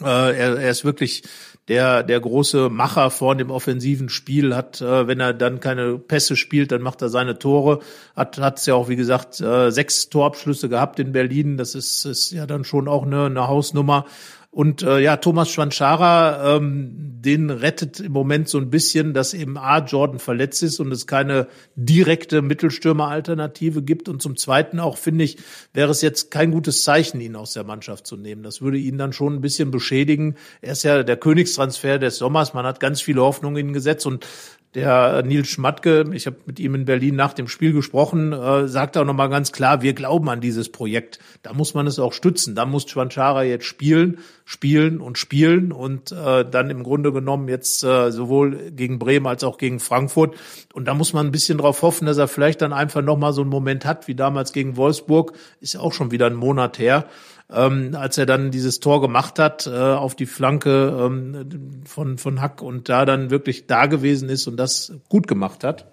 Äh, 0.02 0.36
er, 0.36 0.58
er 0.58 0.70
ist 0.70 0.84
wirklich 0.84 1.22
der, 1.68 2.02
der 2.02 2.20
große 2.20 2.68
Macher 2.68 3.10
vor 3.10 3.36
dem 3.36 3.50
offensiven 3.50 4.08
Spiel 4.08 4.56
hat, 4.56 4.80
äh, 4.80 5.06
wenn 5.06 5.20
er 5.20 5.32
dann 5.32 5.60
keine 5.60 5.98
Pässe 5.98 6.34
spielt, 6.34 6.72
dann 6.72 6.82
macht 6.82 7.00
er 7.00 7.08
seine 7.08 7.38
Tore. 7.38 7.78
Hat 8.16 8.38
hat 8.38 8.58
es 8.58 8.66
ja 8.66 8.74
auch, 8.74 8.88
wie 8.88 8.96
gesagt, 8.96 9.40
äh, 9.40 9.70
sechs 9.70 10.08
Torabschlüsse 10.08 10.68
gehabt 10.68 10.98
in 10.98 11.12
Berlin. 11.12 11.56
Das 11.56 11.74
ist, 11.74 12.04
ist 12.04 12.32
ja 12.32 12.46
dann 12.46 12.64
schon 12.64 12.88
auch 12.88 13.04
eine, 13.04 13.26
eine 13.26 13.46
Hausnummer. 13.46 14.06
Und 14.52 14.82
äh, 14.82 14.98
ja, 14.98 15.16
Thomas 15.16 15.48
Schwanschara, 15.48 16.56
ähm, 16.56 16.90
den 17.22 17.50
rettet 17.50 18.00
im 18.00 18.10
Moment 18.10 18.48
so 18.48 18.58
ein 18.58 18.68
bisschen, 18.68 19.14
dass 19.14 19.32
eben 19.32 19.56
A, 19.56 19.78
Jordan 19.78 20.18
verletzt 20.18 20.64
ist 20.64 20.80
und 20.80 20.90
es 20.90 21.06
keine 21.06 21.46
direkte 21.76 22.42
Mittelstürmer-Alternative 22.42 23.82
gibt. 23.82 24.08
Und 24.08 24.20
zum 24.20 24.36
Zweiten 24.36 24.80
auch, 24.80 24.96
finde 24.96 25.22
ich, 25.22 25.38
wäre 25.72 25.92
es 25.92 26.02
jetzt 26.02 26.32
kein 26.32 26.50
gutes 26.50 26.82
Zeichen, 26.82 27.20
ihn 27.20 27.36
aus 27.36 27.52
der 27.52 27.62
Mannschaft 27.62 28.08
zu 28.08 28.16
nehmen. 28.16 28.42
Das 28.42 28.60
würde 28.60 28.78
ihn 28.78 28.98
dann 28.98 29.12
schon 29.12 29.34
ein 29.34 29.40
bisschen 29.40 29.70
beschädigen. 29.70 30.34
Er 30.62 30.72
ist 30.72 30.82
ja 30.82 31.04
der 31.04 31.16
Königstransfer 31.16 32.00
des 32.00 32.16
Sommers. 32.16 32.52
Man 32.52 32.66
hat 32.66 32.80
ganz 32.80 33.00
viele 33.00 33.22
Hoffnungen 33.22 33.56
in 33.56 33.68
ihn 33.68 33.72
gesetzt 33.72 34.04
und 34.04 34.26
der 34.74 35.22
Nils 35.24 35.48
Schmatke, 35.48 36.08
ich 36.12 36.26
habe 36.26 36.36
mit 36.46 36.60
ihm 36.60 36.76
in 36.76 36.84
Berlin 36.84 37.16
nach 37.16 37.32
dem 37.32 37.48
Spiel 37.48 37.72
gesprochen, 37.72 38.32
äh, 38.32 38.68
sagt 38.68 38.96
auch 38.96 39.04
nochmal 39.04 39.28
ganz 39.28 39.50
klar, 39.50 39.82
wir 39.82 39.94
glauben 39.94 40.28
an 40.28 40.40
dieses 40.40 40.70
Projekt. 40.70 41.18
Da 41.42 41.52
muss 41.52 41.74
man 41.74 41.88
es 41.88 41.98
auch 41.98 42.12
stützen. 42.12 42.54
Da 42.54 42.66
muss 42.66 42.88
Schwanchara 42.88 43.42
jetzt 43.42 43.64
spielen, 43.64 44.18
spielen 44.44 45.00
und 45.00 45.18
spielen 45.18 45.72
und 45.72 46.12
äh, 46.12 46.44
dann 46.48 46.70
im 46.70 46.84
Grunde 46.84 47.12
genommen 47.12 47.48
jetzt 47.48 47.82
äh, 47.82 48.12
sowohl 48.12 48.70
gegen 48.70 49.00
Bremen 49.00 49.26
als 49.26 49.42
auch 49.42 49.58
gegen 49.58 49.80
Frankfurt. 49.80 50.36
Und 50.72 50.86
da 50.86 50.94
muss 50.94 51.12
man 51.12 51.26
ein 51.26 51.32
bisschen 51.32 51.58
drauf 51.58 51.82
hoffen, 51.82 52.06
dass 52.06 52.18
er 52.18 52.28
vielleicht 52.28 52.62
dann 52.62 52.72
einfach 52.72 53.02
nochmal 53.02 53.32
so 53.32 53.40
einen 53.40 53.50
Moment 53.50 53.84
hat, 53.84 54.06
wie 54.06 54.14
damals 54.14 54.52
gegen 54.52 54.76
Wolfsburg. 54.76 55.32
Ist 55.60 55.74
ja 55.74 55.80
auch 55.80 55.92
schon 55.92 56.12
wieder 56.12 56.26
ein 56.26 56.34
Monat 56.34 56.78
her 56.78 57.06
ähm, 57.52 57.94
als 57.94 58.18
er 58.18 58.26
dann 58.26 58.50
dieses 58.50 58.80
Tor 58.80 59.00
gemacht 59.00 59.38
hat 59.38 59.66
äh, 59.66 59.70
auf 59.70 60.14
die 60.14 60.26
Flanke 60.26 60.96
ähm, 61.00 61.82
von, 61.84 62.18
von 62.18 62.40
Hack 62.40 62.62
und 62.62 62.88
da 62.88 63.04
dann 63.04 63.30
wirklich 63.30 63.66
da 63.66 63.86
gewesen 63.86 64.28
ist 64.28 64.46
und 64.46 64.56
das 64.56 64.92
gut 65.08 65.26
gemacht 65.26 65.64
hat. 65.64 65.86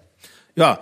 Ja, 0.56 0.80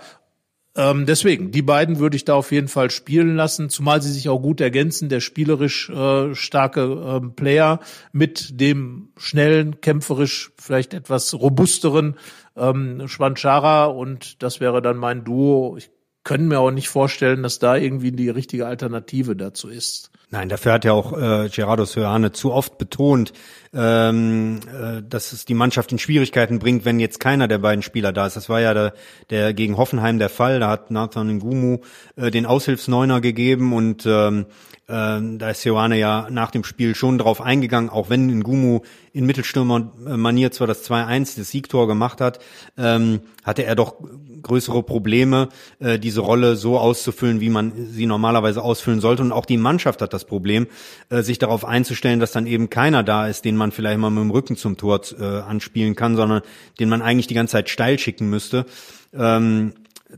ähm, 0.75 1.07
deswegen, 1.07 1.49
die 1.49 1.63
beiden 1.63 1.97
würde 1.97 2.15
ich 2.15 2.23
da 2.23 2.35
auf 2.35 2.51
jeden 2.51 2.67
Fall 2.67 2.91
spielen 2.91 3.35
lassen, 3.35 3.69
zumal 3.69 4.01
sie 4.01 4.11
sich 4.11 4.29
auch 4.29 4.39
gut 4.39 4.61
ergänzen. 4.61 5.09
Der 5.09 5.21
spielerisch 5.21 5.89
äh, 5.89 6.35
starke 6.35 6.81
äh, 7.23 7.27
Player 7.27 7.79
mit 8.11 8.61
dem 8.61 9.09
schnellen, 9.17 9.81
kämpferisch 9.81 10.51
vielleicht 10.57 10.93
etwas 10.93 11.33
robusteren 11.33 12.17
ähm, 12.55 13.07
Schwanchara 13.07 13.85
und 13.85 14.43
das 14.43 14.59
wäre 14.59 14.83
dann 14.83 14.97
mein 14.97 15.23
Duo. 15.23 15.77
Ich 15.77 15.89
können 16.23 16.49
mir 16.49 16.59
auch 16.59 16.71
nicht 16.71 16.89
vorstellen, 16.89 17.41
dass 17.41 17.57
da 17.57 17.77
irgendwie 17.77 18.11
die 18.11 18.29
richtige 18.29 18.67
Alternative 18.67 19.37
dazu 19.37 19.69
ist. 19.69 20.11
Nein, 20.29 20.49
dafür 20.49 20.73
hat 20.73 20.83
ja 20.83 20.91
auch 20.91 21.13
äh, 21.13 21.47
Gerardo 21.47 21.85
Soane 21.85 22.33
zu 22.33 22.51
oft 22.51 22.77
betont, 22.77 23.31
ähm, 23.73 24.59
äh, 24.67 25.01
dass 25.01 25.31
es 25.31 25.45
die 25.45 25.53
Mannschaft 25.53 25.93
in 25.93 25.99
Schwierigkeiten 25.99 26.59
bringt, 26.59 26.83
wenn 26.83 26.99
jetzt 26.99 27.21
keiner 27.21 27.47
der 27.47 27.59
beiden 27.59 27.81
Spieler 27.81 28.11
da 28.11 28.27
ist. 28.27 28.35
Das 28.35 28.49
war 28.49 28.59
ja 28.59 28.73
der, 28.73 28.93
der 29.29 29.53
gegen 29.53 29.77
Hoffenheim 29.77 30.19
der 30.19 30.27
Fall. 30.27 30.59
Da 30.59 30.69
hat 30.69 30.91
Nathan 30.91 31.37
Ngumu 31.37 31.77
äh, 32.17 32.29
den 32.29 32.45
Aushilfsneuner 32.45 33.21
gegeben 33.21 33.71
und 33.71 34.05
ähm, 34.05 34.47
äh, 34.87 35.19
da 35.37 35.49
ist 35.49 35.65
Ioane 35.65 35.97
ja 35.97 36.27
nach 36.29 36.51
dem 36.51 36.65
Spiel 36.65 36.93
schon 36.93 37.17
drauf 37.17 37.39
eingegangen, 37.39 37.89
auch 37.89 38.09
wenn 38.09 38.39
Ngumu 38.39 38.81
in 39.17 39.25
Mittelstürmer-Manier 39.25 40.51
zwar 40.51 40.67
das 40.67 40.87
2-1, 40.87 41.37
das 41.37 41.49
Siegtor 41.49 41.87
gemacht 41.87 42.21
hat, 42.21 42.37
ähm, 42.77 43.21
hatte 43.43 43.63
er 43.63 43.75
doch 43.75 43.95
größere 44.43 44.83
Probleme, 44.83 45.49
äh, 45.79 45.97
diese 45.97 46.21
Rolle 46.21 46.55
so 46.55 46.77
auszufüllen, 46.77 47.41
wie 47.41 47.49
man 47.49 47.73
sie 47.89 48.05
normalerweise 48.05 48.61
ausfüllen 48.61 48.99
sollte. 48.99 49.23
Und 49.23 49.31
auch 49.31 49.47
die 49.47 49.57
Mannschaft 49.57 50.03
hat 50.03 50.13
das 50.13 50.25
Problem, 50.25 50.67
äh, 51.09 51.23
sich 51.23 51.39
darauf 51.39 51.65
einzustellen, 51.65 52.19
dass 52.19 52.31
dann 52.31 52.45
eben 52.45 52.69
keiner 52.69 53.01
da 53.01 53.27
ist, 53.27 53.43
den 53.43 53.57
man 53.57 53.71
vielleicht 53.71 53.97
mal 53.97 54.11
mit 54.11 54.21
dem 54.21 54.29
Rücken 54.29 54.55
zum 54.55 54.77
Tor 54.77 55.01
äh, 55.19 55.23
anspielen 55.23 55.95
kann, 55.95 56.15
sondern 56.15 56.43
den 56.79 56.87
man 56.87 57.01
eigentlich 57.01 57.27
die 57.27 57.33
ganze 57.33 57.53
Zeit 57.53 57.69
steil 57.69 57.97
schicken 57.97 58.29
müsste. 58.29 58.67
Ähm, 59.15 59.73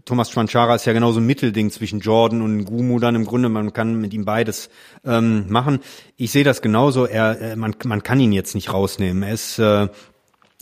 Thomas 0.05 0.29
Schwanchara 0.29 0.75
ist 0.75 0.85
ja 0.85 0.93
genauso 0.93 1.19
ein 1.19 1.25
Mittelding 1.25 1.71
zwischen 1.71 1.99
Jordan 1.99 2.41
und 2.41 2.65
Gumu 2.65 2.99
dann 2.99 3.15
im 3.15 3.25
Grunde. 3.25 3.49
Man 3.49 3.73
kann 3.73 3.99
mit 3.99 4.13
ihm 4.13 4.25
beides 4.25 4.69
ähm, 5.03 5.45
machen. 5.49 5.79
Ich 6.15 6.31
sehe 6.31 6.43
das 6.43 6.61
genauso. 6.61 7.05
Er, 7.05 7.41
äh, 7.41 7.55
man, 7.55 7.75
man 7.85 8.03
kann 8.03 8.19
ihn 8.19 8.31
jetzt 8.31 8.55
nicht 8.55 8.71
rausnehmen. 8.71 9.23
Er 9.23 9.33
ist 9.33 9.57
äh, 9.59 9.87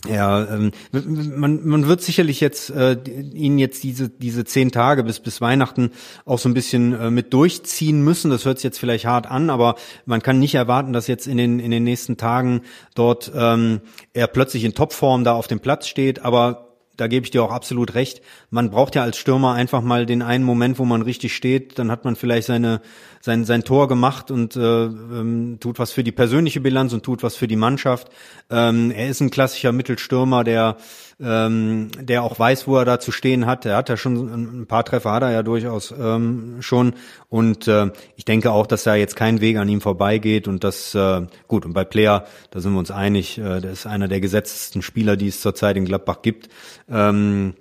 Ja, 0.08 0.46
ähm, 0.48 0.70
man, 0.92 1.66
man 1.66 1.88
wird 1.88 2.02
sicherlich 2.02 2.40
jetzt 2.40 2.70
äh, 2.70 2.96
ihn 3.34 3.58
jetzt 3.58 3.82
diese 3.82 4.08
diese 4.08 4.44
zehn 4.44 4.70
Tage 4.70 5.02
bis 5.02 5.18
bis 5.18 5.40
Weihnachten 5.40 5.90
auch 6.24 6.38
so 6.38 6.48
ein 6.48 6.54
bisschen 6.54 6.92
äh, 6.92 7.10
mit 7.10 7.32
durchziehen 7.32 8.04
müssen. 8.04 8.30
Das 8.30 8.44
hört 8.44 8.58
sich 8.58 8.64
jetzt 8.64 8.78
vielleicht 8.78 9.06
hart 9.06 9.26
an, 9.26 9.50
aber 9.50 9.74
man 10.06 10.22
kann 10.22 10.38
nicht 10.38 10.54
erwarten, 10.54 10.92
dass 10.92 11.08
jetzt 11.08 11.26
in 11.26 11.36
den 11.36 11.58
in 11.58 11.72
den 11.72 11.82
nächsten 11.82 12.16
Tagen 12.16 12.62
dort 12.94 13.32
ähm, 13.34 13.80
er 14.12 14.28
plötzlich 14.28 14.62
in 14.62 14.72
Topform 14.72 15.24
da 15.24 15.32
auf 15.34 15.48
dem 15.48 15.58
Platz 15.58 15.88
steht. 15.88 16.24
Aber 16.24 16.67
da 16.98 17.06
gebe 17.06 17.24
ich 17.24 17.30
dir 17.30 17.42
auch 17.44 17.52
absolut 17.52 17.94
recht. 17.94 18.20
Man 18.50 18.70
braucht 18.70 18.96
ja 18.96 19.02
als 19.02 19.16
Stürmer 19.16 19.54
einfach 19.54 19.82
mal 19.82 20.04
den 20.04 20.20
einen 20.20 20.44
Moment, 20.44 20.78
wo 20.78 20.84
man 20.84 21.00
richtig 21.00 21.34
steht. 21.34 21.78
Dann 21.78 21.90
hat 21.90 22.04
man 22.04 22.16
vielleicht 22.16 22.48
seine, 22.48 22.82
sein, 23.20 23.44
sein 23.44 23.62
Tor 23.62 23.86
gemacht 23.86 24.30
und 24.30 24.56
äh, 24.56 24.84
ähm, 24.84 25.58
tut 25.60 25.78
was 25.78 25.92
für 25.92 26.02
die 26.02 26.12
persönliche 26.12 26.60
Bilanz 26.60 26.92
und 26.92 27.04
tut 27.04 27.22
was 27.22 27.36
für 27.36 27.46
die 27.46 27.56
Mannschaft. 27.56 28.08
Ähm, 28.50 28.90
er 28.90 29.08
ist 29.08 29.20
ein 29.20 29.30
klassischer 29.30 29.70
Mittelstürmer, 29.70 30.42
der 30.42 30.76
ähm, 31.20 31.90
der 32.00 32.22
auch 32.22 32.38
weiß, 32.38 32.68
wo 32.68 32.76
er 32.76 32.84
da 32.84 33.00
zu 33.00 33.10
stehen 33.10 33.46
hat. 33.46 33.66
Er 33.66 33.76
hat 33.76 33.88
ja 33.88 33.96
schon 33.96 34.60
ein 34.60 34.66
paar 34.66 34.84
Treffer, 34.84 35.12
hat 35.12 35.22
er 35.22 35.32
ja 35.32 35.42
durchaus 35.42 35.92
ähm, 35.98 36.58
schon. 36.60 36.94
Und 37.28 37.66
äh, 37.66 37.90
ich 38.16 38.24
denke 38.24 38.52
auch, 38.52 38.66
dass 38.66 38.84
da 38.84 38.94
jetzt 38.94 39.16
kein 39.16 39.40
Weg 39.40 39.56
an 39.56 39.68
ihm 39.68 39.80
vorbeigeht. 39.80 40.46
Und 40.46 40.62
das, 40.62 40.94
äh, 40.94 41.26
gut, 41.48 41.66
und 41.66 41.72
bei 41.72 41.84
Player, 41.84 42.24
da 42.50 42.60
sind 42.60 42.72
wir 42.72 42.78
uns 42.78 42.90
einig, 42.90 43.38
äh, 43.38 43.60
der 43.60 43.72
ist 43.72 43.86
einer 43.86 44.08
der 44.08 44.20
gesetztesten 44.20 44.82
Spieler, 44.82 45.16
die 45.16 45.28
es 45.28 45.40
zurzeit 45.40 45.76
in 45.76 45.84
Gladbach 45.84 46.22
gibt. 46.22 46.48
Ähm, 46.88 47.54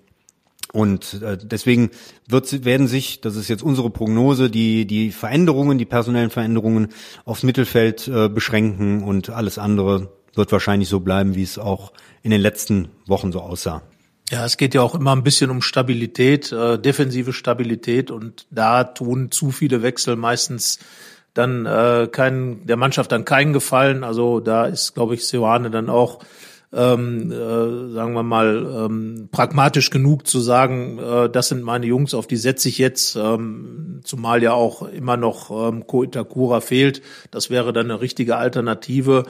und 0.73 1.21
äh, 1.23 1.37
deswegen 1.41 1.89
wird, 2.27 2.65
werden 2.65 2.87
sich, 2.87 3.21
das 3.21 3.35
ist 3.37 3.47
jetzt 3.47 3.63
unsere 3.63 3.89
Prognose, 3.89 4.49
die, 4.49 4.85
die 4.85 5.11
Veränderungen, 5.11 5.77
die 5.77 5.85
personellen 5.85 6.29
Veränderungen 6.29 6.89
aufs 7.25 7.43
Mittelfeld 7.43 8.07
äh, 8.07 8.29
beschränken 8.29 9.01
und 9.01 9.29
alles 9.29 9.57
andere 9.57 10.09
wird 10.35 10.51
wahrscheinlich 10.51 10.87
so 10.87 10.99
bleiben, 10.99 11.35
wie 11.35 11.43
es 11.43 11.57
auch 11.57 11.91
in 12.27 12.31
den 12.31 12.41
letzten 12.41 12.89
Wochen 13.05 13.31
so 13.31 13.39
aussah. 13.39 13.81
Ja, 14.29 14.43
es 14.43 14.57
geht 14.57 14.73
ja 14.73 14.81
auch 14.81 14.93
immer 14.93 15.15
ein 15.15 15.23
bisschen 15.23 15.49
um 15.49 15.61
Stabilität, 15.61 16.51
äh, 16.51 16.77
defensive 16.77 17.31
Stabilität 17.31 18.11
und 18.11 18.45
da 18.51 18.83
tun 18.83 19.31
zu 19.31 19.51
viele 19.51 19.81
Wechsel 19.81 20.17
meistens 20.17 20.79
dann 21.33 21.65
äh, 21.65 22.09
kein, 22.11 22.65
der 22.65 22.75
Mannschaft 22.75 23.13
dann 23.13 23.23
keinen 23.23 23.53
Gefallen. 23.53 24.03
Also 24.03 24.41
da 24.41 24.65
ist, 24.65 24.93
glaube 24.93 25.13
ich, 25.13 25.25
Seoane 25.25 25.71
dann 25.71 25.89
auch 25.89 26.19
ähm, 26.73 27.31
äh, 27.31 27.93
sagen 27.93 28.13
wir 28.13 28.23
mal, 28.23 28.85
ähm, 28.85 29.29
pragmatisch 29.31 29.89
genug 29.89 30.27
zu 30.27 30.41
sagen, 30.41 30.99
äh, 30.99 31.29
das 31.29 31.47
sind 31.47 31.63
meine 31.63 31.85
Jungs, 31.85 32.13
auf 32.13 32.27
die 32.27 32.35
setze 32.35 32.67
ich 32.67 32.77
jetzt, 32.77 33.15
ähm, 33.15 34.01
zumal 34.03 34.43
ja 34.43 34.51
auch 34.51 34.81
immer 34.81 35.15
noch 35.15 35.69
ähm, 35.69 35.87
Ko 35.87 36.03
Itakura 36.03 36.59
fehlt. 36.59 37.01
Das 37.31 37.49
wäre 37.49 37.71
dann 37.71 37.89
eine 37.89 38.01
richtige 38.01 38.35
Alternative. 38.35 39.23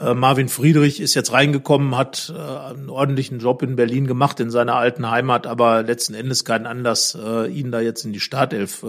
Äh, 0.00 0.14
Marvin 0.14 0.48
Friedrich 0.48 1.00
ist 1.00 1.14
jetzt 1.14 1.32
reingekommen, 1.32 1.96
hat 1.96 2.32
äh, 2.34 2.72
einen 2.72 2.90
ordentlichen 2.90 3.38
Job 3.38 3.62
in 3.62 3.76
Berlin 3.76 4.06
gemacht, 4.06 4.40
in 4.40 4.50
seiner 4.50 4.74
alten 4.74 5.10
Heimat, 5.10 5.46
aber 5.46 5.82
letzten 5.82 6.14
Endes 6.14 6.44
keinen 6.44 6.66
Anlass, 6.66 7.16
äh, 7.20 7.46
ihn 7.48 7.70
da 7.70 7.80
jetzt 7.80 8.04
in 8.04 8.12
die 8.12 8.20
Startelf 8.20 8.84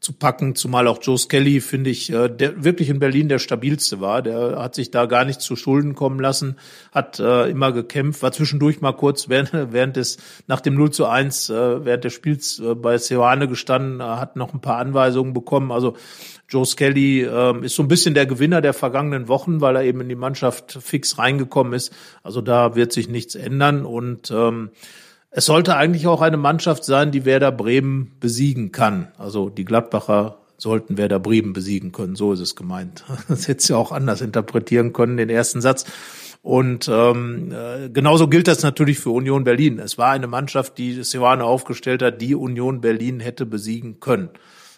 zu 0.00 0.12
packen, 0.12 0.56
zumal 0.56 0.88
auch 0.88 0.98
Joe 1.00 1.16
Skelly, 1.16 1.60
finde 1.60 1.90
ich, 1.90 2.08
der 2.08 2.64
wirklich 2.64 2.88
in 2.88 2.98
Berlin 2.98 3.28
der 3.28 3.38
stabilste 3.38 4.00
war. 4.00 4.20
Der 4.20 4.60
hat 4.60 4.74
sich 4.74 4.90
da 4.90 5.06
gar 5.06 5.24
nicht 5.24 5.40
zu 5.40 5.54
Schulden 5.54 5.94
kommen 5.94 6.18
lassen, 6.18 6.56
hat 6.90 7.20
immer 7.20 7.70
gekämpft, 7.70 8.22
war 8.22 8.32
zwischendurch 8.32 8.80
mal 8.80 8.92
kurz 8.92 9.28
während, 9.28 9.72
während 9.72 9.96
des, 9.96 10.18
nach 10.48 10.60
dem 10.60 10.74
0 10.74 10.90
zu 10.90 11.06
1, 11.06 11.50
äh, 11.50 11.84
während 11.84 12.04
des 12.04 12.12
Spiels 12.12 12.60
bei 12.76 12.98
Seoane 12.98 13.46
gestanden, 13.46 14.02
hat 14.02 14.34
noch 14.36 14.52
ein 14.52 14.60
paar 14.60 14.78
Anweisungen 14.78 15.32
bekommen. 15.34 15.70
Also 15.70 15.96
Joe 16.52 16.66
Skelly 16.66 17.22
ähm, 17.22 17.64
ist 17.64 17.76
so 17.76 17.82
ein 17.82 17.88
bisschen 17.88 18.12
der 18.12 18.26
Gewinner 18.26 18.60
der 18.60 18.74
vergangenen 18.74 19.26
Wochen, 19.26 19.62
weil 19.62 19.74
er 19.74 19.84
eben 19.84 20.02
in 20.02 20.10
die 20.10 20.14
Mannschaft 20.14 20.78
fix 20.82 21.16
reingekommen 21.16 21.72
ist. 21.72 21.94
Also 22.22 22.42
da 22.42 22.74
wird 22.74 22.92
sich 22.92 23.08
nichts 23.08 23.34
ändern 23.34 23.86
und 23.86 24.30
ähm, 24.30 24.68
es 25.30 25.46
sollte 25.46 25.76
eigentlich 25.76 26.06
auch 26.06 26.20
eine 26.20 26.36
Mannschaft 26.36 26.84
sein, 26.84 27.10
die 27.10 27.24
Werder 27.24 27.52
Bremen 27.52 28.12
besiegen 28.20 28.70
kann. 28.70 29.08
Also 29.16 29.48
die 29.48 29.64
Gladbacher 29.64 30.40
sollten 30.58 30.98
Werder 30.98 31.18
Bremen 31.18 31.54
besiegen 31.54 31.90
können. 31.90 32.16
So 32.16 32.34
ist 32.34 32.40
es 32.40 32.54
gemeint. 32.54 33.04
Das 33.28 33.48
hätte 33.48 33.64
sie 33.64 33.74
auch 33.74 33.90
anders 33.90 34.20
interpretieren 34.20 34.92
können, 34.92 35.16
den 35.16 35.30
ersten 35.30 35.62
Satz. 35.62 35.86
Und 36.42 36.86
ähm, 36.92 37.50
äh, 37.50 37.88
genauso 37.88 38.28
gilt 38.28 38.46
das 38.46 38.62
natürlich 38.62 38.98
für 38.98 39.10
Union 39.10 39.44
Berlin. 39.44 39.78
Es 39.78 39.96
war 39.96 40.10
eine 40.10 40.26
Mannschaft, 40.26 40.76
die 40.76 41.02
Seoane 41.02 41.44
aufgestellt 41.44 42.02
hat, 42.02 42.20
die 42.20 42.34
Union 42.34 42.82
Berlin 42.82 43.20
hätte 43.20 43.46
besiegen 43.46 44.00
können. 44.00 44.28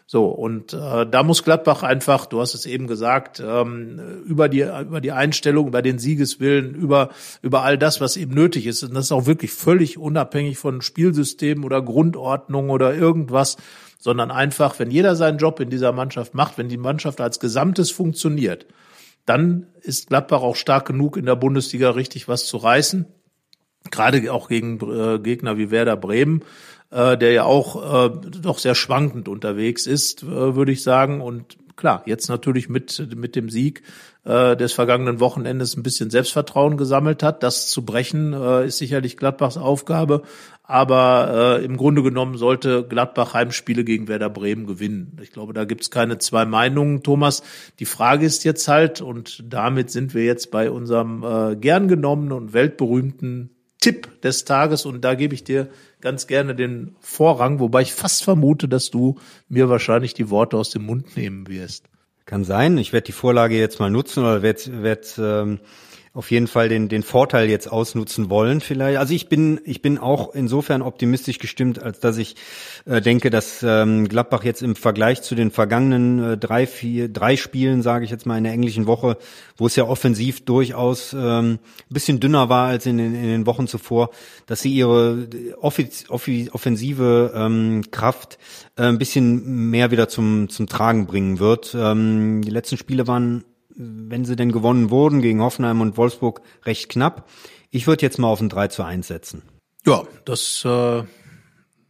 So, 0.07 0.27
und 0.27 0.75
äh, 0.75 1.07
da 1.07 1.23
muss 1.23 1.45
Gladbach 1.45 1.83
einfach, 1.83 2.27
du 2.27 2.41
hast 2.41 2.55
es 2.55 2.67
eben 2.67 2.87
gesagt, 2.87 3.43
ähm, 3.45 4.23
über, 4.27 4.51
die, 4.51 4.61
über 4.61 5.01
die 5.01 5.13
Einstellung, 5.13 5.67
über 5.67 5.81
den 5.81 5.99
Siegeswillen, 5.99 6.75
über, 6.75 7.09
über 7.41 7.63
all 7.63 7.79
das, 7.79 8.03
was 8.03 8.19
eben 8.19 8.35
nötig 8.35 8.67
ist, 8.67 8.83
und 8.83 8.95
das 8.95 9.07
ist 9.07 9.13
auch 9.13 9.25
wirklich 9.25 9.53
völlig 9.53 9.97
unabhängig 9.97 10.59
von 10.59 10.83
Spielsystemen 10.83 11.65
oder 11.65 11.81
Grundordnung 11.81 12.69
oder 12.69 12.95
irgendwas, 12.95 13.57
sondern 13.99 14.31
einfach, 14.31 14.79
wenn 14.79 14.91
jeder 14.91 15.17
seinen 15.17 15.39
Job 15.39 15.59
in 15.61 15.71
dieser 15.71 15.93
Mannschaft 15.93 16.35
macht, 16.35 16.59
wenn 16.59 16.69
die 16.69 16.77
Mannschaft 16.77 17.23
als 17.23 17.41
Gesamtes 17.41 17.91
funktioniert, 17.91 18.67
dann 19.25 19.69
ist 19.81 20.09
Gladbach 20.09 20.43
auch 20.43 20.57
stark 20.57 20.87
genug, 20.87 21.17
in 21.17 21.25
der 21.25 21.37
Bundesliga 21.37 21.89
richtig 21.91 22.29
was 22.29 22.45
zu 22.45 22.59
reißen. 22.59 23.07
Gerade 23.91 24.31
auch 24.31 24.49
gegen 24.49 24.79
äh, 24.81 25.19
Gegner 25.19 25.57
wie 25.57 25.71
Werder 25.71 25.97
Bremen 25.97 26.43
äh, 26.95 27.19
der 27.19 27.33
ja 27.33 27.45
auch 27.45 28.07
äh, 28.07 28.11
doch 28.41 28.59
sehr 28.59 28.75
schwankend 28.75 29.29
unterwegs 29.29 29.87
ist, 29.87 30.23
äh, 30.23 30.55
würde 30.55 30.73
ich 30.73 30.83
sagen. 30.83 31.21
Und 31.21 31.57
klar, 31.77 32.03
jetzt 32.07 32.29
natürlich 32.29 32.69
mit, 32.69 33.15
mit 33.17 33.35
dem 33.35 33.51
Sieg 33.51 33.83
äh, 34.25 34.57
des 34.57 34.73
vergangenen 34.73 35.19
Wochenendes 35.19 35.77
ein 35.77 35.83
bisschen 35.83 36.11
Selbstvertrauen 36.11 36.77
gesammelt 36.77 37.23
hat. 37.23 37.43
Das 37.43 37.69
zu 37.69 37.85
brechen 37.85 38.33
äh, 38.33 38.67
ist 38.67 38.79
sicherlich 38.79 39.17
Gladbachs 39.17 39.57
Aufgabe. 39.57 40.23
Aber 40.63 41.59
äh, 41.59 41.65
im 41.65 41.77
Grunde 41.77 42.03
genommen 42.03 42.39
sollte 42.39 42.87
Gladbach 42.87 43.35
Heimspiele 43.35 43.85
gegen 43.85 44.09
Werder 44.09 44.31
Bremen 44.31 44.67
gewinnen. 44.67 45.19
Ich 45.21 45.33
glaube, 45.33 45.53
da 45.53 45.65
gibt's 45.65 45.91
keine 45.91 46.19
zwei 46.19 46.47
Meinungen, 46.47 47.03
Thomas. 47.03 47.43
Die 47.81 47.85
Frage 47.85 48.25
ist 48.25 48.45
jetzt 48.45 48.67
halt, 48.69 49.03
und 49.03 49.45
damit 49.53 49.91
sind 49.91 50.15
wir 50.15 50.25
jetzt 50.25 50.51
bei 50.51 50.71
unserem 50.71 51.23
äh, 51.23 51.57
gern 51.57 51.89
genommenen 51.89 52.33
und 52.33 52.53
weltberühmten 52.55 53.51
Tipp 53.85 54.23
des 54.23 54.47
Tages. 54.47 54.87
Und 54.87 55.05
da 55.05 55.15
gebe 55.15 55.35
ich 55.35 55.45
dir 55.45 55.69
ganz 56.05 56.27
gerne 56.27 56.55
den 56.55 56.95
Vorrang, 57.01 57.61
wobei 57.61 57.81
ich 57.81 57.95
fast 57.95 58.25
vermute, 58.25 58.69
dass 58.69 58.91
du 58.91 59.17
mir 59.49 59.71
wahrscheinlich 59.71 60.13
die 60.13 60.29
Worte 60.29 60.59
aus 60.59 60.69
dem 60.69 60.85
Mund 60.85 61.17
nehmen 61.17 61.49
wirst. 61.49 61.87
Kann 62.27 62.45
sein. 62.45 62.77
Ich 62.77 62.93
werde 62.93 63.07
die 63.07 63.13
Vorlage 63.13 63.59
jetzt 63.59 63.81
mal 63.81 63.91
nutzen 63.91 64.21
oder 64.23 64.43
werde 64.43 64.83
werd, 64.83 65.15
ähm, 65.19 65.61
auf 66.15 66.31
jeden 66.31 66.47
Fall 66.47 66.69
den, 66.69 66.89
den 66.89 67.03
Vorteil 67.03 67.51
jetzt 67.51 67.67
ausnutzen 67.67 68.31
wollen 68.31 68.61
vielleicht. 68.61 68.99
Also 68.99 69.13
ich 69.13 69.29
bin, 69.29 69.61
ich 69.65 69.83
bin 69.83 69.99
auch 69.99 70.33
insofern 70.33 70.81
optimistisch 70.81 71.41
gestimmt, 71.41 71.83
als 71.83 71.99
dass 71.99 72.19
ich 72.19 72.37
äh, 72.87 73.01
denke, 73.01 73.31
dass 73.31 73.65
ähm, 73.65 74.07
Gladbach 74.07 74.45
jetzt 74.45 74.63
im 74.63 74.77
Vergleich 74.77 75.23
zu 75.23 75.35
den 75.35 75.51
vergangenen 75.51 76.23
äh, 76.23 76.39
drei, 76.39 76.69
vier, 76.69 77.09
drei 77.09 77.37
Spielen, 77.37 77.83
sage 77.83 78.05
ich 78.05 78.13
jetzt 78.13 78.27
mal 78.27 78.39
in 78.39 78.45
der 78.45 78.53
englischen 78.53 78.87
Woche, 78.87 79.19
wo 79.57 79.67
es 79.67 79.75
ja 79.75 79.85
offensiv 79.85 80.45
durchaus 80.45 81.17
ähm, 81.19 81.59
bisschen 81.91 82.21
dünner 82.21 82.49
war 82.49 82.69
als 82.69 82.87
in 82.87 82.99
den, 82.99 83.13
in 83.13 83.27
den 83.27 83.47
Wochen 83.47 83.67
zuvor, 83.67 84.11
dass 84.47 84.63
sie 84.63 84.73
ihre 84.73 85.27
offiz, 85.61 86.05
offiz, 86.11 86.49
offensive 86.53 87.33
ähm, 87.35 87.83
Kraft 87.91 88.39
äh, 88.77 88.85
ein 88.85 88.99
bisschen 88.99 89.69
mehr 89.69 89.91
wieder 89.91 90.09
zum, 90.09 90.49
zum 90.49 90.69
Tragen 90.69 91.07
bringen 91.07 91.41
wird. 91.41 91.75
Ähm, 91.77 92.43
die 92.43 92.51
letzten 92.51 92.77
Spiele 92.77 93.09
waren 93.09 93.43
wenn 93.77 94.25
sie 94.25 94.37
denn 94.37 94.53
gewonnen 94.53 94.91
wurden 94.91 95.21
gegen 95.21 95.41
Hoffenheim 95.41 95.81
und 95.81 95.97
Wolfsburg, 95.97 96.41
recht 96.65 96.89
knapp. 96.89 97.29
Ich 97.71 97.87
würde 97.87 98.03
jetzt 98.03 98.19
mal 98.19 98.29
auf 98.29 98.41
ein 98.41 98.49
3 98.49 98.69
zu 98.69 98.83
1 98.83 99.07
setzen. 99.07 99.43
Ja, 99.87 100.05
das 100.25 100.65
äh, 100.65 101.03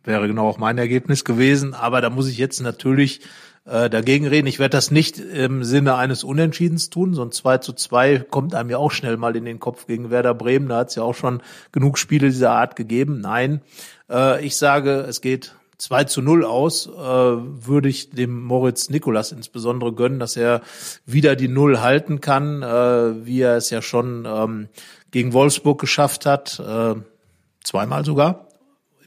wäre 0.03 0.26
genau 0.26 0.49
auch 0.49 0.59
mein 0.59 0.78
Ergebnis 0.78 1.24
gewesen. 1.24 1.74
Aber 1.74 2.01
da 2.01 2.11
muss 2.11 2.28
ich 2.28 2.39
jetzt 2.39 2.61
natürlich 2.61 3.20
äh, 3.66 3.89
dagegen 3.89 4.26
reden. 4.26 4.47
Ich 4.47 4.59
werde 4.59 4.76
das 4.76 4.91
nicht 4.91 5.18
im 5.18 5.64
Sinne 5.64 5.97
eines 5.97 6.24
Unentschiedens 6.24 6.91
tun. 6.91 7.14
So 7.14 7.22
ein 7.22 7.32
2 7.32 7.59
zu 7.59 7.72
2 7.72 8.18
kommt 8.18 8.55
einem 8.55 8.70
ja 8.70 8.78
auch 8.78 8.91
schnell 8.91 9.16
mal 9.16 9.37
in 9.37 9.45
den 9.45 9.61
Kopf 9.61 9.87
gegen 9.87 10.11
Werder 10.11 10.35
Bremen. 10.35 10.68
Da 10.68 10.78
hat 10.78 10.89
es 10.89 10.97
ja 10.97 11.03
auch 11.03 11.14
schon 11.14 11.43
genug 11.72 11.99
Spiele 11.99 12.28
dieser 12.28 12.53
Art 12.53 12.76
gegeben. 12.76 13.20
Nein, 13.20 13.62
äh, 14.11 14.45
ich 14.45 14.57
sage, 14.57 15.05
es 15.09 15.20
geht 15.20 15.55
2 15.79 16.05
zu 16.05 16.22
0 16.22 16.45
aus, 16.45 16.87
äh, 16.87 16.93
würde 16.93 17.89
ich 17.89 18.11
dem 18.11 18.43
Moritz 18.43 18.91
Nikolas 18.91 19.33
insbesondere 19.33 19.93
gönnen, 19.93 20.18
dass 20.18 20.37
er 20.37 20.62
wieder 21.07 21.37
die 21.37 21.49
Null 21.49 21.81
halten 21.81 22.20
kann, 22.20 22.62
äh, 22.62 23.27
wie 23.27 23.41
er 23.41 23.57
es 23.57 23.70
ja 23.70 23.83
schon 23.83 24.27
ähm, 24.27 24.68
gegen 25.11 25.33
Wolfsburg 25.33 25.81
geschafft 25.81 26.27
hat, 26.27 26.61
äh, 26.61 26.95
zweimal 27.62 28.05
sogar, 28.05 28.49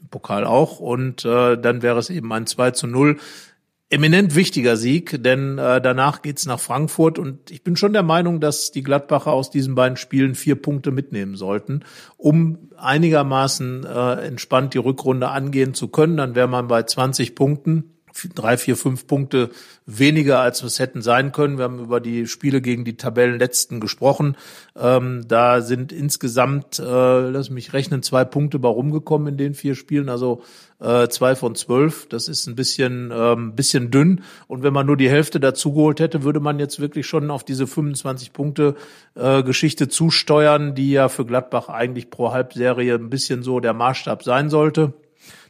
im 0.00 0.08
Pokal 0.08 0.44
auch. 0.44 0.80
Und 0.80 1.24
äh, 1.24 1.56
dann 1.56 1.82
wäre 1.82 1.98
es 1.98 2.10
eben 2.10 2.32
ein 2.32 2.46
2 2.46 2.72
zu 2.72 2.86
0 2.86 3.18
eminent 3.90 4.34
wichtiger 4.34 4.76
Sieg, 4.76 5.22
denn 5.22 5.58
äh, 5.58 5.80
danach 5.80 6.20
geht's 6.22 6.46
nach 6.46 6.60
Frankfurt 6.60 7.18
und 7.18 7.50
ich 7.50 7.62
bin 7.62 7.76
schon 7.76 7.94
der 7.94 8.02
Meinung, 8.02 8.40
dass 8.40 8.70
die 8.70 8.82
Gladbacher 8.82 9.32
aus 9.32 9.50
diesen 9.50 9.74
beiden 9.74 9.96
Spielen 9.96 10.34
vier 10.34 10.56
Punkte 10.56 10.90
mitnehmen 10.90 11.36
sollten, 11.36 11.84
um 12.16 12.70
einigermaßen 12.76 13.84
äh, 13.84 14.26
entspannt 14.26 14.74
die 14.74 14.78
Rückrunde 14.78 15.28
angehen 15.28 15.72
zu 15.72 15.88
können. 15.88 16.18
Dann 16.18 16.34
wäre 16.34 16.48
man 16.48 16.68
bei 16.68 16.82
20 16.82 17.34
Punkten 17.34 17.97
drei, 18.34 18.56
vier, 18.56 18.76
fünf 18.76 19.06
Punkte 19.06 19.50
weniger, 19.86 20.40
als 20.40 20.62
es 20.62 20.78
hätten 20.78 21.02
sein 21.02 21.32
können. 21.32 21.58
Wir 21.58 21.64
haben 21.64 21.78
über 21.78 22.00
die 22.00 22.26
Spiele 22.26 22.60
gegen 22.60 22.84
die 22.84 22.96
Tabellenletzten 22.96 23.80
gesprochen. 23.80 24.36
Ähm, 24.76 25.26
da 25.26 25.60
sind 25.60 25.92
insgesamt, 25.92 26.78
äh, 26.78 26.82
lass 27.30 27.50
mich 27.50 27.72
rechnen, 27.72 28.02
zwei 28.02 28.24
Punkte 28.24 28.58
bei 28.58 28.68
rumgekommen 28.68 29.28
in 29.28 29.36
den 29.38 29.54
vier 29.54 29.74
Spielen. 29.74 30.08
Also 30.08 30.42
äh, 30.80 31.08
zwei 31.08 31.34
von 31.34 31.54
zwölf. 31.54 32.06
Das 32.08 32.28
ist 32.28 32.46
ein 32.46 32.54
bisschen, 32.54 33.12
ähm, 33.14 33.54
bisschen 33.54 33.90
dünn. 33.90 34.22
Und 34.46 34.62
wenn 34.62 34.72
man 34.72 34.86
nur 34.86 34.96
die 34.96 35.10
Hälfte 35.10 35.40
dazu 35.40 35.72
geholt 35.72 36.00
hätte, 36.00 36.22
würde 36.22 36.40
man 36.40 36.58
jetzt 36.58 36.80
wirklich 36.80 37.06
schon 37.06 37.30
auf 37.30 37.44
diese 37.44 37.66
25 37.66 38.32
Punkte 38.32 38.74
äh, 39.14 39.42
Geschichte 39.42 39.88
zusteuern, 39.88 40.74
die 40.74 40.90
ja 40.92 41.08
für 41.08 41.24
Gladbach 41.24 41.68
eigentlich 41.68 42.10
pro 42.10 42.32
Halbserie 42.32 42.94
ein 42.94 43.10
bisschen 43.10 43.42
so 43.42 43.60
der 43.60 43.74
Maßstab 43.74 44.22
sein 44.22 44.50
sollte. 44.50 44.92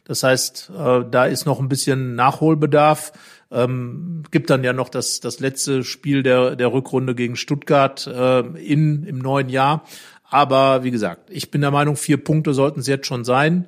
Das 0.09 0.23
heißt, 0.23 0.71
äh, 0.75 1.03
da 1.11 1.25
ist 1.25 1.45
noch 1.45 1.59
ein 1.59 1.69
bisschen 1.69 2.15
Nachholbedarf. 2.15 3.11
Ähm, 3.51 4.23
gibt 4.31 4.49
dann 4.49 4.63
ja 4.63 4.73
noch 4.73 4.89
das, 4.89 5.19
das 5.19 5.39
letzte 5.39 5.83
Spiel 5.83 6.23
der, 6.23 6.55
der 6.55 6.73
Rückrunde 6.73 7.13
gegen 7.13 7.35
Stuttgart 7.35 8.07
äh, 8.07 8.39
in, 8.39 9.03
im 9.03 9.19
neuen 9.19 9.49
Jahr. 9.49 9.83
Aber 10.23 10.83
wie 10.83 10.89
gesagt, 10.89 11.29
ich 11.29 11.51
bin 11.51 11.61
der 11.61 11.69
Meinung, 11.69 11.95
vier 11.95 12.17
Punkte 12.23 12.55
sollten 12.55 12.79
es 12.79 12.87
jetzt 12.87 13.05
schon 13.05 13.23
sein. 13.23 13.67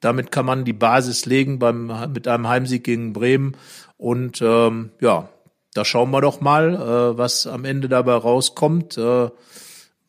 Damit 0.00 0.30
kann 0.30 0.44
man 0.44 0.66
die 0.66 0.74
Basis 0.74 1.24
legen 1.24 1.58
beim, 1.58 1.90
mit 2.12 2.28
einem 2.28 2.48
Heimsieg 2.48 2.84
gegen 2.84 3.14
Bremen. 3.14 3.56
Und 3.96 4.42
ähm, 4.42 4.90
ja, 5.00 5.30
da 5.72 5.86
schauen 5.86 6.10
wir 6.10 6.20
doch 6.20 6.42
mal, 6.42 6.74
äh, 6.74 7.16
was 7.16 7.46
am 7.46 7.64
Ende 7.64 7.88
dabei 7.88 8.12
rauskommt. 8.12 8.98
Äh, 8.98 9.30